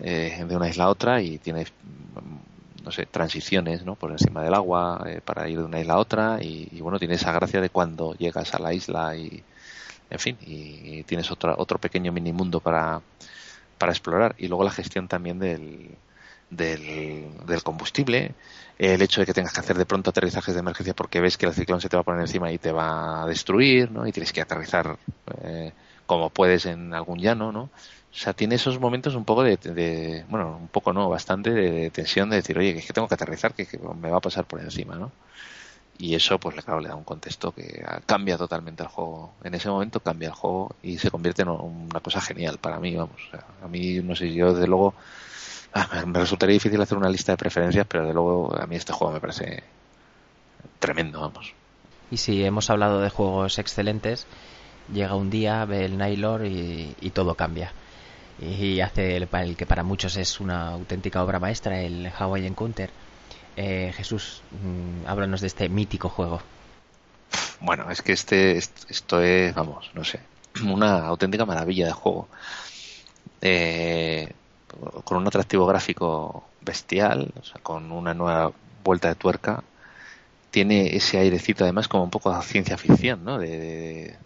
[0.00, 3.94] eh, de una isla a otra y tienes mm, no sé, transiciones ¿no?
[3.94, 7.20] por encima del agua eh, para ir de una isla a otra y, bueno, tienes
[7.20, 9.42] esa gracia de cuando llegas a la isla y
[10.10, 13.02] en fin, y, tienes otro, otro pequeño mini mundo para,
[13.76, 15.90] para explorar y luego la gestión también del,
[16.50, 18.34] del, del, combustible,
[18.78, 21.46] el hecho de que tengas que hacer de pronto aterrizajes de emergencia porque ves que
[21.46, 24.06] el ciclón se te va a poner encima y te va a destruir, ¿no?
[24.06, 24.96] Y tienes que aterrizar
[25.42, 25.72] eh,
[26.06, 27.70] como puedes en algún llano, ¿no?
[28.10, 32.30] O sea, tiene esos momentos un poco de, bueno, un poco no, bastante de, tensión
[32.30, 33.66] de decir, oye, que es que tengo que aterrizar, que,
[34.00, 35.12] me va a pasar por encima, ¿no?
[35.98, 39.34] Y eso, pues, claro, le da un contexto que cambia totalmente el juego.
[39.42, 42.94] En ese momento cambia el juego y se convierte en una cosa genial para mí,
[42.96, 43.20] vamos.
[43.62, 44.94] a mí, no sé, yo desde luego
[45.72, 48.92] Ah, me resultaría difícil hacer una lista de preferencias, pero de luego a mí este
[48.92, 49.62] juego me parece
[50.78, 51.54] tremendo, vamos.
[52.10, 54.26] Y si hemos hablado de juegos excelentes,
[54.92, 57.72] llega un día, ve el Nylor y, todo cambia.
[58.40, 62.90] Y hace el, el, que para muchos es una auténtica obra maestra, el Hawaii Encounter.
[63.56, 66.40] Eh, Jesús, mm, háblanos de este mítico juego.
[67.60, 70.20] Bueno, es que este, esto es, vamos, no sé,
[70.64, 72.28] una auténtica maravilla de juego.
[73.40, 74.32] Eh,
[75.04, 78.52] con un atractivo gráfico bestial, o sea, con una nueva
[78.84, 79.62] vuelta de tuerca.
[80.50, 83.38] Tiene ese airecito además como un poco de ciencia ficción, ¿no?
[83.38, 84.16] De,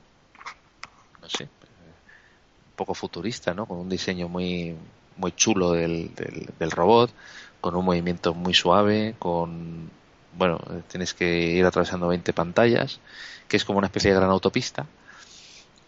[1.20, 3.66] no sé, un poco futurista, ¿no?
[3.66, 4.76] Con un diseño muy
[5.16, 7.12] muy chulo del, del, robot,
[7.60, 9.90] con un movimiento muy suave, con
[10.38, 10.58] bueno,
[10.88, 13.00] tienes que ir atravesando 20 pantallas,
[13.46, 14.86] que es como una especie de gran autopista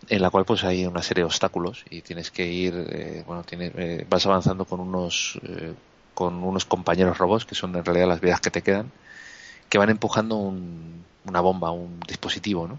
[0.08, 3.42] en la cual pues hay una serie de obstáculos y tienes que ir eh, bueno
[3.44, 5.74] tienes, eh, vas avanzando con unos eh,
[6.14, 8.90] con unos compañeros robots que son en realidad las vidas que te quedan
[9.68, 12.78] que van empujando una bomba un dispositivo no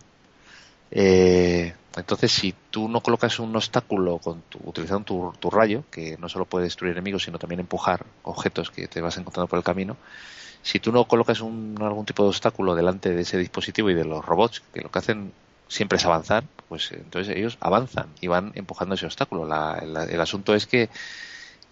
[0.91, 6.45] Eh, entonces, si tú no colocas un obstáculo con utilizando tu, rayo, que no solo
[6.45, 9.95] puede destruir enemigos, sino también empujar objetos que te vas encontrando por el camino,
[10.61, 14.05] si tú no colocas un, algún tipo de obstáculo delante de ese dispositivo y de
[14.05, 15.31] los robots, que lo que hacen
[15.67, 19.45] siempre es avanzar, pues entonces ellos avanzan y van empujando ese obstáculo.
[19.45, 20.89] el asunto es que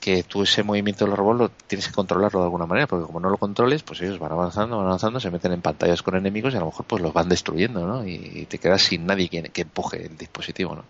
[0.03, 3.05] que tú ese movimiento de los robots lo tienes que controlarlo de alguna manera, porque
[3.05, 6.17] como no lo controles, pues ellos van avanzando, van avanzando, se meten en pantallas con
[6.17, 8.05] enemigos y a lo mejor pues los van destruyendo, ¿no?
[8.05, 10.83] Y, te quedas sin nadie que, que, empuje el dispositivo, ¿no?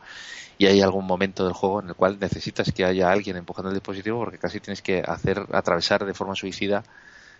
[0.57, 3.75] Y hay algún momento del juego en el cual necesitas que haya alguien empujando el
[3.75, 6.83] dispositivo porque casi tienes que hacer atravesar de forma suicida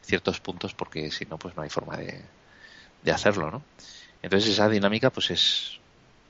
[0.03, 2.21] ciertos puntos porque si no pues no hay forma de,
[3.03, 3.63] de hacerlo, ¿no?
[4.21, 5.79] Entonces esa dinámica pues es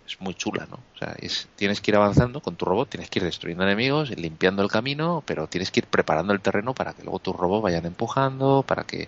[0.08, 0.78] es muy chula, ¿no?
[0.96, 4.10] O sea, es, tienes que ir avanzando con tu robot, tienes que ir destruyendo enemigos,
[4.12, 7.64] limpiando el camino, pero tienes que ir preparando el terreno para que luego tus robots
[7.64, 9.08] vayan empujando, para que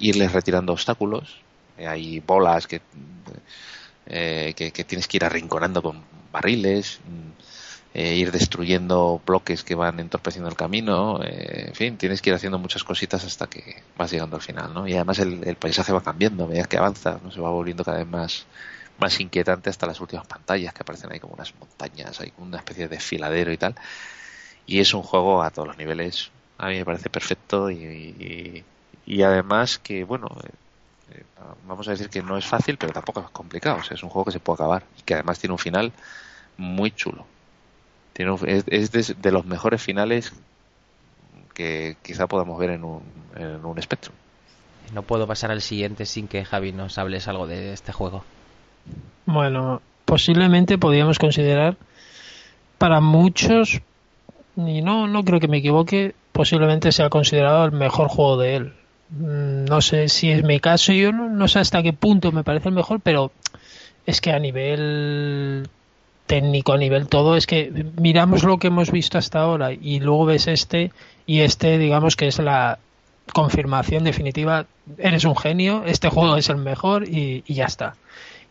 [0.00, 1.40] irles retirando obstáculos.
[1.78, 2.80] Eh, hay bolas que,
[4.06, 6.02] eh, que, tienes que ir arrinconando con
[6.32, 7.30] barriles, mm,
[7.94, 12.58] eh, ir destruyendo bloques que van entorpeciendo el camino, en fin, tienes que ir haciendo
[12.58, 14.88] muchas cositas hasta que vas llegando al final, ¿no?
[14.88, 17.30] Y además el, el paisaje va cambiando a medida que avanza, ¿no?
[17.30, 18.46] Se va volviendo cada vez más
[18.98, 22.88] más inquietante hasta las últimas pantallas que aparecen ahí como unas montañas, hay una especie
[22.88, 23.74] de desfiladero y tal.
[24.66, 26.30] Y es un juego a todos los niveles.
[26.58, 28.64] A mí me parece perfecto y,
[29.06, 30.50] y, además que, bueno, eh,
[31.12, 31.24] eh,
[31.66, 33.80] vamos a decir que no es fácil, pero tampoco es complicado.
[33.90, 35.92] es un juego que se puede acabar y que además tiene un final
[36.56, 37.26] muy chulo.
[38.12, 40.32] Tiene es, de, los mejores finales
[41.52, 43.02] que quizá podamos ver en un,
[43.36, 44.12] en un espectro.
[44.92, 48.24] No puedo pasar al siguiente sin que Javi nos hables algo de este juego.
[49.26, 51.76] Bueno, posiblemente podríamos considerar
[52.78, 53.80] para muchos,
[54.56, 58.72] y no, no creo que me equivoque, posiblemente sea considerado el mejor juego de él.
[59.10, 62.68] Mm, no sé si es mi caso, yo no, sé hasta qué punto me parece
[62.68, 63.32] el mejor, pero
[64.06, 65.68] es que a nivel
[66.26, 70.26] técnico, a nivel todo, es que miramos lo que hemos visto hasta ahora y luego
[70.26, 70.90] ves este
[71.26, 72.78] y este, digamos que es la
[73.32, 74.66] confirmación definitiva,
[74.98, 77.94] eres un genio, este juego es el mejor y ya está.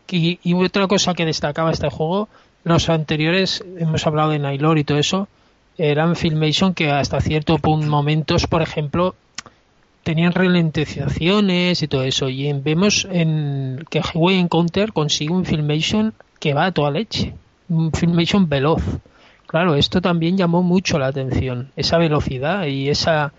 [0.10, 2.30] Y, otra cosa que destacaba este juego,
[2.64, 5.28] los anteriores, hemos hablado de Nailor y todo eso,
[5.78, 9.16] eran Filmation que hasta cierto punto, momentos, por ejemplo,
[10.04, 12.30] tenían ralentizaciones y todo eso.
[12.30, 17.34] Y vemos en que Highway Encounter consigue un Filmation que va a toda leche.
[17.70, 18.84] Un Filmation veloz.
[19.48, 21.72] Claro, esto también llamó mucho la atención.
[21.76, 23.34] Esa velocidad y esa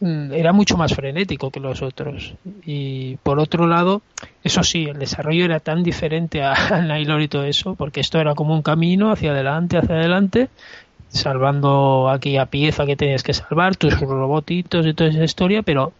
[0.00, 2.34] era mucho más frenético que los otros.
[2.64, 4.02] Y por otro lado,
[4.42, 8.34] eso sí, el desarrollo era tan diferente al Nailor y todo eso, porque esto era
[8.34, 10.48] como un camino hacia adelante, hacia adelante,
[11.08, 15.92] salvando aquella pieza que tenías que salvar, tus robotitos y toda esa historia, pero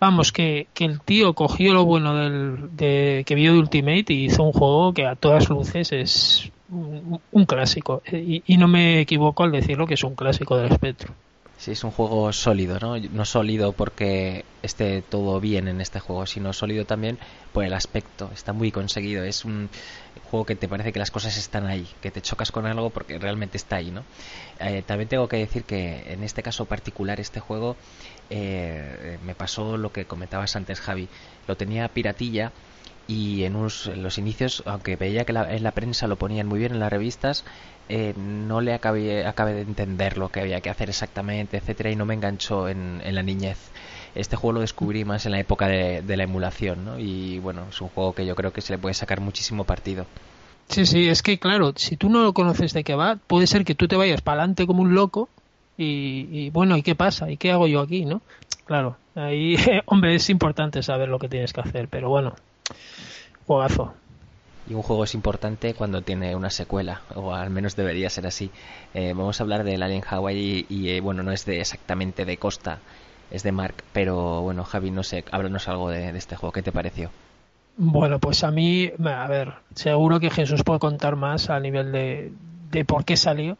[0.00, 4.24] vamos, que, que el tío cogió lo bueno del, de, que vio de Ultimate y
[4.24, 8.02] hizo un juego que a todas luces es un, clásico.
[8.10, 11.14] Y, y no me equivoco al decirlo que es un clásico del espectro.
[11.56, 12.98] Sí, es un juego sólido, ¿no?
[12.98, 17.18] No sólido porque esté todo bien en este juego, sino sólido también
[17.52, 18.30] por el aspecto.
[18.34, 19.24] Está muy conseguido.
[19.24, 19.70] Es un
[20.30, 23.18] juego que te parece que las cosas están ahí, que te chocas con algo porque
[23.18, 24.04] realmente está ahí, ¿no?
[24.58, 27.76] Eh, también tengo que decir que en este caso particular, este juego,
[28.30, 31.08] eh, me pasó lo que comentabas antes, Javi.
[31.46, 32.52] Lo tenía piratilla
[33.06, 36.80] y en, los inicios, aunque veía que en la prensa lo ponían muy bien en
[36.80, 37.44] las revistas,
[37.88, 42.06] eh, no le acabé, de entender lo que había que hacer exactamente, etcétera, y no
[42.06, 43.58] me enganchó en, la niñez.
[44.14, 46.98] Este juego lo descubrí más en la época de, la emulación, ¿no?
[46.98, 50.06] Y bueno, es un juego que yo creo que se le puede sacar muchísimo partido.
[50.68, 53.64] Sí, sí, es que claro, si tú no lo conoces de qué va, puede ser
[53.64, 55.28] que tú te vayas para adelante como un loco
[55.76, 57.30] y, y, bueno, ¿y qué pasa?
[57.30, 58.22] ¿Y qué hago yo aquí, no?
[58.64, 59.56] Claro, ahí,
[59.86, 62.34] hombre, es importante saber lo que tienes que hacer, pero bueno,
[63.46, 63.92] juegazo
[64.68, 68.50] y un juego es importante cuando tiene una secuela, o al menos debería ser así.
[68.94, 72.36] Eh, vamos a hablar del Alien Hawaii y, eh, bueno, no es de exactamente de
[72.38, 72.78] Costa,
[73.30, 76.72] es de Mark, pero bueno, Javi, no sé, háblanos algo de, este juego, ¿qué te
[76.72, 77.10] pareció?
[77.76, 82.32] Bueno, pues a mí, a ver, seguro que Jesús puede contar más a nivel de,
[82.70, 83.58] de por qué salió,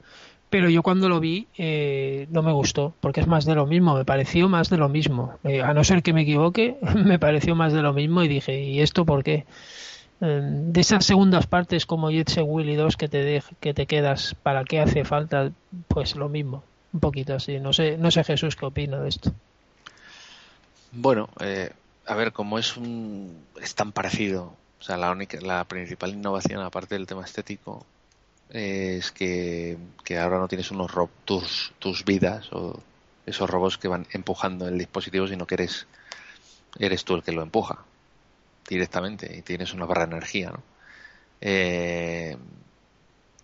[0.48, 3.97] pero yo cuando lo vi eh, no me gustó, porque es más de lo mismo,
[3.97, 5.35] me pareció más de lo mismo.
[5.64, 8.81] a no ser que me equivoque, me pareció más de lo mismo y dije, ¿y
[8.81, 9.47] esto por qué?
[10.24, 14.64] Em, de esas segundas partes como Jet Willy 2 que te que te quedas para
[14.64, 15.52] qué hace falta
[15.86, 16.64] pues lo mismo
[16.94, 17.60] un poquito así.
[17.60, 19.34] No sé no sé Jesús qué opina de esto.
[20.92, 21.70] Bueno eh,
[22.06, 26.62] a ver como es un es tan parecido o sea la única la principal innovación
[26.62, 27.84] aparte del tema estético
[28.48, 30.90] es que, que ahora no tienes unos
[31.26, 32.80] tus tus vidas o
[33.26, 35.86] esos robots que van empujando el dispositivo sino que eres
[36.78, 37.84] eres tú el que lo empuja
[38.68, 40.62] directamente y tienes una barra de energía, ¿no?
[41.40, 42.36] Eh,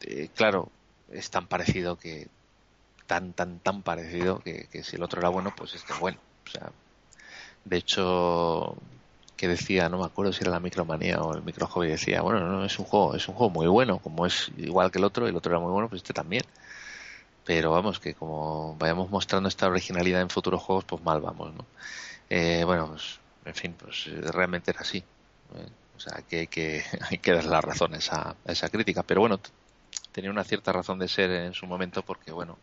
[0.02, 0.70] eh, claro,
[1.10, 2.28] es tan parecido que
[3.06, 6.18] tan tan tan parecido que, si el otro era bueno, pues este es bueno.
[6.46, 6.70] O sea,
[7.64, 8.76] de hecho,
[9.36, 12.40] que decía, no me acuerdo si era la micromanía o el micro hobby, decía, bueno,
[12.40, 15.26] no, es un juego, es un juego muy bueno, como es igual que el otro,
[15.28, 16.44] el otro era muy bueno, pues este también.
[17.44, 21.66] Pero vamos, que como vayamos mostrando esta originalidad en futuros juegos, pues mal vamos, ¿no?
[22.30, 24.98] Eh, bueno, pues, en fin, pues realmente era así.
[24.98, 25.68] ¿eh?
[25.96, 29.02] O sea, que hay que, hay que dar la razón a esa, esa crítica.
[29.02, 29.40] Pero bueno,
[30.12, 32.58] tenía una cierta razón de ser en su momento porque, bueno,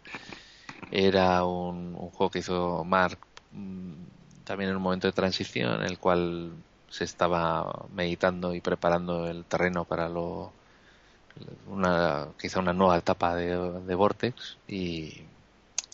[0.92, 3.20] era un, juego que hizo Mark
[3.52, 3.94] mm,
[4.44, 6.52] también en un momento de transición en el cual
[6.90, 10.54] se estaba meditando y preparando el terreno para lo
[11.68, 15.22] una quizá una nueva etapa de, de Vortex y,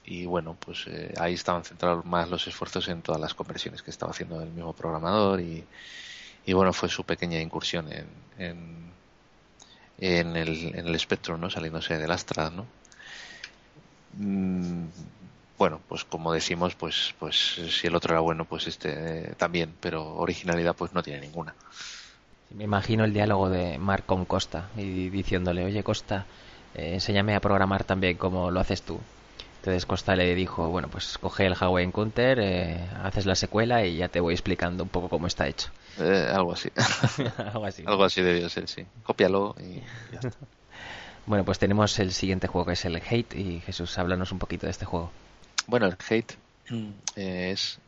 [0.06, 3.92] y bueno pues eh, ahí estaban centrados más los esfuerzos en todas las conversiones que
[3.92, 5.66] estaba haciendo el mismo programador y,
[6.46, 8.08] y bueno fue su pequeña incursión en,
[8.38, 8.94] en
[9.98, 11.50] en el, en el espectro, ¿no?
[11.50, 12.68] Saliéndose del Astra, ¿no?
[14.18, 14.88] Mm,
[15.58, 17.36] bueno, pues como decimos, pues, pues
[17.70, 21.56] si el otro era bueno, pues este eh, también, pero originalidad pues no tiene ninguna.
[22.50, 26.30] Me imagino el diálogo de Mark con Costa y diciéndole, oye Costa,
[26.74, 29.02] eh, enséñame a programar también como lo haces tú.
[29.64, 33.95] Entonces Costa le dijo, bueno, pues coge el Huawei Encounter, eh, haces la secuela y
[33.95, 35.69] ya te voy explicando un poco cómo está hecho.
[35.99, 36.69] Eh, algo así.
[37.38, 37.84] algo así.
[37.88, 38.85] algo así debió ser, sí.
[39.03, 39.76] Cópialo y
[40.11, 40.38] ya está.
[41.26, 44.65] Bueno, pues tenemos el siguiente juego que es el Hate y Jesús, háblanos un poquito
[44.65, 45.10] de este juego.
[45.68, 46.35] Bueno, el Hate
[47.15, 47.80] eh, es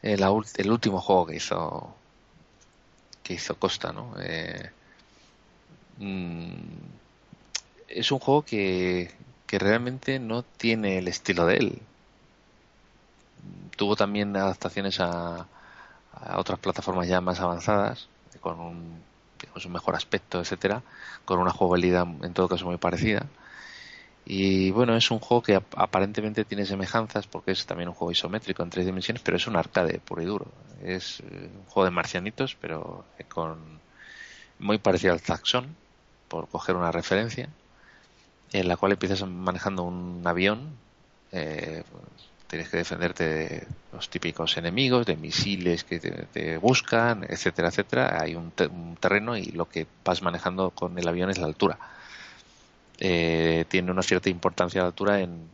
[0.00, 1.94] el, el, último juego que hizo
[3.22, 4.14] que hizo Costa, ¿no?
[4.18, 4.70] Eh,
[5.98, 6.54] mm,
[7.88, 9.10] es un juego que,
[9.46, 11.82] que realmente no tiene el estilo de él.
[13.76, 15.46] Tuvo también adaptaciones a,
[16.12, 18.08] a otras plataformas ya más avanzadas,
[18.40, 19.02] con un,
[19.54, 20.82] un mejor aspecto, etcétera,
[21.24, 23.26] con una jugabilidad en todo caso muy parecida.
[24.26, 28.62] Y bueno, es un juego que aparentemente tiene semejanzas porque es también un juego isométrico
[28.62, 30.46] en tres dimensiones, pero es un arcade puro y duro.
[30.82, 33.58] Es eh, un juego de marcianitos, pero con
[34.58, 35.76] muy parecido al Zaxxon,
[36.28, 37.50] por coger una referencia,
[38.54, 40.76] en la cual empiezas manejando un avión
[41.32, 41.82] eh,
[42.46, 48.18] tienes que defenderte de los típicos enemigos, de misiles que te, buscan, etcétera, etcétera.
[48.20, 48.52] Hay un,
[49.00, 51.78] terreno y lo que vas manejando con el avión es la altura.
[53.00, 55.48] Eh, tiene una cierta importancia la altura en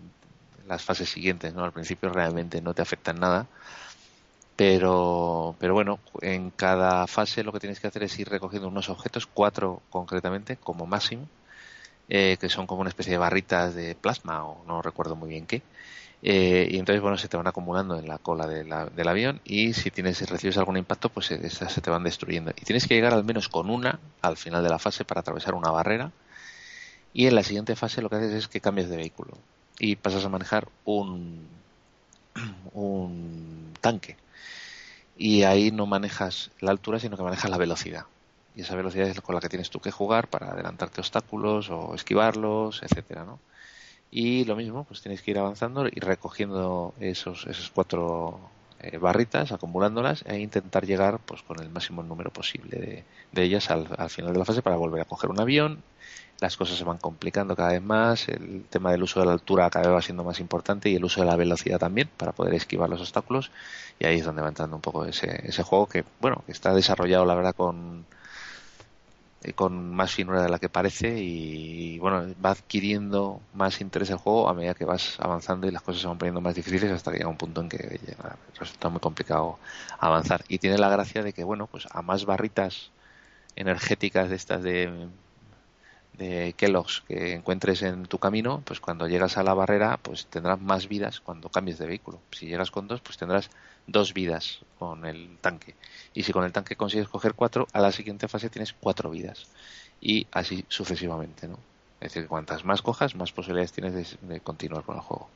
[0.69, 1.65] las fases siguientes, ¿no?
[1.65, 3.47] Al principio realmente no te afecta en nada,
[4.57, 8.91] pero, pero bueno, en cada fase lo que tienes que hacer es ir recogiendo unos
[8.91, 11.27] objetos, cuatro concretamente, como máximo,
[12.11, 15.47] eh, que son como una especie de barritas de plasma o no recuerdo muy bien
[15.47, 15.63] qué,
[16.23, 19.91] eh, y entonces, bueno, se te van acumulando en la cola del avión y si
[19.91, 22.51] tienes recibes algún impacto, pues esas se te van destruyendo.
[22.51, 25.55] Y tienes que llegar al menos con una al final de la fase para atravesar
[25.55, 26.13] una barrera.
[27.13, 29.37] Y en la siguiente fase lo que haces es que cambies de vehículo
[29.79, 31.49] y pasas a manejar un,
[32.75, 34.17] un tanque.
[35.17, 38.05] Y ahí no manejas la altura, sino que manejas la velocidad.
[38.61, 42.83] Esa velocidad es con la que tienes tú que jugar para adelantarte obstáculos o esquivarlos,
[42.83, 43.39] etcétera, ¿no?
[44.11, 48.41] y lo mismo, pues tienes que ir avanzando y recogiendo esos, esos cuatro
[48.81, 53.87] eh, barritas, acumulándolas e intentar llegar pues con el máximo número posible de, ellas al,
[54.11, 55.83] final de la fase para volver a coger un avión.
[56.41, 59.69] Las cosas se van complicando cada vez más, el tema del uso de la altura
[59.69, 62.55] cada vez va siendo más importante y el uso de la velocidad también para poder
[62.55, 63.51] esquivar los obstáculos
[63.99, 66.73] y ahí es donde va entrando un poco ese, ese juego que, bueno, que está
[66.73, 68.07] desarrollado la verdad con,
[69.55, 74.49] con más finura de la que parece y bueno, va adquiriendo más interés el juego
[74.49, 77.19] a medida que vas avanzando y las cosas se van poniendo más difíciles hasta que
[77.19, 78.01] llega un punto en que
[78.59, 79.59] resulta muy complicado
[79.99, 80.45] avanzar.
[80.49, 82.91] Y tiene la gracia de que, bueno, pues a más barritas
[83.57, 85.09] energéticas de estas de,
[86.19, 90.61] de Kellogg's que encuentres en tu camino, pues cuando llegas a la barrera, pues tendrás
[90.61, 92.21] más vidas cuando cambies de vehículo.
[92.31, 93.51] Si llegas con dos, pues tendrás
[93.87, 95.75] dos vidas con el tanque.
[96.15, 99.47] Y si con el tanque consigues coger cuatro, a la siguiente fase tienes cuatro vidas.
[100.01, 101.59] Y así sucesivamente, ¿no?
[102.01, 105.29] Es decir, cuantas más cojas, más posibilidades tienes de, continuar con el juego.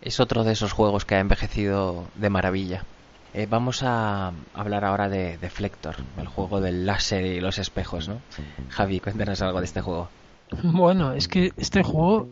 [0.00, 2.84] Es otro de esos juegos que ha envejecido de maravilla.
[3.34, 8.20] Eh, vamos a hablar ahora de Deflector, el juego del láser y los espejos, ¿no?
[8.70, 10.08] Javi, cuéntanos algo de este juego.
[10.62, 12.28] Bueno, es que este juego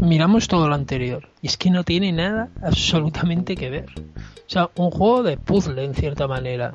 [0.00, 3.86] miramos todo lo anterior y es que no tiene nada absolutamente que ver.
[3.98, 6.72] O sea, un juego de puzzle en cierta manera.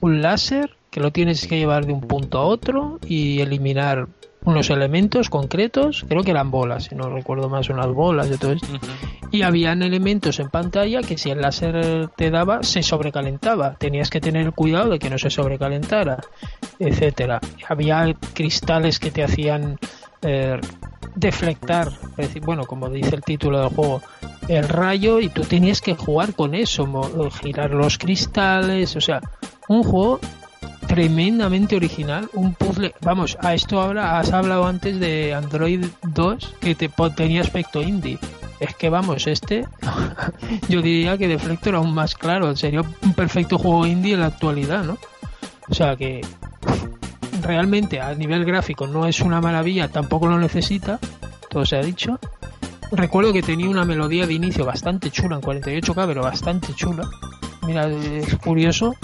[0.00, 4.08] Un láser que lo tienes que llevar de un punto a otro y eliminar
[4.44, 8.52] unos elementos concretos, creo que eran bolas, si no recuerdo más, unas bolas y todo
[8.52, 8.66] esto.
[9.30, 13.74] Y habían elementos en pantalla que si el láser te daba, se sobrecalentaba.
[13.74, 16.18] Tenías que tener cuidado de que no se sobrecalentara,
[16.78, 17.40] etcétera.
[17.68, 19.78] Había cristales que te hacían
[20.22, 20.60] eh,
[21.14, 21.90] deflectar,
[22.42, 24.02] bueno, como dice el título del juego,
[24.48, 26.86] el rayo y tú tenías que jugar con eso,
[27.40, 29.20] girar los cristales, o sea,
[29.68, 30.20] un juego
[30.86, 36.74] tremendamente original, un puzzle, vamos, a esto ahora has hablado antes de Android 2 que
[36.74, 38.18] te tenía aspecto indie.
[38.60, 39.66] Es que vamos, este
[40.68, 44.84] yo diría que Deflector aún más claro, sería un perfecto juego indie en la actualidad,
[44.84, 44.98] ¿no?
[45.68, 46.20] O sea que
[47.42, 50.98] realmente a nivel gráfico no es una maravilla, tampoco lo necesita,
[51.50, 52.18] todo se ha dicho.
[52.92, 57.08] Recuerdo que tenía una melodía de inicio bastante chula en 48K, pero bastante chula.
[57.66, 58.94] Mira, es curioso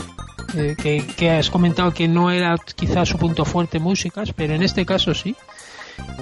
[0.54, 0.76] eh,
[1.16, 5.14] que, has comentado que no era quizás su punto fuerte músicas, pero en este caso
[5.14, 5.34] sí.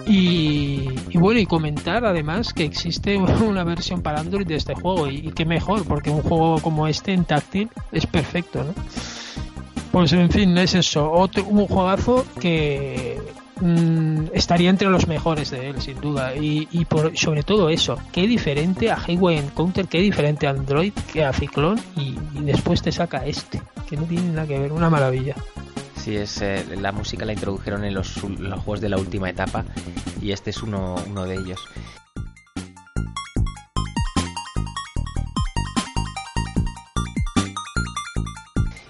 [0.06, 5.16] Y, bueno, y comentar además que existe una versión para Android de este juego y,
[5.16, 8.74] y que mejor, porque un juego como este en táctil es perfecto, ¿no?
[9.92, 11.10] Pues en fin, es eso.
[11.10, 13.18] Otro, un juegazo que
[13.60, 16.34] mm, estaría entre los mejores de él, sin duda.
[16.34, 20.92] Y, y por, sobre todo eso, qué diferente a Highway Encounter, qué diferente a Android
[21.12, 21.80] que a Ciclone.
[21.96, 25.34] Y, después te saca este, que no tiene nada que ver, una maravilla.
[25.96, 29.64] Sí, es, eh, la música la introdujeron en los, los, juegos de la última etapa
[30.22, 31.60] y este es uno, uno de ellos.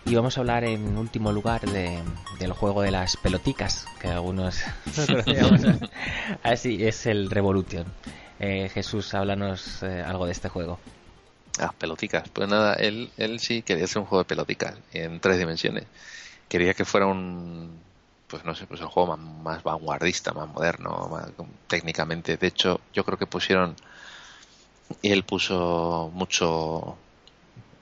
[0.07, 2.01] Y vamos a hablar en último lugar de,
[2.39, 4.61] del juego de las peloticas, que algunos
[6.45, 7.85] Así es el Revolution.
[8.39, 10.79] Eh, Jesús, háblanos eh, algo de este juego.
[11.59, 12.29] Ah, peloticas.
[12.29, 15.87] Pues nada, él, él sí quería hacer un juego de peloticas en tres dimensiones.
[16.49, 17.81] Quería que fuera un,
[18.29, 21.31] pues no sé, pues el juego más, vanguardista, más moderno, más,
[21.67, 22.37] técnicamente.
[22.37, 23.75] De hecho, yo creo que pusieron,
[25.03, 26.97] y él puso mucho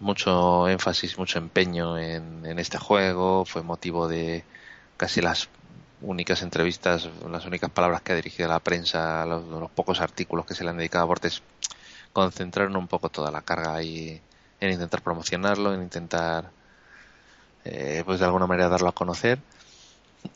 [0.05, 4.45] mucho énfasis, mucho empeño en, este juego, fue motivo de
[4.99, 5.49] casi las
[6.03, 10.55] únicas entrevistas, las únicas palabras que ha dirigido a la prensa, los, pocos artículos que
[10.55, 11.43] se le han dedicado a Bortes,
[12.13, 14.21] concentraron un poco toda la carga ahí
[14.61, 16.51] en intentar promocionarlo, en intentar,
[17.65, 19.39] eh, pues de alguna manera darlo a conocer.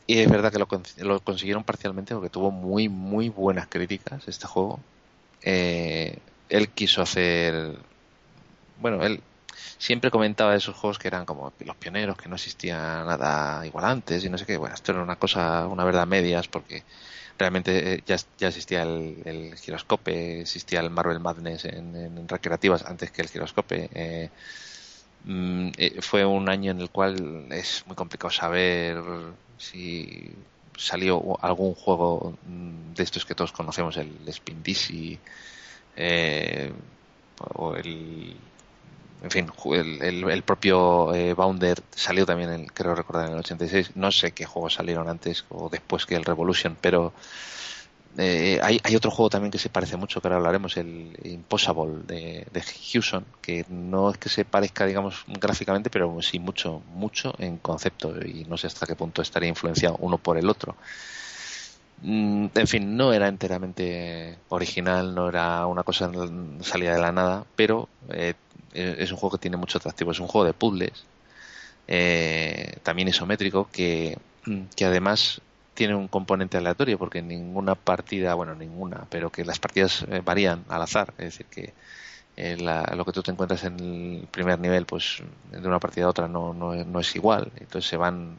[0.07, 0.67] Y es verdad que lo,
[0.97, 4.79] lo, consiguieron parcialmente porque tuvo muy, muy buenas críticas este juego.
[5.43, 6.17] Eh,
[6.49, 7.77] él quiso hacer,
[8.81, 9.21] bueno, él
[9.79, 14.23] siempre comentaba esos juegos que eran como los pioneros, que no existía nada igual antes
[14.23, 14.57] y no sé qué.
[14.57, 16.83] Bueno, esto era una cosa, una verdad medias porque
[17.37, 23.11] realmente eh, ya, ya existía el, el giroscope, existía el Marvel Madness en, recreativas antes
[23.11, 23.89] que el giroscope.
[23.93, 24.29] Eh,
[25.23, 29.01] mm, eh, fue un año en el cual es muy complicado saber
[29.57, 30.31] si
[30.77, 35.19] salió algún juego mm, de estos que todos conocemos, el Spin Dizzy,
[37.55, 38.35] o el
[39.21, 43.91] en fin, el, propio eh, Bounder salió también, en, creo recordar, en el 86.
[43.95, 47.13] No sé qué juegos salieron antes o después que el Revolution, pero
[48.17, 52.03] eh, hay, hay, otro juego también que se parece mucho, que ahora hablaremos, el Impossible
[52.07, 52.63] de, de
[52.93, 58.15] Hewson, que no es que se parezca, digamos, gráficamente, pero sí mucho, mucho en concepto
[58.25, 60.75] y no sé hasta qué punto estaría influenciado uno por el otro.
[62.01, 66.09] Mm, en fin, no era enteramente original, no era una cosa
[66.61, 68.35] salida de la nada, pero eh,
[68.73, 70.11] es un juego que tiene mucho atractivo.
[70.11, 71.05] Es un juego de puzzles,
[71.87, 74.17] eh, también isométrico, que,
[74.75, 75.41] que además
[75.73, 80.65] tiene un componente aleatorio, porque ninguna partida, bueno, ninguna, pero que las partidas eh, varían
[80.69, 81.13] al azar.
[81.17, 81.73] Es decir, que
[82.37, 82.57] eh,
[82.95, 86.27] lo que tú te encuentras en el primer nivel, pues de una partida a otra
[86.27, 87.51] no, no, no es igual.
[87.59, 88.37] Entonces se van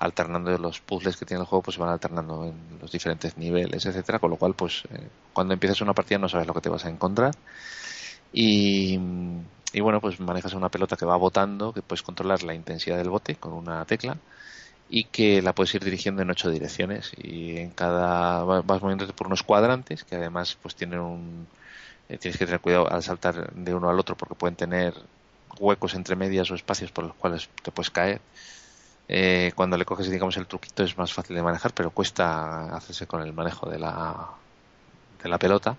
[0.00, 3.86] alternando los puzzles que tiene el juego pues se van alternando en los diferentes niveles
[3.86, 4.18] etcétera.
[4.18, 4.82] Con lo cual pues
[5.32, 7.34] cuando empiezas una partida no sabes lo que te vas a encontrar.
[8.32, 8.98] Y,
[9.72, 13.10] y bueno, pues manejas una pelota que va botando, que puedes controlar la intensidad del
[13.10, 14.16] bote con una tecla
[14.88, 17.12] y que la puedes ir dirigiendo en ocho direcciones.
[17.16, 21.46] Y en cada vas moviéndote por unos cuadrantes que además pues tienen un
[22.08, 24.94] eh, tienes que tener cuidado al saltar de uno al otro porque pueden tener
[25.58, 28.20] huecos entre medias o espacios por los cuales te puedes caer
[29.12, 33.06] eh, cuando le coges digamos el truquito es más fácil de manejar pero cuesta hacerse
[33.08, 34.30] con el manejo de la
[35.22, 35.76] de la pelota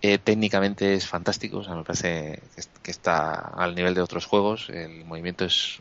[0.00, 2.40] eh, técnicamente es fantástico, o sea, me parece
[2.82, 4.70] que está al nivel de otros juegos.
[4.70, 5.80] El movimiento es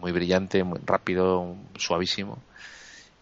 [0.00, 2.38] muy brillante, muy rápido, suavísimo.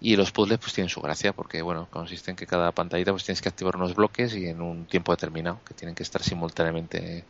[0.01, 3.25] Y los puzzles pues tienen su gracia porque, bueno, consiste en que cada pantallita pues
[3.25, 7.25] tienes que activar unos bloques y en un tiempo determinado, que tienen que estar simultáneamente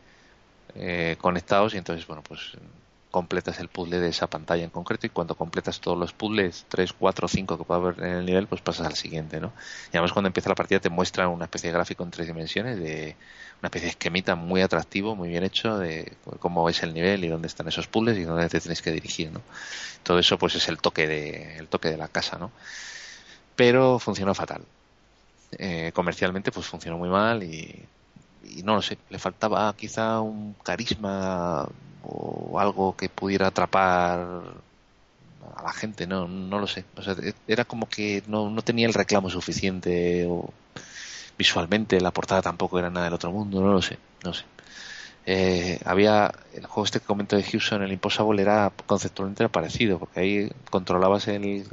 [0.75, 2.53] eh, conectados y entonces, bueno, pues
[3.13, 6.93] completas el puzzle de esa pantalla en concreto y cuando completas todos los puzzles, 3,
[6.93, 9.53] 4, 5 que puede haber en el nivel, pues pasas al siguiente, ¿no?
[9.91, 12.79] Y además cuando empieza la partida te muestra una especie de gráfico en tres dimensiones,
[12.79, 13.15] de
[13.59, 17.27] una especie de esquemita muy atractivo, muy bien hecho de cómo es el nivel y
[17.27, 19.41] dónde están esos puzzles y dónde te tienes que dirigir, ¿no?
[20.01, 22.49] Todo eso pues es el toque de, el toque de la casa, ¿no?
[23.55, 24.63] Pero funcionó fatal.
[25.59, 27.85] Eh, comercialmente pues funcionó muy mal y
[28.43, 31.67] y no lo sé, le faltaba quizá un carisma
[32.03, 34.41] o algo que pudiera atrapar
[35.55, 36.85] a la gente, no, no lo sé.
[36.97, 37.15] O sea,
[37.47, 40.51] era como que no, no tenía el reclamo suficiente o
[41.37, 44.45] visualmente la portada tampoco era nada del otro mundo, no lo sé, no sé.
[45.25, 50.19] Eh, había el juego este que comento de Houston, el Impossible era conceptualmente parecido, porque
[50.19, 51.65] ahí controlabas el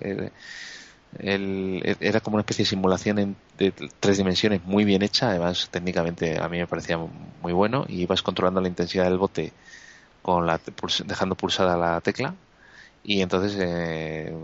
[1.18, 6.38] era como una especie de simulación en, de tres dimensiones muy bien hecha, además técnicamente
[6.40, 6.98] a mí me parecía
[7.42, 9.52] muy bueno y ibas controlando la intensidad del bote
[10.22, 10.60] con la
[11.06, 12.34] dejando pulsada la tecla
[13.02, 14.34] y entonces eh,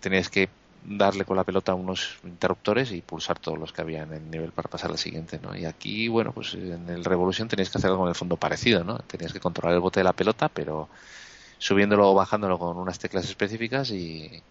[0.00, 0.48] tenías que
[0.84, 4.52] darle con la pelota unos interruptores y pulsar todos los que había en el nivel
[4.52, 5.56] para pasar al siguiente, ¿no?
[5.56, 8.84] Y aquí, bueno, pues en el Revolution tenías que hacer algo en el fondo parecido,
[8.84, 8.98] ¿no?
[9.00, 10.88] Tenías que controlar el bote de la pelota, pero
[11.58, 14.42] subiéndolo o bajándolo con unas teclas específicas y,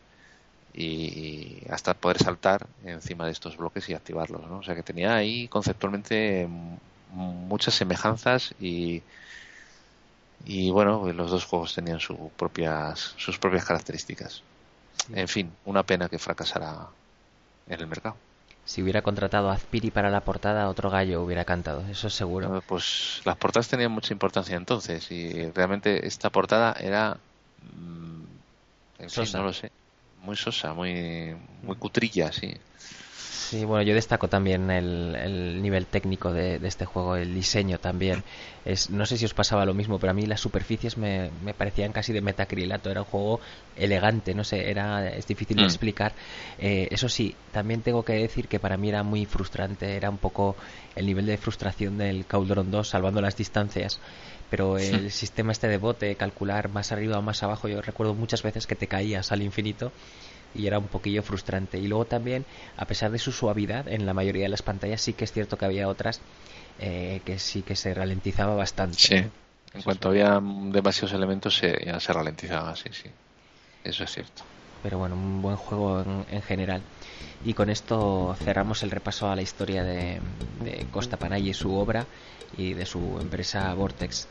[0.74, 4.46] y hasta poder saltar encima de estos bloques y activarlos.
[4.48, 4.58] ¿no?
[4.58, 6.50] O sea que tenía ahí conceptualmente
[7.14, 9.02] muchas semejanzas y,
[10.44, 14.42] y bueno, pues los dos juegos tenían sus propias, sus propias características.
[15.14, 16.88] En fin, una pena que fracasara
[17.68, 18.16] en el mercado.
[18.66, 22.64] Si hubiera contratado a Azpiri para la portada, otro gallo hubiera cantado, eso es seguro.
[22.68, 27.18] Pues las portadas tenían mucha importancia entonces y realmente esta portada era...
[27.62, 28.24] Mm,
[29.00, 29.72] en fin, no lo sé
[30.26, 32.54] muy sosa, muy, muy cutrilla, sí.
[33.56, 38.22] Sí, bueno, yo destaco también el, nivel técnico de, este juego, el diseño también.
[38.66, 41.54] Es, no sé si os pasaba lo mismo, pero a mí las superficies me, me
[41.54, 42.92] parecían casi de metacrilato.
[42.92, 43.40] Era un juego
[43.78, 45.68] elegante, no sé, era, es difícil de mm.
[45.68, 46.12] explicar.
[46.60, 50.18] Eh, eso sí, también tengo que decir que para mí era muy frustrante, era un
[50.18, 50.58] poco
[50.98, 54.02] el nivel de frustración del Cauldron 2, salvando las distancias
[54.48, 58.44] pero el sistema este de bote, calcular más arriba o más abajo, yo recuerdo muchas
[58.44, 59.92] veces que te caías al infinito
[60.56, 61.78] y era un poquillo frustrante.
[61.78, 62.46] Y luego también,
[62.78, 65.58] a pesar de su suavidad, en la mayoría de las pantallas sí que es cierto
[65.58, 66.22] que había otras
[66.80, 68.98] eh, que sí que se ralentizaba bastante.
[68.98, 73.10] Sí, en cuanto había demasiados elementos se, ya se ralentizaba, sí, sí.
[73.84, 74.44] Eso es cierto.
[74.84, 76.82] Pero bueno, un buen juego en, general.
[77.44, 80.20] Y con esto cerramos el repaso a la historia de,
[80.92, 82.06] Costa Panay y su obra
[82.58, 84.28] y de su empresa Vortex.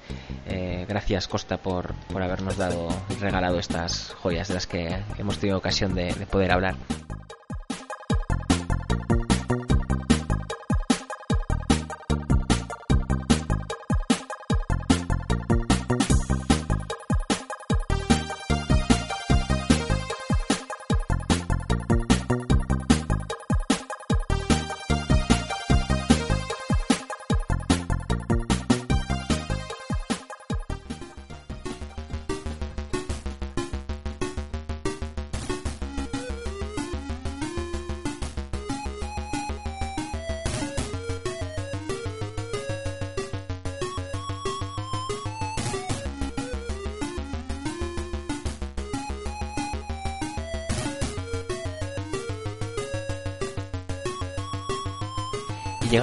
[0.47, 2.89] Eh, gracias Costa por, por habernos dado,
[3.21, 6.77] regalado estas joyas de las que hemos tenido ocasión de poder hablar.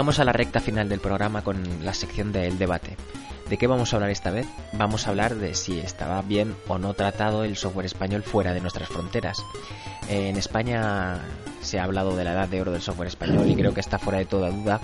[0.02, 2.98] Llegamos a la recta final del programa con la sección del debate.
[3.48, 4.48] ¿De qué vamos a hablar esta vez?
[4.74, 8.62] Vamos a hablar de si estaba bien o no tratado el software español fuera de
[8.62, 9.46] nuestras fronteras.
[10.10, 11.20] En España
[11.62, 14.00] se ha hablado de la edad de oro del software español y creo que está
[14.00, 14.82] fuera de toda duda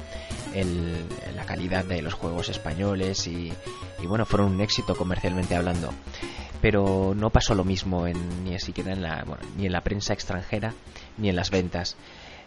[1.35, 3.52] la calidad de los juegos españoles y,
[4.03, 5.95] bueno, fueron un éxito comercialmente hablando.
[6.61, 9.26] Pero no pasó lo mismo en, ni siquiera en la,
[9.57, 10.76] ni en la prensa extranjera
[11.18, 11.98] ni en las ventas.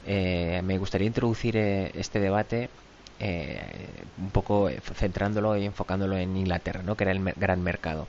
[0.07, 2.71] Eh, me gustaría introducir eh, este debate
[3.19, 3.61] eh,
[4.19, 6.97] un poco centrándolo y enfocándolo en Inglaterra, ¿no?
[6.97, 8.07] que era el gran mercado.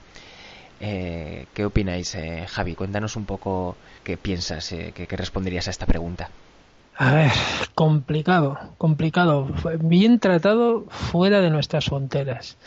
[0.80, 2.74] ¿Qué opináis, Javi?
[2.74, 6.32] Cuéntanos un poco qué piensas, qué, responderías a esta pregunta.
[6.98, 7.32] A ver,
[7.76, 9.48] complicado, complicado.
[9.80, 12.58] Bien tratado fuera de nuestras fronteras.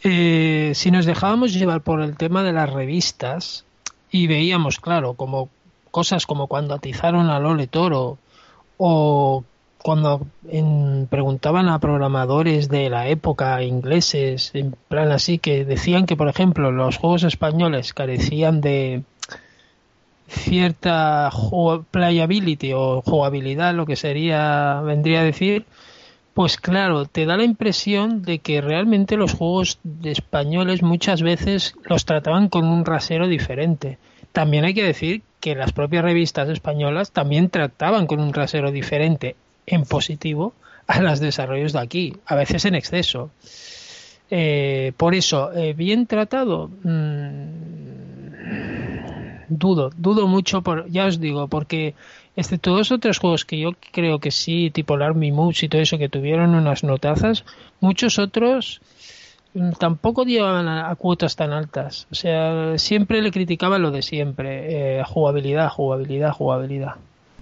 [0.00, 3.66] si nos dejábamos llevar por el tema de las revistas
[4.10, 5.50] y veíamos, claro, como
[5.90, 8.16] cosas como cuando atizaron a Lole Toro
[8.78, 9.44] o
[9.84, 10.26] cuando
[11.10, 16.72] preguntaban a programadores de la época ingleses, en plan así, que decían que, por ejemplo,
[16.72, 19.02] los juegos españoles carecían de
[20.26, 21.30] cierta
[21.90, 25.66] playability o jugabilidad, lo que sería, vendría a decir,
[26.32, 31.74] pues claro, te da la impresión de que realmente los juegos de españoles muchas veces
[31.84, 33.98] los trataban con un rasero diferente.
[34.34, 39.36] También hay que decir que las propias revistas españolas también trataban con un rasero diferente
[39.64, 40.54] en positivo
[40.88, 43.30] a los desarrollos de aquí, a veces en exceso.
[44.30, 47.44] Eh, por eso, eh, bien tratado, mm,
[49.50, 51.94] dudo, dudo mucho, por, ya os digo, porque
[52.34, 55.80] excepto dos otros juegos que yo creo que sí, tipo el Army Moves y todo
[55.80, 57.44] eso, que tuvieron unas notazas,
[57.78, 58.80] muchos otros
[59.78, 62.06] tampoco llevaban a, cuotas tan altas.
[62.10, 66.94] O sea, siempre le criticaba lo de siempre, eh, jugabilidad, jugabilidad, jugabilidad.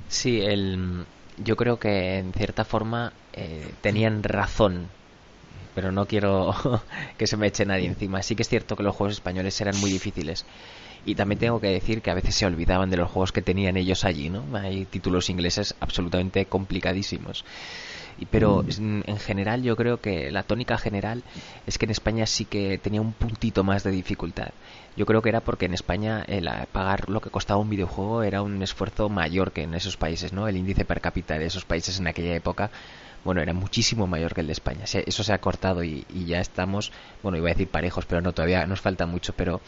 [0.08, 1.04] Sí, el,
[1.42, 4.88] yo creo que en cierta forma eh, tenían razón
[5.74, 6.54] pero no quiero
[7.16, 8.22] que se me eche nadie encima.
[8.22, 10.44] Sí que es cierto que los juegos españoles eran muy difíciles
[11.04, 13.76] y también tengo que decir que a veces se olvidaban de los juegos que tenían
[13.76, 14.44] ellos allí, ¿no?
[14.56, 17.44] Hay títulos ingleses absolutamente complicadísimos.
[18.30, 19.02] Pero mm.
[19.06, 21.22] en general yo creo que la tónica general
[21.66, 24.50] es que en España sí que tenía un puntito más de dificultad.
[24.96, 28.42] Yo creo que era porque en España el pagar lo que costaba un videojuego era
[28.42, 30.48] un esfuerzo mayor que en esos países, ¿no?
[30.48, 32.70] El índice per cápita de esos países en aquella época
[33.24, 34.84] bueno, era muchísimo mayor que el de España.
[34.84, 36.90] Eso se ha cortado y, y, ya estamos,
[37.22, 39.60] bueno, iba a decir parejos, pero no, todavía nos falta mucho, pero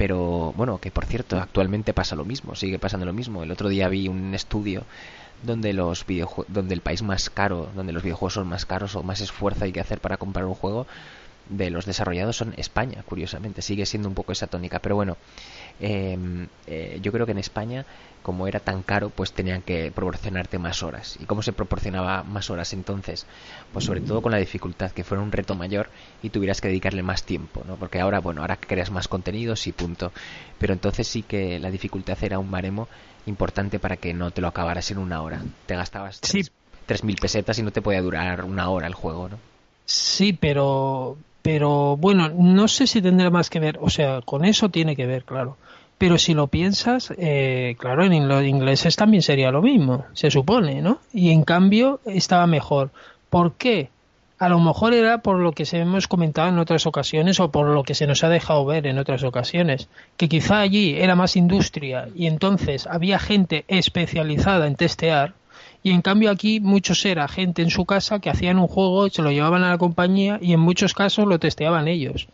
[0.00, 3.42] pero bueno, que por cierto, actualmente pasa lo mismo, sigue pasando lo mismo.
[3.42, 4.84] El otro día vi un estudio
[5.42, 6.04] donde los
[6.48, 9.72] donde el país más caro, donde los videojuegos son más caros o más esfuerzo hay
[9.72, 10.86] que hacer para comprar un juego
[11.48, 15.16] de los desarrollados son España, curiosamente, sigue siendo un poco esa tónica, pero bueno,
[15.80, 17.86] Em, eh, yo creo que en España,
[18.22, 21.16] como era tan caro, pues tenían que proporcionarte más horas.
[21.20, 23.26] ¿Y cómo se proporcionaba más horas entonces?
[23.72, 25.88] Pues sobre todo con la dificultad, que fuera un reto mayor
[26.22, 27.76] y tuvieras que dedicarle más tiempo, ¿no?
[27.76, 30.12] Porque ahora, bueno, ahora creas más contenidos y punto.
[30.58, 32.88] Pero entonces sí que la dificultad era un baremo
[33.30, 35.40] importante para que no te lo acabaras en una hora.
[35.66, 39.38] Te gastabas tres mil pesetas y no te podía durar una hora el juego, ¿no?
[39.86, 44.68] Sí, pero pero bueno, no sé si tendrá más que ver, o sea, con eso
[44.68, 45.56] tiene que ver, claro.
[45.98, 50.80] Pero si lo piensas, eh, claro, en los ingleses también sería lo mismo, se supone,
[50.80, 50.98] ¿no?
[51.12, 52.90] Y en cambio estaba mejor.
[53.28, 53.90] ¿Por qué?
[54.40, 57.66] A lo mejor era por lo que se hemos comentado en otras ocasiones o por
[57.66, 61.36] lo que se nos ha dejado ver en otras ocasiones, que quizá allí era más
[61.36, 65.34] industria y entonces había gente especializada en testear
[65.82, 69.20] y en cambio aquí muchos era gente en su casa que hacían un juego, se
[69.20, 72.26] lo llevaban a la compañía y en muchos casos lo testeaban ellos.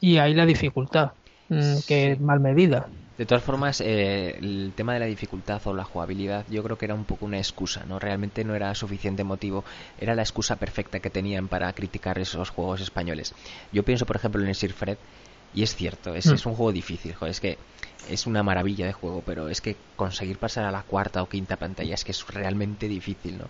[0.00, 1.12] Y ahí la dificultad,
[1.48, 2.88] mm, que es mal medida.
[3.18, 6.84] De todas formas, eh, el tema de la dificultad o la jugabilidad yo creo que
[6.84, 7.98] era un poco una excusa, ¿no?
[7.98, 9.64] Realmente no era suficiente motivo,
[9.98, 13.34] era la excusa perfecta que tenían para criticar esos juegos españoles.
[13.72, 14.98] Yo pienso, por ejemplo, en el Sir Fred,
[15.54, 16.34] y es cierto, es, mm.
[16.34, 17.58] es un juego difícil, joder, es que
[18.10, 21.56] es una maravilla de juego, pero es que conseguir pasar a la cuarta o quinta
[21.56, 23.46] pantalla es que es realmente difícil, ¿no?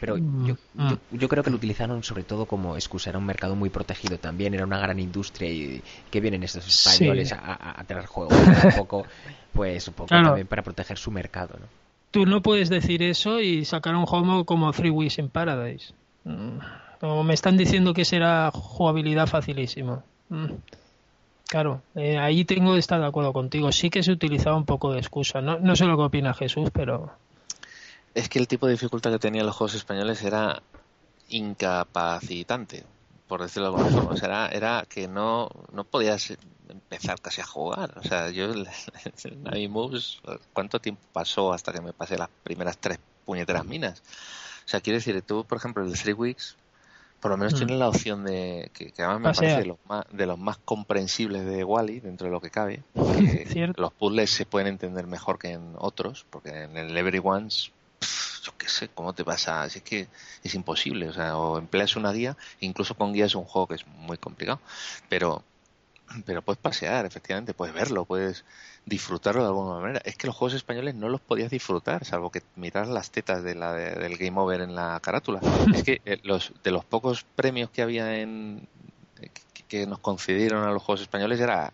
[0.00, 0.92] Pero mm, yo, mm.
[1.12, 4.54] yo, creo que lo utilizaron sobre todo como excusa, era un mercado muy protegido también,
[4.54, 9.04] era una gran industria y que vienen estos españoles a, a, tener juegos un poco,
[9.52, 11.66] pues un poco también para proteger su mercado, ¿no?
[12.12, 15.94] Tú no puedes decir eso y sacar un juego como Free Wish in Paradise.
[17.00, 20.02] Como me están diciendo que será jugabilidad facilísimo.
[21.48, 23.72] Claro, eh, ahí tengo que estar de acuerdo contigo.
[23.72, 25.40] Sí que se utilizaba un poco de excusa.
[25.40, 27.12] No, no sé lo que opina Jesús, pero.
[28.14, 30.62] Es que el tipo de dificultad que tenían los juegos españoles era
[31.28, 32.84] incapacitante,
[33.26, 34.10] por decirlo de alguna forma.
[34.12, 36.36] O sea, era, era que no, no podías
[36.68, 37.94] empezar casi a jugar.
[37.98, 38.52] O sea, yo
[39.24, 40.20] en Navi Moves,
[40.52, 44.02] ¿cuánto tiempo pasó hasta que me pasé las primeras tres puñeteras minas?
[44.64, 46.56] O sea, quiero decir, tú, por ejemplo, el Three Weeks,
[47.20, 47.56] por lo menos mm.
[47.56, 51.44] tiene la opción de, que, además me parece de los, más, de los más comprensibles
[51.44, 52.82] de Wally, dentro de lo que cabe.
[53.76, 57.72] los puzzles se pueden entender mejor que en otros, porque en el Everyone's,
[58.42, 59.64] yo qué sé, ¿cómo te pasa?
[59.66, 60.08] es que
[60.42, 63.74] es imposible, o sea, o empleas una guía, incluso con guía es un juego que
[63.76, 64.60] es muy complicado,
[65.08, 65.44] pero,
[66.26, 68.44] pero puedes pasear, efectivamente, puedes verlo, puedes
[68.84, 70.02] disfrutarlo de alguna manera.
[70.04, 73.54] Es que los juegos españoles no los podías disfrutar, salvo que mirar las tetas de
[73.54, 75.40] la, del Game Over en la carátula.
[75.74, 78.66] es que eh, los, de los pocos premios que había en
[79.68, 81.72] que, nos concedieron a los juegos españoles era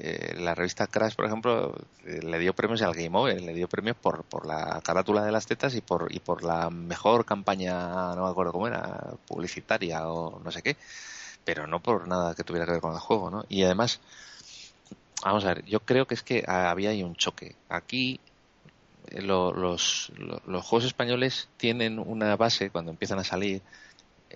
[0.00, 3.68] eh, la revista Crash, por ejemplo, eh, le dio premios al Game Over, le dio
[3.68, 8.14] premios por, por la carátula de las tetas y por, y por la mejor campaña,
[8.14, 10.76] no me acuerdo cómo era, publicitaria o no sé qué,
[11.44, 13.44] pero no por nada que tuviera que ver con el juego, ¿no?
[13.48, 14.00] Y además,
[15.24, 17.56] Vamos a ver, yo creo que es que había ahí un choque.
[17.70, 18.20] Aquí
[19.08, 23.62] eh, los, los, juegos españoles tienen una base cuando empiezan a salir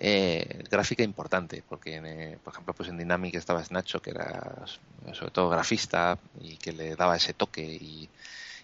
[0.01, 4.65] eh, gráfica importante, porque eh, por ejemplo pues en Dynamic estaba Nacho que era
[5.11, 8.09] sobre todo grafista y que le daba ese toque y,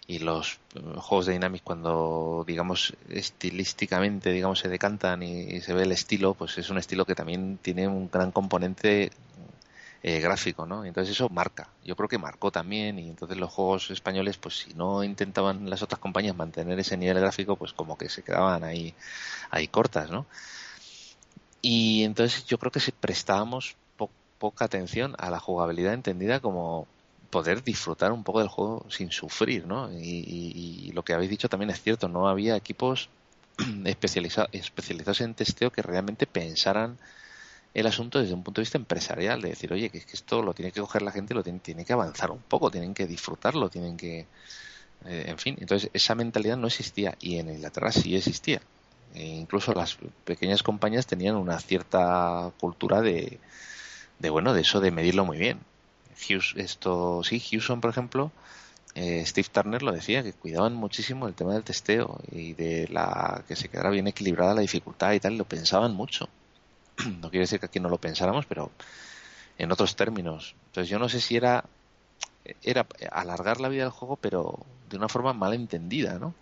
[0.07, 5.83] y los eh, juegos de Dynamic cuando digamos estilísticamente digamos se decantan y, se ve
[5.83, 9.11] el estilo pues es un estilo que también tiene un gran componente
[10.03, 11.67] eh, gráfico no entonces eso marca.
[11.83, 15.81] Yo creo que marcó también y entonces los juegos españoles pues si no intentaban las
[15.81, 18.93] otras compañías mantener ese nivel gráfico pues como que se quedaban ahí
[19.51, 20.25] ahí cortas no
[21.67, 23.75] y entonces yo creo que si prestábamos
[24.37, 26.85] poca atención a la jugabilidad entendida como
[27.31, 29.89] poder disfrutar un poco del juego sin sufrir, ¿no?
[29.91, 33.09] Y, lo que habéis dicho también es cierto, no había equipos
[33.85, 36.99] especializados en testeo que realmente pensaran
[37.73, 40.53] el asunto desde un punto de vista empresarial, de decir, oye, que, que esto lo
[40.53, 43.71] tiene que coger la gente, lo tiene, tiene que avanzar un poco, tienen que disfrutarlo,
[43.71, 44.27] tienen que...
[45.05, 48.61] Eh, en fin, entonces esa mentalidad no existía y en Inglaterra sí existía.
[49.13, 53.39] E incluso las pequeñas compañías tenían una cierta cultura de,
[54.19, 55.59] de bueno, de eso de medirlo muy bien.
[56.29, 58.31] Hughes, esto, sí, Houston, por ejemplo,
[58.95, 63.43] eh, Steve Turner lo decía, que cuidaban muchísimo el tema del testeo y de la
[63.47, 66.29] que se quedara bien equilibrada la dificultad y tal, lo pensaban mucho.
[67.21, 68.71] no quiere decir que aquí no lo pensáramos, pero
[69.57, 70.55] en otros términos.
[70.67, 71.65] Entonces yo no sé si era
[72.63, 74.59] era alargar la vida del juego, pero
[74.89, 76.33] de una forma mal entendida, ¿no?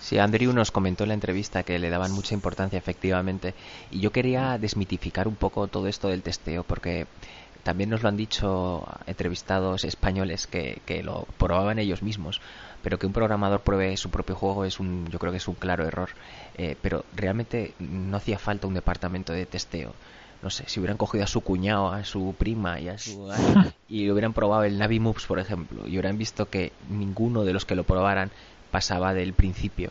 [0.00, 3.54] Sí, Andrew nos comentó en la entrevista que le daban mucha importancia efectivamente
[3.90, 7.06] y yo quería desmitificar un poco todo esto del testeo porque
[7.62, 12.40] también nos lo han dicho entrevistados españoles que, que lo probaban ellos mismos
[12.82, 15.54] pero que un programador pruebe su propio juego es un yo creo que es un
[15.54, 16.10] claro error.
[16.56, 19.92] Eh, pero realmente no hacía falta un departamento de testeo.
[20.42, 23.30] No sé, si hubieran cogido a su cuñado, a su prima y a su
[23.88, 27.66] y hubieran probado el Navi Moves, por ejemplo, y hubieran visto que ninguno de los
[27.66, 28.30] que lo probaran
[28.70, 29.90] pasaba del principio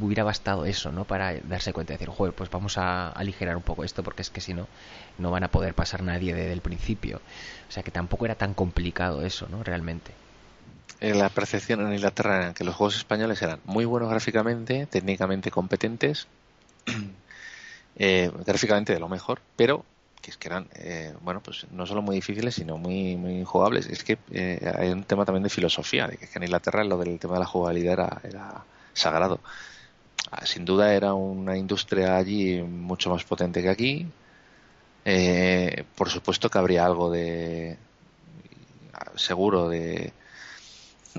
[0.00, 1.04] hubiera bastado eso, ¿no?
[1.04, 4.30] Para darse cuenta de decir, joder, pues vamos a aligerar un poco esto porque es
[4.30, 4.66] que si no,
[5.18, 7.20] no van a poder pasar nadie desde el principio.
[7.68, 9.62] O sea que tampoco era tan complicado eso, ¿no?
[9.62, 10.12] Realmente.
[11.00, 16.26] La percepción en Inglaterra era que los juegos españoles eran muy buenos gráficamente, técnicamente competentes,
[17.96, 19.84] eh, gráficamente de lo mejor, pero
[20.20, 23.86] que es que eran, eh, bueno, pues no solo muy difíciles, sino muy, muy jugables.
[23.86, 27.18] Es que eh, hay un tema también de filosofía, de que en Inglaterra lo del
[27.18, 29.40] tema de la jugabilidad era, era sagrado.
[30.30, 34.06] Ah, sin duda era una industria allí mucho más potente que aquí.
[35.04, 37.78] Eh, por supuesto que habría algo de
[39.16, 40.12] seguro de,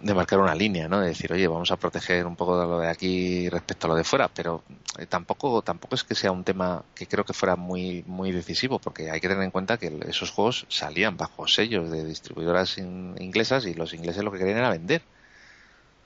[0.01, 0.99] de marcar una línea, ¿no?
[0.99, 3.95] De decir, oye, vamos a proteger un poco de lo de aquí respecto a lo
[3.95, 4.63] de fuera, pero
[4.97, 8.79] eh, tampoco tampoco es que sea un tema que creo que fuera muy muy decisivo,
[8.79, 13.65] porque hay que tener en cuenta que esos juegos salían bajo sellos de distribuidoras inglesas
[13.65, 15.01] y los ingleses lo que querían era vender.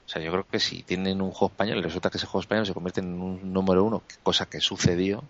[0.06, 2.40] O sea, yo creo que si tienen un juego español y resulta que ese juego
[2.40, 5.24] español se convierte en un número uno, cosa que sucedió,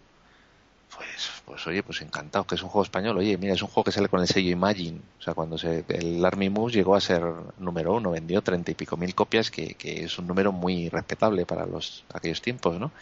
[0.96, 3.16] pues, pues oye, pues encantado, que es un juego español.
[3.18, 5.00] Oye, mira, es un juego que sale con el sello Imagine.
[5.18, 7.22] O sea, cuando se, el Army Moose llegó a ser
[7.58, 11.46] número uno, vendió treinta y pico mil copias, que, que, es un número muy respetable
[11.46, 12.92] para los aquellos tiempos, ¿no?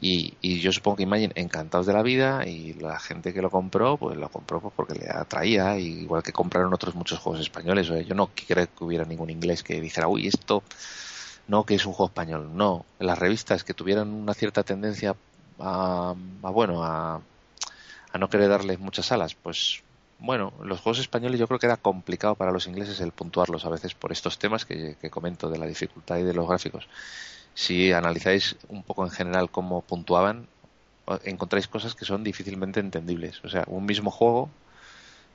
[0.00, 3.50] Y, y yo supongo que Imagine encantados de la vida y la gente que lo
[3.50, 7.88] compró, pues lo compró pues porque le atraía, igual que compraron otros muchos juegos españoles.
[7.90, 10.62] O yo no creo que hubiera ningún inglés que dijera, uy, esto
[11.48, 12.84] no que es un juego español, no.
[12.98, 15.14] Las revistas que tuvieran una cierta tendencia
[15.58, 17.20] a, bueno, a,
[18.12, 19.82] a no querer darles muchas alas, pues
[20.18, 23.68] bueno, los juegos españoles yo creo que era complicado para los ingleses el puntuarlos a
[23.68, 26.88] veces por estos temas que, comento de la dificultad y de los gráficos.
[27.54, 30.46] Si analizáis un poco en general cómo puntuaban,
[31.24, 33.44] encontráis cosas que son difícilmente entendibles.
[33.44, 34.50] O sea, un mismo juego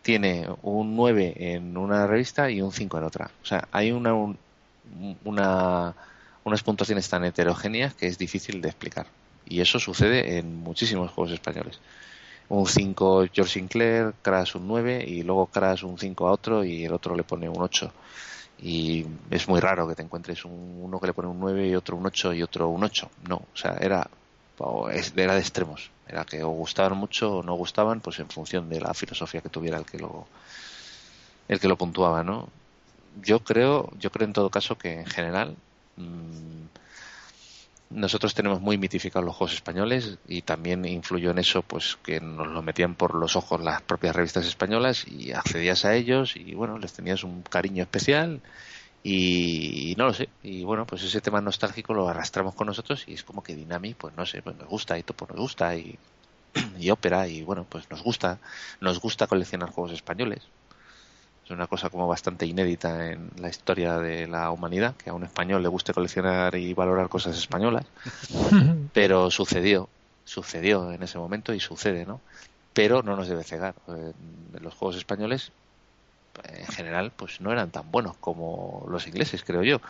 [0.01, 3.31] tiene un 9 en una revista y un 5 en otra.
[3.43, 4.13] O sea, hay una,
[5.23, 5.95] una,
[6.43, 9.07] unas puntuaciones tan heterogéneas que es difícil de explicar.
[9.51, 11.79] Y eso sucede en muchísimos juegos españoles.
[12.49, 16.85] Un 5 George Sinclair, Crash un 9 y luego Crash un 5 a otro y
[16.85, 17.91] el otro le pone un 8.
[18.59, 21.97] Y es muy raro que te encuentres uno que le pone un 9 y otro
[21.97, 23.09] un 8 y otro un 8.
[23.27, 24.09] No, o sea, era,
[25.15, 25.91] era de extremos.
[26.07, 29.49] Era que o gustaban mucho o no gustaban, pues en función de la filosofía que
[29.49, 30.27] tuviera el que lo,
[31.47, 32.49] el que lo puntuaba, ¿no?
[33.21, 35.55] yo creo, yo creo en todo caso que en general
[35.97, 36.65] mmm,
[37.91, 42.47] nosotros tenemos muy mitificados los juegos españoles y también influyó en eso pues que nos
[42.47, 46.77] lo metían por los ojos las propias revistas españolas y accedías a ellos y bueno,
[46.77, 48.41] les tenías un cariño especial
[49.03, 53.13] y, no lo sé, y bueno, pues ese tema nostálgico lo arrastramos con nosotros y
[53.13, 56.89] es como que Dynamic, pues no sé, pues nos gusta y Topo nos gusta y
[56.91, 58.39] ópera y bueno, pues nos gusta,
[58.79, 60.43] nos gusta coleccionar juegos españoles,
[61.51, 65.61] una cosa como bastante inédita en la historia de la humanidad, que a un español
[65.61, 67.85] le guste coleccionar y valorar cosas españolas,
[68.93, 69.89] pero sucedió,
[70.25, 72.21] sucedió en ese momento y sucede, ¿no?
[72.73, 73.75] Pero no nos debe cegar.
[73.89, 74.13] Eh,
[74.61, 75.51] los juegos españoles,
[76.43, 79.81] en general, pues no eran tan buenos como los ingleses, creo yo.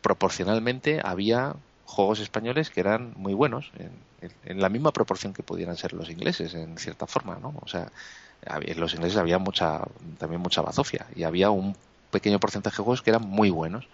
[0.00, 1.54] proporcionalmente había
[1.86, 3.70] juegos españoles que eran muy buenos,
[4.44, 7.54] en, la misma proporción que pudieran ser los ingleses, en cierta forma, ¿no?
[7.60, 7.90] O sea,
[8.46, 9.82] en los ingleses había mucha,
[10.18, 11.76] también mucha bazofia y había un
[12.14, 13.88] pequeño porcentaje de juegos que eran muy buenos.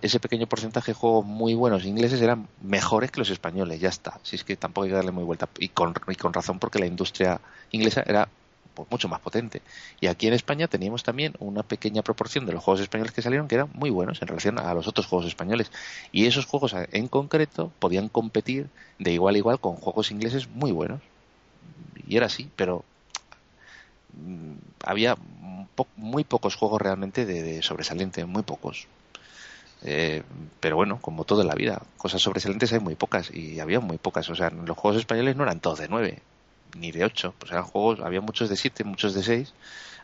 [0.00, 4.20] ese pequeño porcentaje de juegos muy buenos ingleses eran mejores que los españoles, ya está.
[4.22, 5.48] Si es que tampoco hay que darle muy vuelta.
[5.58, 5.92] Y con,
[6.32, 7.40] razón porque la industria
[7.72, 8.28] inglesa era
[8.74, 9.62] pues, mucho más potente.
[10.00, 13.48] Y aquí en España teníamos también una pequeña proporción de los juegos españoles que salieron
[13.48, 15.72] que eran muy buenos en relación a los otros juegos españoles.
[16.12, 18.68] Y esos juegos en concreto podían competir
[19.00, 21.00] de igual a igual con juegos ingleses muy buenos.
[22.06, 22.84] Y era así, pero
[24.16, 25.16] mm, había
[25.96, 28.86] muy pocos juegos realmente de, sobresaliente, muy pocos.
[29.82, 30.22] Eh,
[30.60, 33.98] pero bueno, como todo en la vida, cosas sobresalientes hay muy pocas y había muy
[33.98, 34.28] pocas.
[34.30, 36.20] O sea, los juegos españoles no eran todos de 9,
[36.78, 37.34] ni de 8.
[37.38, 39.52] Pues eran juegos, había muchos de 7, muchos de 6,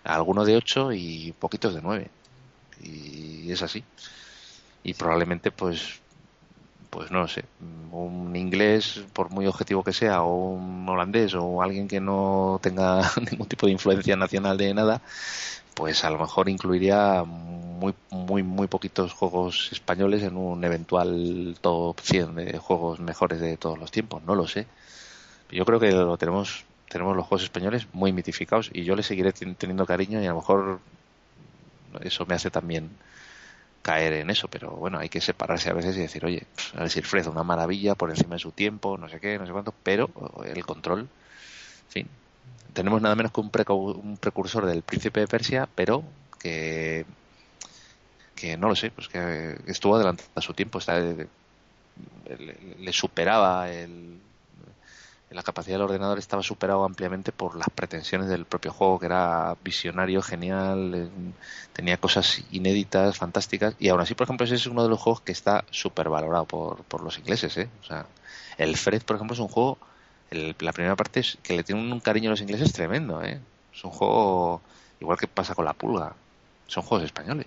[0.05, 2.11] algunos de 8 y poquitos de 9.
[2.83, 3.85] Y es así.
[4.85, 6.02] Y probablemente, pues,
[6.93, 7.47] pues no sé,
[7.91, 13.11] un inglés, por muy objetivo que sea, o un holandés, o alguien que no tenga
[13.31, 15.01] ningún tipo de influencia nacional de nada,
[15.75, 21.99] pues a lo mejor incluiría muy, muy, muy poquitos juegos españoles en un eventual top
[21.99, 24.67] 100 de juegos mejores de todos los tiempos, no lo sé.
[25.51, 29.33] Yo creo que lo tenemos, tenemos los juegos españoles muy mitificados y yo le seguiré
[29.33, 30.81] teniendo cariño y a lo mejor
[32.03, 32.91] eso me hace también
[33.83, 36.89] caer en eso, pero bueno, hay que separarse a veces y decir, oye, pues, a
[36.89, 39.75] si Fred una maravilla por encima de su tiempo, no sé qué, no sé cuánto,
[39.83, 40.11] pero
[40.45, 41.09] el control, en
[41.89, 42.09] fin,
[42.73, 46.05] tenemos nada menos que un, un precursor del príncipe de Persia, pero
[46.39, 47.05] que
[48.35, 51.29] que no lo sé, pues que estuvo adelantado a su tiempo, está, le,
[52.79, 54.19] le superaba el,
[55.33, 59.57] la capacidad del ordenador estaba superado ampliamente por las pretensiones del propio juego, que era
[59.65, 61.09] visionario, genial, eh,
[61.73, 65.23] tenía cosas inéditas, fantásticas, y aún así, por ejemplo, ese es uno de los juegos
[65.23, 67.69] que está súper valorado por, por los ingleses, ¿eh?
[67.83, 68.07] O sea,
[68.59, 69.79] el Fred, por ejemplo, es un juego,
[70.31, 73.41] la primera parte es que le tiene un cariño a los ingleses tremendo, ¿eh?
[73.75, 74.63] Es un juego,
[75.01, 76.15] igual que pasa con la pulga,
[76.67, 77.47] son juegos españoles.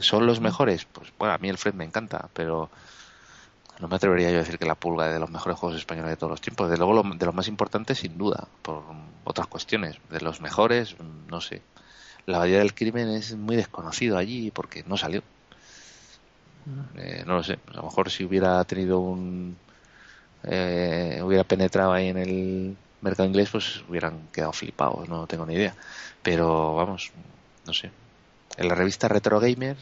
[0.00, 0.84] ¿Son los mejores?
[0.84, 2.70] Pues bueno, a mí el Fred me encanta, pero
[3.80, 6.16] no me atrevería yo a decir que la pulga de los mejores juegos españoles de
[6.16, 6.70] todos los tiempos.
[6.70, 8.82] De luego, de los más importantes, sin duda, por
[9.24, 9.96] otras cuestiones.
[10.10, 10.96] De los mejores,
[11.28, 11.62] no sé.
[12.26, 15.22] La Bahía del Crimen es muy desconocido allí porque no salió.
[16.96, 17.58] Eh, no lo sé.
[17.68, 19.56] A lo mejor si hubiera tenido un.
[20.44, 25.08] Eh, hubiera penetrado ahí en el mercado inglés, pues hubieran quedado flipados.
[25.08, 25.74] No tengo ni idea.
[26.22, 27.12] Pero vamos,
[27.66, 27.90] no sé.
[28.56, 29.76] En la revista Retro Gamer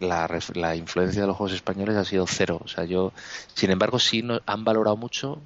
[0.00, 2.60] la, la, influencia de los juegos españoles ha sido cero.
[2.64, 3.12] O sea, yo,
[3.54, 5.40] sin embargo, sí no, han valorado mucho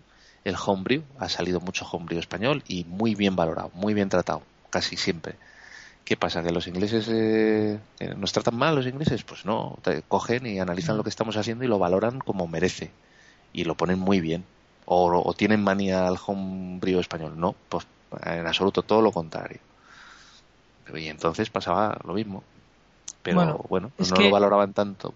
[0.44, 1.02] el homebrew.
[1.18, 5.36] Ha salido mucho homebrew español y muy bien valorado, muy bien tratado, casi siempre.
[6.04, 6.42] ¿Qué pasa?
[6.42, 7.78] ¿Que los ingleses eh,
[8.16, 9.22] nos tratan mal los ingleses?
[9.22, 12.90] Pues no, cogen y analizan lo que estamos haciendo y lo valoran como merece.
[13.52, 14.44] Y lo ponen muy bien.
[14.84, 17.38] O, o tienen manía al homebrew español.
[17.38, 17.86] No, pues
[18.24, 19.60] en absoluto todo lo contrario.
[20.94, 22.42] Y entonces pasaba lo mismo
[23.22, 25.14] pero bueno, pues no lo valoraban tanto.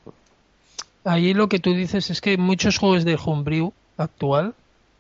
[1.05, 4.55] Ahí lo que tú dices es que muchos juegos de Homebrew actual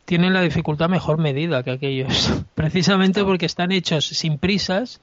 [0.05, 5.01] tienen la dificultad mejor medida que aquellos, precisamente porque están hechos sin prisas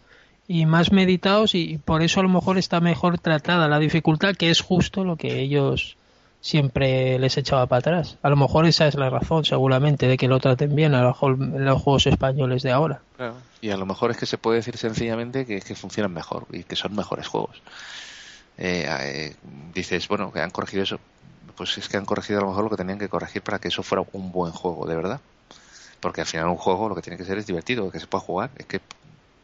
[0.47, 4.49] y más meditados y por eso a lo mejor está mejor tratada la dificultad, que
[4.49, 5.97] es justo lo que ellos
[6.43, 8.17] siempre les echaba para atrás.
[8.21, 11.17] A lo mejor esa es la razón, seguramente, de que lo traten bien a los
[11.17, 13.01] juegos españoles de ahora.
[13.61, 16.63] Y a lo mejor es que se puede decir sencillamente que, que funcionan mejor y
[16.63, 17.61] que son mejores juegos.
[18.57, 19.35] Eh, eh,
[19.73, 20.99] dices, bueno, que han corregido eso.
[21.55, 23.69] Pues es que han corregido a lo mejor lo que tenían que corregir para que
[23.69, 25.21] eso fuera un buen juego, de verdad.
[26.01, 28.21] Porque al final un juego lo que tiene que ser es divertido, que se pueda
[28.21, 28.49] jugar.
[28.57, 28.81] Es que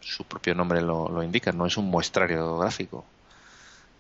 [0.02, 3.06] su propio nombre lo, lo indica, no es un muestrario gráfico,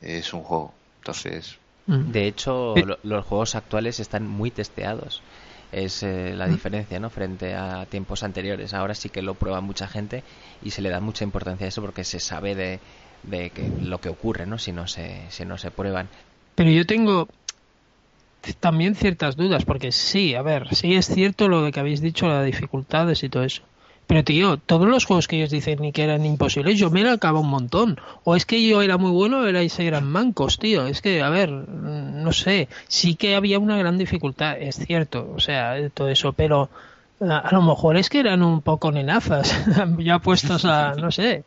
[0.01, 0.73] es un juego.
[0.97, 1.57] Entonces,
[1.89, 2.11] mm.
[2.11, 5.21] de hecho, los juegos actuales están muy testeados
[5.71, 7.09] es eh, la diferencia ¿no?
[7.09, 8.73] frente a tiempos anteriores.
[8.73, 10.23] Ahora sí que lo prueba mucha gente
[10.63, 12.79] y se le da mucha importancia a eso porque se sabe de,
[13.23, 14.57] de que, lo que ocurre ¿no?
[14.57, 16.09] si, no se, si no se prueban.
[16.55, 17.27] Pero yo tengo
[18.59, 22.45] también ciertas dudas porque sí, a ver, sí es cierto lo que habéis dicho, las
[22.45, 23.61] dificultades y todo eso.
[24.09, 27.41] Pero tío, todos los juegos que ellos dicen que eran imposibles, yo me lo acabo
[27.41, 27.99] un montón.
[28.23, 30.87] O es que yo era muy bueno o erais eran mancos, tío.
[30.87, 35.31] Es que, a ver, mm, no sé, sí que había una gran dificultad, es cierto,
[35.35, 36.71] o sea, todo eso, pero
[37.21, 39.55] a, lo mejor es que eran un poco nenazas,
[39.99, 41.43] ya puestos a, no sé.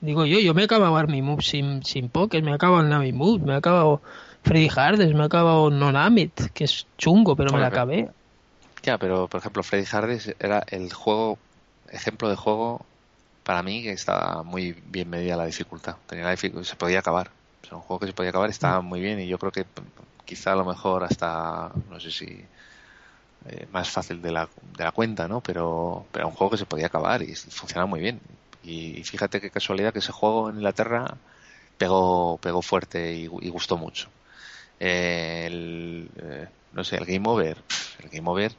[0.00, 2.88] Digo yo, yo me he acabado Army Move sin, sin Poker, me he acabado el
[2.88, 4.02] Navi Move, me he acabado
[4.42, 8.08] Freddy Hardes, me he acabado Nonamit, que es chungo, pero me la acabé.
[8.82, 11.38] Ya, pero por ejemplo, Freddy Hardes era el juego
[11.94, 12.84] ejemplo de juego
[13.44, 15.96] para mí que estaba muy bien medida la dificultad.
[16.06, 17.30] Tenía la se podía acabar.
[17.70, 18.86] un juego que se podía acabar estaba mm.
[18.86, 19.66] muy bien y yo creo que
[20.24, 22.44] quizá a lo mejor hasta, no sé si
[23.46, 25.42] eh, más fácil de la, de la cuenta, ¿no?
[25.42, 28.20] Pero, pero un juego que se podía acabar y funciona muy bien.
[28.62, 31.16] Y fíjate qué casualidad que ese juego en Inglaterra
[31.76, 34.08] pegó, pegó fuerte y, gustó mucho.
[34.80, 37.58] el, eh, no sé, el Game Over,
[38.02, 38.52] el Game Over,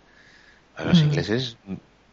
[0.75, 1.05] a los mm.
[1.05, 1.57] ingleses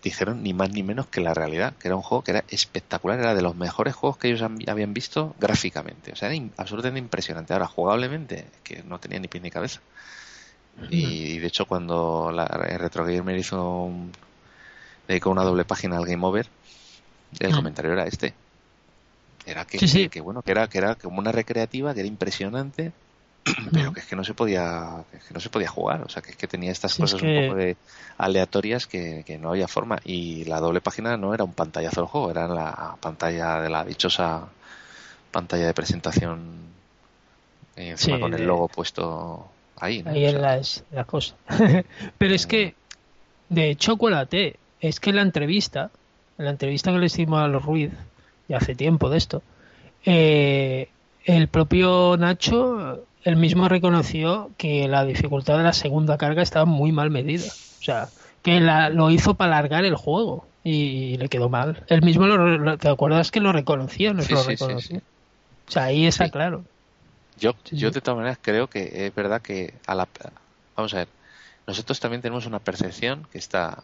[0.02, 3.20] dijeron ni más ni menos que la realidad, que era un juego que era espectacular,
[3.20, 7.52] era de los mejores juegos que ellos habían visto gráficamente, o sea, era absolutamente impresionante.
[7.52, 9.80] Ahora, jugablemente, que no tenía ni pie ni cabeza.
[10.90, 14.10] Y, de hecho, cuando la Retro Gamer hizo un,
[15.06, 16.46] dedicó una doble página al Game Over,
[17.38, 18.34] el comentario era este.
[19.44, 22.92] Era que, que, bueno, que era, que era como una recreativa, que era impresionante,
[23.72, 26.02] pero que es que no se podía que no se podía jugar.
[26.02, 27.76] O sea que es que tenía estas cosas un poco de
[28.18, 29.98] aleatorias que, no había forma.
[30.04, 33.84] Y la doble página no era un pantallazo del juego era la pantalla de la
[33.84, 34.48] dichosa
[35.32, 36.72] pantalla de presentación
[37.74, 39.48] encima con el logo puesto
[39.80, 41.34] ahí ahí es la, cosa
[42.18, 42.74] pero es que
[43.48, 45.90] de hecho acuérdate es que la entrevista
[46.36, 47.92] la entrevista que le hicimos a los Ruiz
[48.46, 49.42] ya hace tiempo de esto
[50.04, 50.88] eh,
[51.24, 56.92] el propio Nacho él mismo reconoció que la dificultad de la segunda carga estaba muy
[56.92, 57.46] mal medida.
[57.46, 58.08] O sea,
[58.42, 61.84] que la, lo hizo para alargar el juego y, le quedó mal.
[61.88, 64.12] Él mismo, lo, ¿te acuerdas que lo reconoció?
[64.12, 64.98] lo reconoció.
[64.98, 66.64] o sea, ahí está claro.
[67.38, 70.08] Yo, yo de todas maneras creo que es verdad que a la...
[70.76, 71.08] Vamos a ver,
[71.66, 73.82] nosotros también tenemos una percepción que está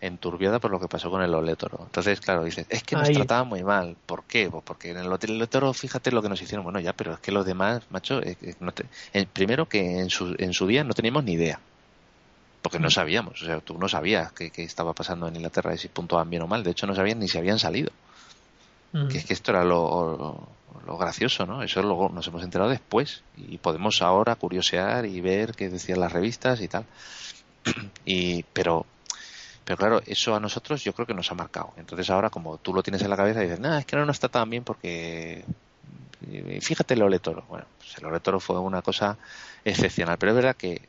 [0.00, 1.80] enturbiada por lo que pasó con el Olétoro.
[1.82, 3.96] Entonces, claro, dices, es que nos trataba muy mal.
[4.06, 4.48] ¿Por qué?
[4.50, 6.64] Pues porque en el Olétoro, fíjate lo que nos hicieron.
[6.64, 8.72] Bueno, ya, pero es que los demás, macho, eh, eh, no
[9.32, 11.60] primero que en su, en su día no teníamos ni idea.
[12.62, 12.90] Porque no mm.
[12.90, 16.42] sabíamos, o sea, tú no sabías qué, estaba pasando en Inglaterra y si puntuaban bien
[16.42, 16.62] o mal.
[16.62, 17.90] De hecho, no sabían ni si habían salido.
[18.92, 19.08] Mm.
[19.08, 20.46] Que es que esto era lo,
[20.86, 21.62] lo, gracioso, ¿no?
[21.62, 26.12] Eso luego nos hemos enterado después y podemos ahora curiosear y ver qué decían las
[26.12, 26.84] revistas y tal.
[28.04, 28.86] y pero
[29.64, 31.72] pero claro, eso a nosotros yo creo que nos ha marcado.
[31.76, 34.28] Entonces ahora como tú lo tienes en la cabeza dices, nada, es que no está
[34.28, 35.44] tan bien porque
[36.60, 37.44] fíjate el Oletoro.
[37.48, 39.16] Bueno, pues el Oletoro fue una cosa
[39.64, 40.88] excepcional, pero es verdad que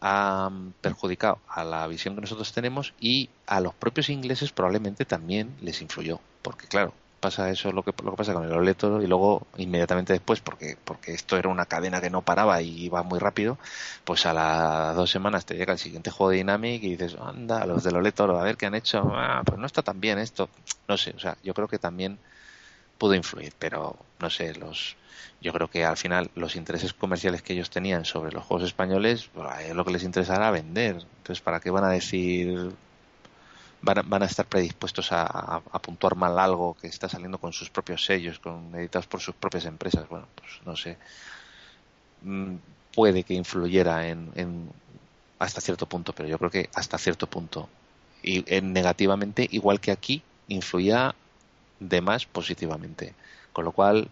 [0.00, 0.50] ha
[0.80, 5.80] perjudicado a la visión que nosotros tenemos y a los propios ingleses probablemente también les
[5.80, 6.92] influyó, porque claro,
[7.26, 10.76] pasa eso lo que, lo que pasa con el Oleto y luego inmediatamente después, porque,
[10.84, 13.58] porque esto era una cadena que no paraba y iba muy rápido,
[14.04, 17.66] pues a las dos semanas te llega el siguiente juego de Dynamic y dices, anda,
[17.66, 20.48] los del Oleto, a ver qué han hecho, ah, pues no está tan bien esto,
[20.86, 22.18] no sé, o sea, yo creo que también
[22.96, 24.96] pudo influir, pero no sé, los
[25.40, 29.28] yo creo que al final los intereses comerciales que ellos tenían sobre los juegos españoles,
[29.34, 30.96] pues, lo que les interesaba vender.
[31.18, 32.72] Entonces, ¿para qué van a decir
[33.86, 38.38] van a, estar predispuestos a, puntuar mal algo que está saliendo con sus propios sellos,
[38.38, 40.08] con editados por sus propias empresas.
[40.08, 40.98] Bueno, pues no sé.
[42.22, 42.56] Mm,
[42.94, 44.70] puede que influyera en,
[45.38, 47.68] hasta cierto punto, pero yo creo que hasta cierto punto.
[48.22, 51.14] Y en negativamente, igual que aquí, influía
[51.78, 53.14] de más positivamente.
[53.52, 54.08] Con lo cual,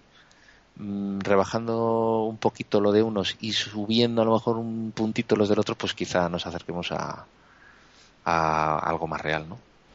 [0.77, 5.49] mm, rebajando un poquito lo de unos y subiendo a lo mejor un puntito los
[5.49, 7.27] del otro, pues quizá nos acerquemos a,
[8.25, 9.47] a algo más real.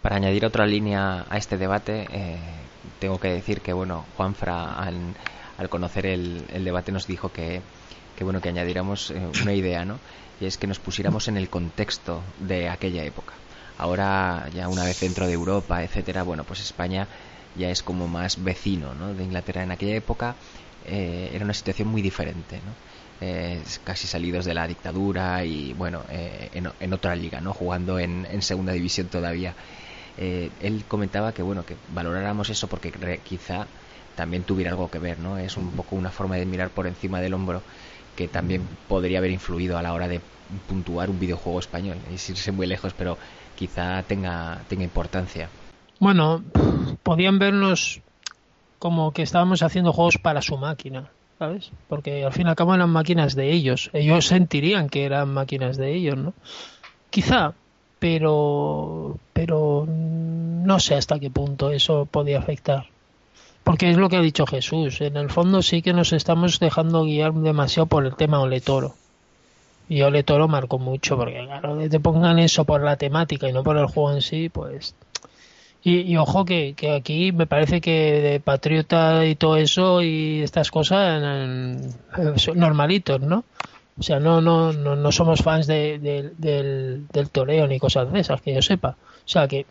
[0.02, 2.38] Para añadir otra línea a este debate, eh,
[3.00, 5.16] tengo que decir que bueno, Juanfra al,
[5.58, 7.62] al conocer el, debate nos dijo que,
[8.16, 10.00] que bueno que añadiéramos eh, una idea, ¿no?
[10.40, 13.34] Y es que nos pusiéramos en el contexto de aquella época.
[13.78, 17.08] Ahora ya una vez dentro de Europa, etcétera, bueno, pues España
[17.56, 19.14] ya es como más vecino, ¿no?
[19.14, 20.36] De Inglaterra en aquella época
[20.86, 22.72] eh, era una situación muy diferente, ¿no?
[23.22, 27.54] Eh, casi salidos de la dictadura y bueno, eh, en, otra liga, ¿no?
[27.54, 29.56] Jugando en, segunda división todavía.
[30.18, 32.92] Eh, él comentaba que bueno, que valoráramos eso porque
[33.24, 33.68] quizá
[34.16, 35.38] también tuviera algo que ver, ¿no?
[35.38, 37.62] Es un poco una forma de mirar por encima del hombro
[38.16, 40.22] que también podría haber influido a la hora de
[40.68, 41.98] puntuar un videojuego español.
[42.14, 43.18] Es irse muy lejos, pero
[43.56, 45.50] quizá tenga, tenga importancia.
[46.00, 46.44] Bueno,
[47.04, 48.02] podían vernos
[48.78, 51.72] como que estábamos haciendo juegos para su máquina ¿sabes?
[51.88, 53.90] Porque al fin y al cabo eran máquinas de ellos.
[53.94, 56.34] Ellos sentirían que eran máquinas de ellos, ¿no?
[57.10, 57.54] Quizá,
[57.98, 62.86] pero, pero no sé hasta qué punto eso podía afectar.
[63.64, 65.00] Porque es lo que ha dicho Jesús.
[65.02, 68.96] En el fondo sí que nos estamos dejando guiar demasiado por el tema Oletoro.
[69.88, 73.78] Y Oletoro marcó mucho, porque claro, te pongan eso por la temática y no por
[73.78, 74.94] el juego en sí, pues
[75.82, 80.72] y, ojo que, que, aquí me parece que de patriota y todo eso y estas
[80.72, 81.22] cosas
[82.36, 83.46] son normalitos, ¿no?
[83.98, 88.20] O sea, no, no, no, no somos fans de, del, del toreo ni cosas de
[88.20, 88.96] esas, que yo sepa.
[89.26, 89.66] O sea que,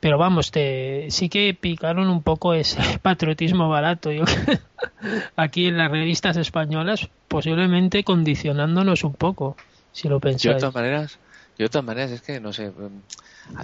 [0.00, 4.12] pero vamos, te, sí que picaron un poco ese patriotismo barato.
[4.12, 4.24] Yo
[5.36, 9.56] aquí en las revistas españolas, posiblemente condicionándonos un poco,
[9.92, 10.56] si lo pensáis.
[10.56, 11.18] De todas maneras,
[11.58, 12.70] yo de todas maneras es que no sé,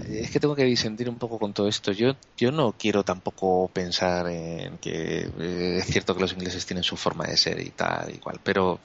[0.09, 1.93] es que tengo que disentir un poco con todo esto.
[1.93, 6.85] Yo, yo no quiero tampoco pensar en que eh, es cierto que los ingleses tienen
[6.85, 8.81] su forma de ser y tal, igual, pero,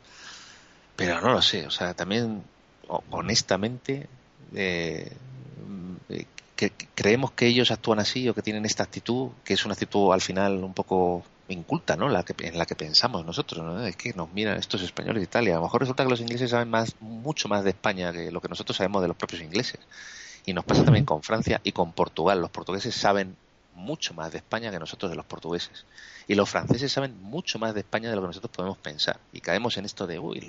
[0.96, 1.66] pero no lo sé.
[1.66, 2.44] O sea, también,
[3.12, 4.08] honestamente,
[4.54, 5.10] eh,
[6.58, 10.12] que creemos que ellos actúan así o que tienen esta actitud, que es una actitud
[10.12, 12.10] al final un poco inculta, ¿no?
[12.10, 13.86] La que, en la que pensamos nosotros, ¿no?
[13.86, 16.22] Es que nos miran estos españoles y tal, y a lo mejor resulta que los
[16.22, 19.42] ingleses saben más, mucho más de España que lo que nosotros sabemos de los propios
[19.42, 19.80] ingleses.
[20.46, 22.40] Y nos pasa también con Francia y con Portugal.
[22.40, 23.36] Los portugueses saben
[23.76, 25.86] mucho más de España que nosotros de los portugueses.
[26.30, 29.18] Y los franceses saben mucho más de España de lo que nosotros podemos pensar.
[29.32, 30.46] Y caemos en esto de, uy,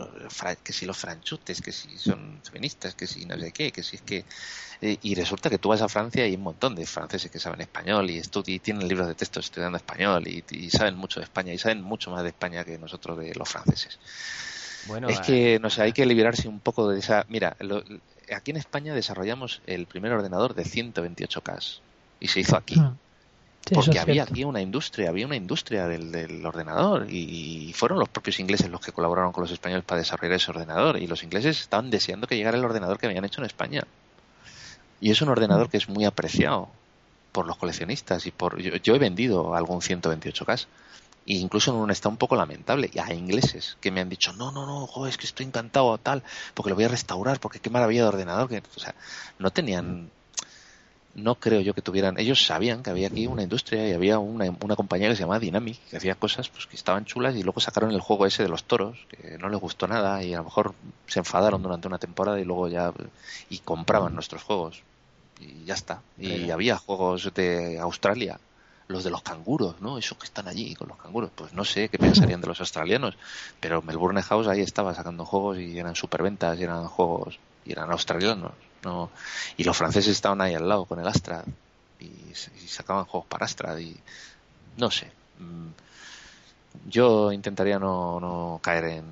[0.64, 3.96] que si los franchutes, que si son feministas, que si no sé qué, que si
[3.96, 4.24] es que...
[4.80, 7.38] Eh, y resulta que tú vas a Francia y hay un montón de franceses que
[7.38, 11.52] saben español y, y tienen libros de texto estudiando español y, saben mucho de España
[11.52, 14.00] y saben mucho más de España que nosotros de los franceses.
[14.86, 17.24] Bueno, es que, no sé, hay que liberarse un poco de esa...
[17.28, 17.56] Mira,
[18.34, 21.80] aquí en España desarrollamos el primer ordenador de 128K
[22.18, 22.80] y se hizo aquí.
[23.72, 28.70] Porque había aquí una industria, había una industria del, ordenador y fueron los propios ingleses
[28.70, 32.26] los que colaboraron con los españoles para desarrollar ese ordenador y los ingleses estaban deseando
[32.26, 33.85] que llegara el ordenador que habían hecho en España.
[35.01, 36.68] Y es un ordenador que es muy apreciado
[37.32, 40.66] por los coleccionistas y por yo, he vendido algún 128K
[41.26, 44.32] e incluso en un estado un poco lamentable, y a ingleses que me han dicho,
[44.32, 46.22] no, no, no, es que estoy encantado tal,
[46.55, 48.94] porque lo voy a restaurar, porque qué maravilla de ordenador, que, o sea,
[49.39, 50.10] no tenían,
[51.19, 54.47] no creo yo que tuvieran, ellos sabían que había aquí una industria y había una,
[54.61, 57.61] una compañía que se llamaba Dynamic, que hacía cosas pues que estaban chulas y luego
[57.61, 60.45] sacaron el juego ese de los toros, que no les gustó nada y a lo
[60.45, 60.74] mejor
[61.07, 62.93] se enfadaron durante una temporada y luego ya,
[63.51, 64.82] y compraban nuestros juegos,
[65.40, 66.03] y ya está.
[66.19, 68.39] Y había juegos de Australia
[68.89, 69.99] los de los canguros, ¿no?
[69.99, 71.31] Esos que están allí con los canguros.
[71.35, 73.16] Pues no sé qué pensarían de los australianos,
[73.61, 77.39] pero Melbourne House ahí estaba sacando juegos y eran superventas y eran juegos
[77.69, 79.11] y eran australianos, ¿no?
[79.57, 81.45] Y los franceses estaban ahí al lado con el Astra
[82.01, 82.35] y,
[82.66, 83.97] sacaban juegos para Astra y
[84.78, 85.11] no sé.
[85.39, 89.05] Mm, yo intentaría no, no caer en,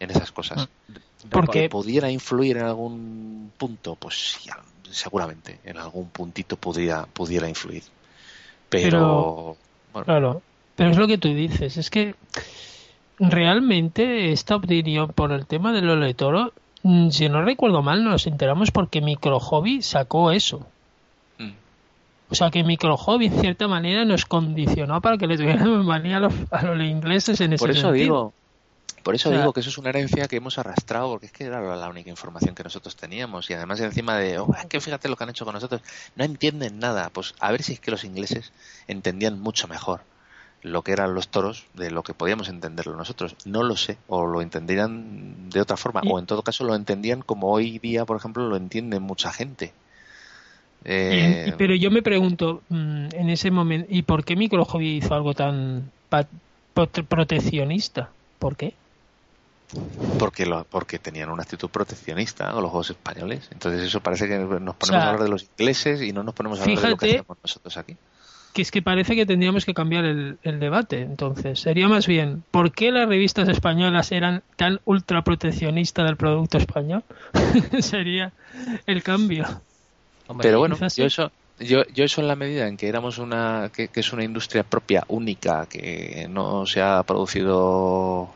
[0.00, 0.68] en esas cosas.
[0.88, 1.28] Mm.
[1.30, 4.50] Porque pudiera influir en algún punto, pues sí,
[4.90, 7.82] seguramente en algún puntito pudiera, pudiera influir.
[8.68, 9.56] Pero,
[10.04, 10.42] claro,
[10.76, 12.14] pero es lo que tú dices, es que
[13.18, 16.52] realmente esta opinión por el tema del Ole Toro,
[17.10, 20.66] si no recuerdo mal, nos enteramos porque Micro Hobby sacó eso.
[21.38, 21.50] Mm.
[22.30, 26.16] O sea que Micro Hobby en cierta manera nos condicionó para que le tuviéramos manía
[26.16, 28.32] a los, a los ingleses en ese Por eso digo,
[29.02, 31.60] por eso digo que eso es una herencia que hemos arrastrado, porque es que era
[31.76, 33.48] la única información que nosotros teníamos.
[33.50, 35.82] Y además encima de, oh, que fíjate lo que han hecho con nosotros,
[36.16, 37.10] no entienden nada.
[37.10, 38.52] Pues a ver si es que los ingleses
[38.88, 40.00] entendían mucho mejor
[40.62, 43.36] lo que eran los toros de lo que podíamos entenderlo nosotros.
[43.44, 47.22] No lo sé, o lo entenderían de otra forma, o en todo caso lo entendían
[47.22, 49.72] como hoy día, por ejemplo, lo entiende mucha gente.
[50.84, 55.14] Eh, pero yo me pregunto, mm, en ese momento, ¿y por qué Micro Hobby hizo
[55.14, 55.90] algo tan
[57.08, 58.10] proteccionista?
[58.38, 58.74] ¿Por qué?
[60.18, 64.74] porque lo, porque tenían una actitud proteccionista los juegos españoles entonces eso parece que nos
[64.74, 67.10] ponemos a hablar de los ingleses y no nos ponemos a hablar de lo que
[67.10, 67.96] hacemos nosotros aquí
[68.52, 72.72] que es que parece que tendríamos que cambiar el, debate entonces sería más bien ¿por
[72.72, 77.02] qué las revistas españolas eran tan ultra proteccionistas del producto español?
[77.80, 78.32] sería
[78.86, 79.46] el cambio
[80.40, 83.90] pero bueno yo eso yo, yo eso en la medida en que éramos una que
[83.92, 88.30] es una industria propia única que no se ha producido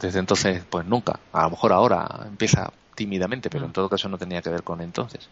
[0.00, 1.18] desde entonces, pues nunca.
[1.32, 3.74] A lo mejor ahora empieza tímidamente, pero en mm.
[3.74, 5.28] todo caso no tenía que ver con entonces.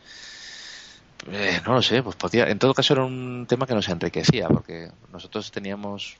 [1.26, 4.48] Eh, no lo sé, pues podía, en todo caso era un tema que nos enriquecía,
[4.48, 6.16] porque nosotros teníamos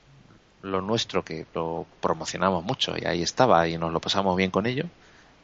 [0.61, 4.65] lo nuestro que lo promocionamos mucho y ahí estaba y nos lo pasamos bien con
[4.65, 4.85] ello.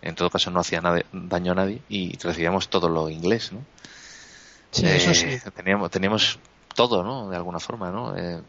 [0.02, 3.64] En todo caso no hacía nada, daño a nadie y recibíamos todo lo inglés, ¿no?
[4.72, 5.28] Sí, eso sí.
[5.28, 6.38] Eh, teníamos, teníamos
[6.76, 7.30] todo, ¿no?
[7.30, 8.16] De alguna forma, ¿no?
[8.16, 8.42] Eh,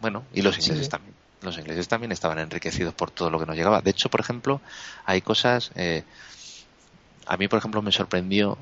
[0.00, 1.14] bueno, y los ingleses también
[1.44, 3.80] los ingleses también estaban enriquecidos por todo lo que nos llegaba.
[3.80, 4.60] De hecho, por ejemplo,
[5.04, 5.70] hay cosas.
[5.76, 6.02] Eh,
[7.26, 8.58] a mí, por ejemplo, me sorprendió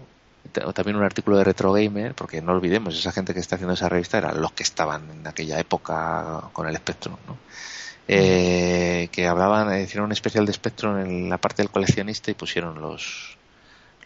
[0.74, 3.88] también un artículo de Retro Gamer, porque no olvidemos, esa gente que está haciendo esa
[3.88, 7.36] revista eran los que estaban en aquella época con el Spectrum, ¿no?
[8.08, 12.80] Eh, que hablaban, hicieron un especial de Spectrum en la parte del coleccionista y pusieron
[12.80, 13.38] los,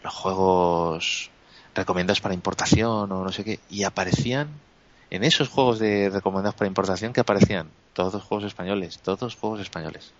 [0.03, 1.31] los juegos
[1.73, 4.49] recomendados para importación o no sé qué, y aparecían
[5.09, 10.11] en esos juegos de recomendados para importación que aparecían todos juegos españoles, todos juegos españoles.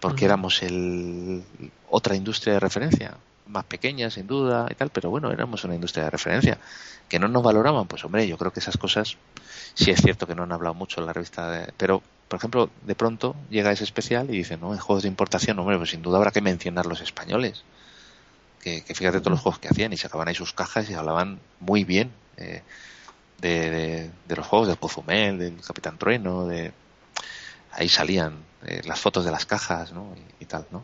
[0.00, 1.42] Porque éramos el
[1.88, 3.16] otra industria de referencia,
[3.46, 6.58] más pequeña sin duda y tal, pero bueno, éramos una industria de referencia.
[7.08, 9.16] Que no nos valoraban, pues hombre, yo creo que esas cosas
[9.74, 12.94] sí es cierto que no han hablado mucho en la revista, pero por ejemplo, de
[12.94, 16.18] pronto llega ese especial y dice, no, en juegos de importación, hombre, pues sin duda
[16.18, 17.62] habrá que mencionar los españoles.
[18.60, 21.84] Que, fíjate todos los juegos que hacían y sacaban ahí sus cajas y hablaban muy
[21.84, 22.62] bien eh,
[23.38, 26.72] de, los juegos, del Cozumel, del Capitán Trueno, de
[27.70, 30.16] ahí salían eh, las fotos de las cajas ¿no?
[30.40, 30.82] y, tal, ¿no?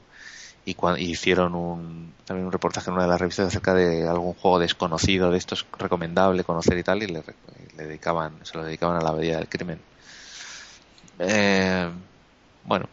[0.65, 4.59] Y, hicieron un, también un reportaje en una de las revistas acerca de algún juego
[4.59, 7.23] desconocido, de estos recomendable conocer y tal, y le,
[7.77, 9.81] dedicaban, se lo dedicaban a la vida del crimen.
[11.19, 11.91] Eh,
[12.65, 12.87] bueno,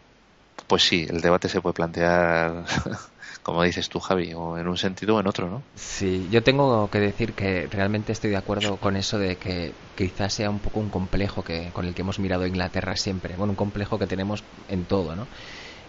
[0.67, 2.63] pues sí, el debate se puede plantear,
[3.43, 5.63] como dices tú, Javi, o en un sentido o en otro, ¿no?
[5.75, 10.33] Sí, yo tengo que decir que realmente estoy de acuerdo con eso de que quizás
[10.33, 13.35] sea un poco un complejo que con el que hemos mirado Inglaterra siempre.
[13.35, 15.27] Bueno, un complejo que tenemos en todo, ¿no?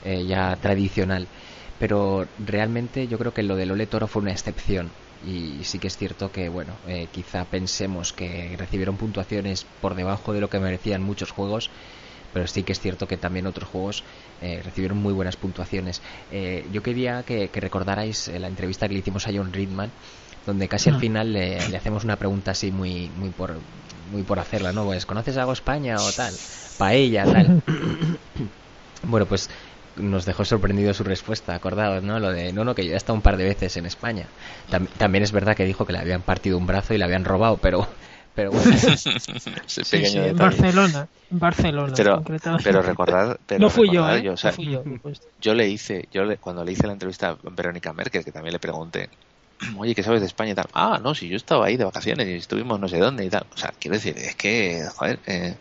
[0.05, 1.27] Eh, ya tradicional.
[1.81, 4.91] Pero realmente yo creo que lo del Ole Toro fue una excepción
[5.27, 10.33] y sí que es cierto que bueno eh, quizá pensemos que recibieron puntuaciones por debajo
[10.33, 11.71] de lo que merecían muchos juegos
[12.33, 14.05] pero sí que es cierto que también otros juegos
[14.41, 16.01] eh, recibieron muy buenas puntuaciones.
[16.31, 19.91] Eh, yo quería que, recordarais la entrevista que le hicimos a John Ridman,
[20.47, 21.01] donde casi al ah.
[21.01, 23.59] final le, hacemos una pregunta así muy, muy por
[24.13, 24.85] muy por hacerla, ¿no?
[24.85, 26.35] Pues, ¿conoces algo España o tal?
[26.79, 27.63] Paella, tal.
[29.05, 29.49] bueno, pues
[30.01, 32.19] nos dejó sorprendido su respuesta, acordados, ¿no?
[32.19, 34.27] Lo de, no, no, que yo he estado un par de veces en España.
[34.99, 37.57] también es verdad que dijo que le habían partido un brazo y le habían robado,
[37.59, 37.89] pero
[38.35, 38.71] pero bueno.
[39.93, 41.93] en Barcelona, en Barcelona.
[41.97, 42.23] Pero,
[42.63, 44.35] pero recordad, pero no fui yo, ¿eh?
[45.41, 48.53] yo, le hice, yo le, cuando le hice la entrevista a Verónica Merkel, que también
[48.53, 49.11] le pregunté,
[49.77, 50.69] oye, ¿qué sabes de España y tal?
[50.73, 53.47] Ah, no, si yo estaba ahí de vacaciones y estuvimos no sé dónde y tal.
[53.53, 55.57] O sea, quiero decir, es que, joder, eh,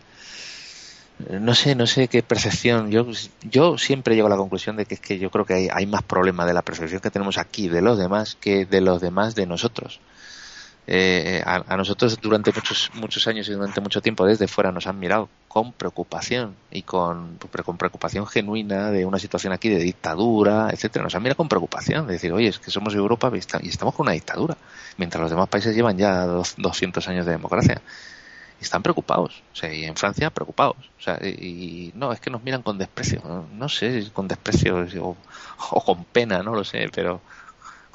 [1.28, 2.92] no sé, no sé qué percepción.
[2.92, 3.06] Yo,
[3.50, 5.86] yo siempre llego a la conclusión de que es que yo creo que hay, hay
[5.86, 9.36] más problema de la percepción que tenemos aquí de los demás que de los demás
[9.36, 10.00] de nosotros.
[10.92, 14.98] Eh, a, nosotros durante muchos muchos años y durante mucho tiempo desde fuera nos han
[14.98, 21.04] mirado con preocupación y con, con preocupación genuina de una situación aquí de dictadura, etcétera.
[21.04, 23.32] Nos han mirado con preocupación de decir, oye, es que somos Europa
[23.62, 24.58] y estamos con una dictadura,
[24.98, 27.82] mientras los demás países llevan ya 200 años de democracia.
[28.60, 32.30] Y están preocupados, o sea, y en Francia preocupados, o sea, y, no, es que
[32.30, 33.22] nos miran con desprecio,
[33.54, 35.16] no, sé, con desprecio o,
[35.72, 37.22] o con pena, no lo sé, pero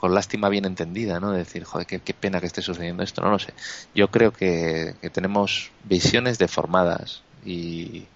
[0.05, 1.33] con lástima bien entendida, ¿no?
[1.33, 3.55] De decir, joder, qué, pena que esté sucediendo esto, no lo sé.
[3.95, 8.07] Yo creo que, tenemos visiones deformadas y,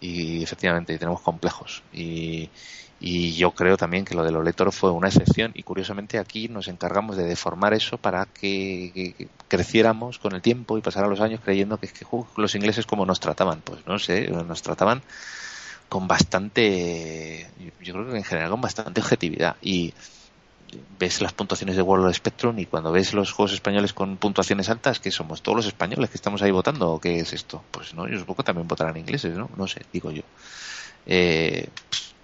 [0.00, 1.82] y efectivamente tenemos complejos.
[1.92, 2.48] Y,
[3.36, 6.68] yo creo también que lo de los lectores fue una excepción y curiosamente aquí nos
[6.68, 11.76] encargamos de deformar eso para que, creciéramos con el tiempo y pasaran los años creyendo
[11.76, 12.06] que, que
[12.36, 13.60] los ingleses como nos trataban.
[13.60, 15.02] Pues no sé, nos trataban
[15.88, 17.50] con bastante,
[17.82, 19.56] yo creo que en general con bastante objetividad.
[19.60, 19.92] Y,
[21.00, 24.68] ves las puntuaciones de World of Spectrum y cuando ves los juegos españoles con puntuaciones
[24.68, 27.64] altas, que somos todos los españoles que estamos ahí votando o qué es esto?
[27.72, 29.50] Pues no, yo supongo que también votarán ingleses, ¿no?
[29.56, 30.22] No sé, digo yo.
[31.06, 31.68] Eh,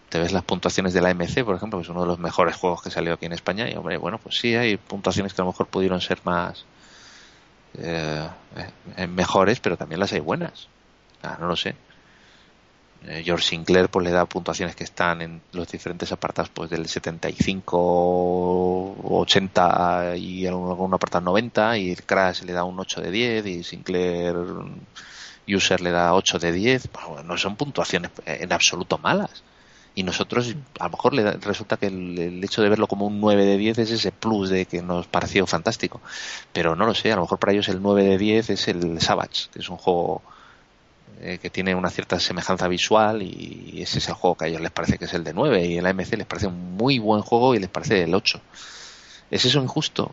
[0.08, 2.54] te ves las puntuaciones de la MC, por ejemplo, que es uno de los mejores
[2.54, 5.44] juegos que salió aquí en España y hombre, bueno, pues sí, hay puntuaciones que a
[5.44, 6.64] lo mejor pudieron ser más
[7.78, 8.28] eh,
[9.08, 10.68] mejores, pero también las hay buenas.
[11.22, 11.74] Ah, no lo sé.
[13.04, 16.88] Eh, George Sinclair pues le da puntuaciones que están en los diferentes apartados pues del
[16.88, 23.62] 75 80 y algún apartado 90 y Crash le da un 8 de 10 y
[23.62, 24.34] Sinclair
[25.46, 26.88] User le da 8 de 10
[27.24, 29.44] no son puntuaciones en absoluto malas
[29.96, 33.44] y nosotros a lo mejor le resulta que el, hecho de verlo como un 9
[33.44, 36.00] de 10 es ese plus de que nos pareció fantástico
[36.52, 39.00] pero no lo sé a lo mejor para ellos el 9 de 10 es el
[39.00, 40.22] Savage que es un juego
[41.18, 44.60] eh, que tiene una cierta semejanza visual y ese es el juego que a ellos
[44.60, 47.22] les parece que es el de 9 y el AMC les parece un muy buen
[47.22, 48.38] juego y les parece el 8.
[49.30, 50.12] ¿Es eso injusto?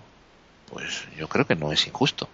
[0.72, 2.30] Pues yo creo que no es injusto.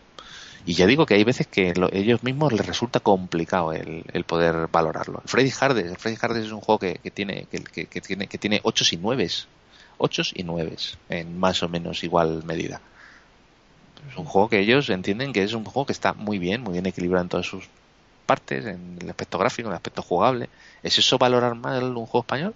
[0.65, 5.22] Y ya digo que hay veces que ellos mismos les resulta complicado el, poder valorarlo.
[5.26, 8.98] Freddy Hardes, Freddy Hardes es un juego que, tiene que, tiene que tiene 8 y
[8.98, 9.27] 9,
[9.98, 10.76] 8 y 9
[11.10, 12.81] en más o menos igual medida.
[14.10, 16.73] Es un juego que ellos entienden que es un juego que está muy bien, muy
[16.73, 17.65] bien equilibrado en todos sus
[18.26, 20.49] partes, en el aspecto gráfico, en el aspecto jugable.
[20.84, 22.53] ¿Es eso valorar mal un juego español?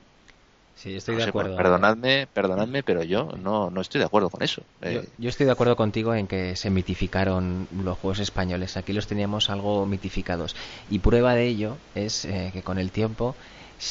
[0.75, 1.55] Sí, estoy de acuerdo.
[1.55, 4.63] perdonadme, perdonadme, pero yo no, no estoy de acuerdo con eso.
[4.81, 8.75] Eh, yo, estoy de acuerdo contigo en que se mitificaron los juegos españoles.
[8.75, 10.55] Aquí los teníamos algo mitificados.
[10.89, 13.35] Y prueba de ello es eh, que con el tiempo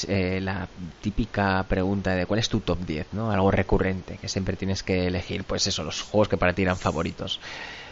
[0.08, 0.68] eh, la
[1.00, 3.30] típica pregunta de cuál es tu top 10, ¿no?
[3.30, 6.76] Algo recurrente, que siempre tienes que elegir, pues eso, los juegos que para ti eran
[6.76, 7.40] favoritos.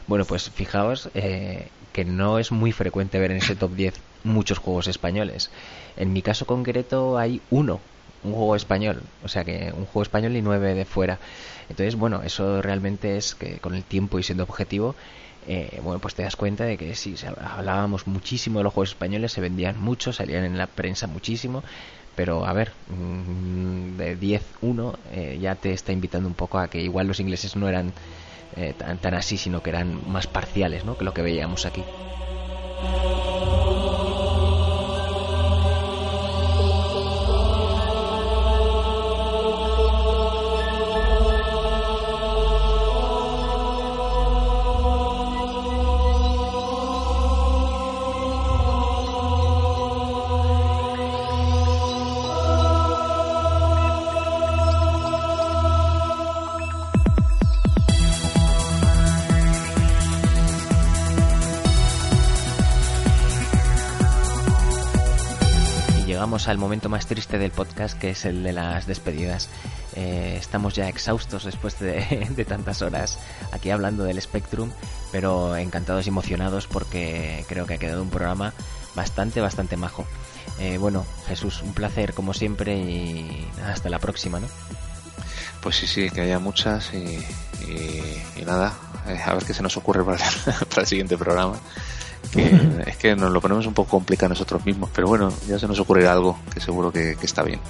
[0.07, 3.95] Bueno, pues fijaos eh, que no es muy frecuente ver en ese top 10
[4.25, 5.51] muchos juegos españoles.
[5.97, 7.81] En mi caso concreto hay uno,
[8.23, 11.19] un juego español, o sea que un juego español y nueve de fuera.
[11.69, 14.95] Entonces, bueno, eso realmente es que con el tiempo y siendo objetivo,
[15.47, 19.33] eh, bueno, pues te das cuenta de que sí, hablábamos muchísimo de los juegos españoles,
[19.33, 21.63] se vendían mucho, salían en la prensa muchísimo,
[22.15, 26.69] pero a ver, mm, de 10, 1 eh, ya te está invitando un poco a
[26.69, 27.93] que igual los ingleses no eran
[28.57, 30.97] eh, tan, tan así, sino que eran más parciales, ¿no?
[30.97, 31.83] Que lo que veíamos aquí.
[66.51, 69.49] Al momento más triste del podcast, que es el de las despedidas.
[69.95, 73.19] Eh, estamos ya exhaustos después de, tantas horas
[73.53, 74.71] aquí hablando del Spectrum,
[75.13, 78.53] pero encantados y emocionados porque creo que ha quedado un programa
[78.97, 80.05] bastante, bastante majo.
[80.59, 84.49] Eh, bueno, Jesús, un placer como siempre y hasta la próxima, ¿no?
[85.63, 88.75] Pues sí, sí, que haya muchas y, nada,
[89.07, 90.19] eh, a ver qué se nos ocurre para
[90.79, 91.61] el siguiente programa
[92.33, 95.67] que es que nos lo ponemos un poco complicado nosotros mismos, pero bueno, ya se
[95.67, 97.61] nos ocurrirá algo que seguro que, está bien.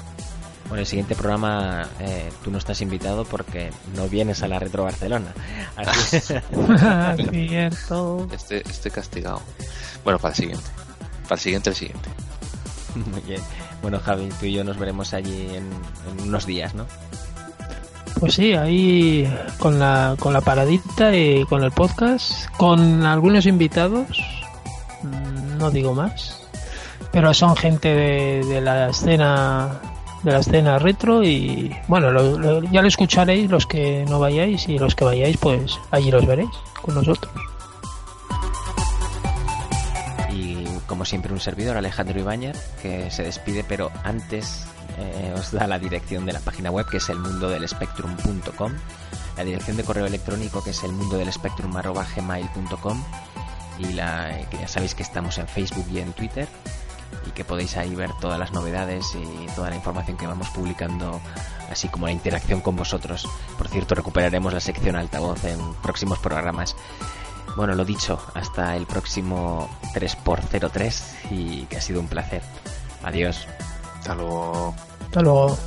[0.68, 4.84] Bueno, el siguiente programa eh, tú no estás invitado porque no vienes a la Retro
[4.84, 5.32] Barcelona.
[5.76, 8.28] Así Cierto.
[8.32, 9.42] Este, estoy castigado.
[10.04, 10.64] Bueno, para el siguiente.
[11.24, 12.08] Para el siguiente, el siguiente.
[13.10, 13.40] Muy bien.
[13.82, 15.68] Bueno, Javi, tú y yo nos veremos allí en,
[16.10, 16.86] en unos días, ¿no?
[18.20, 19.28] Pues sí, ahí
[19.58, 24.39] con la, con la paradita y con el podcast, con algunos invitados
[25.60, 26.36] no digo más.
[27.12, 29.80] Pero son gente de, la escena
[30.22, 34.94] de la escena retro y bueno, ya lo escucharéis los que no vayáis y los
[34.94, 36.50] que vayáis pues allí los veréis
[36.82, 37.32] con nosotros.
[40.30, 44.66] Y como siempre un servidor Alejandro Ibáñez que se despide pero antes
[44.98, 48.72] eh, os da la dirección de la página web que es el mundo del spectrum.com,
[49.38, 50.92] la dirección de correo electrónico que es el
[53.78, 56.48] y la, que ya sabéis que estamos en Facebook y en Twitter
[57.26, 61.20] y que podéis ahí ver todas las novedades y toda la información que vamos publicando,
[61.70, 63.28] así como la interacción con vosotros.
[63.58, 66.76] Por cierto, recuperaremos la sección altavoz en próximos programas.
[67.56, 72.42] Bueno, lo dicho, hasta el próximo 3x03 y que ha sido un placer.
[73.02, 73.46] Adiós.
[73.98, 74.74] Hasta luego.
[75.06, 75.58] Hasta luego.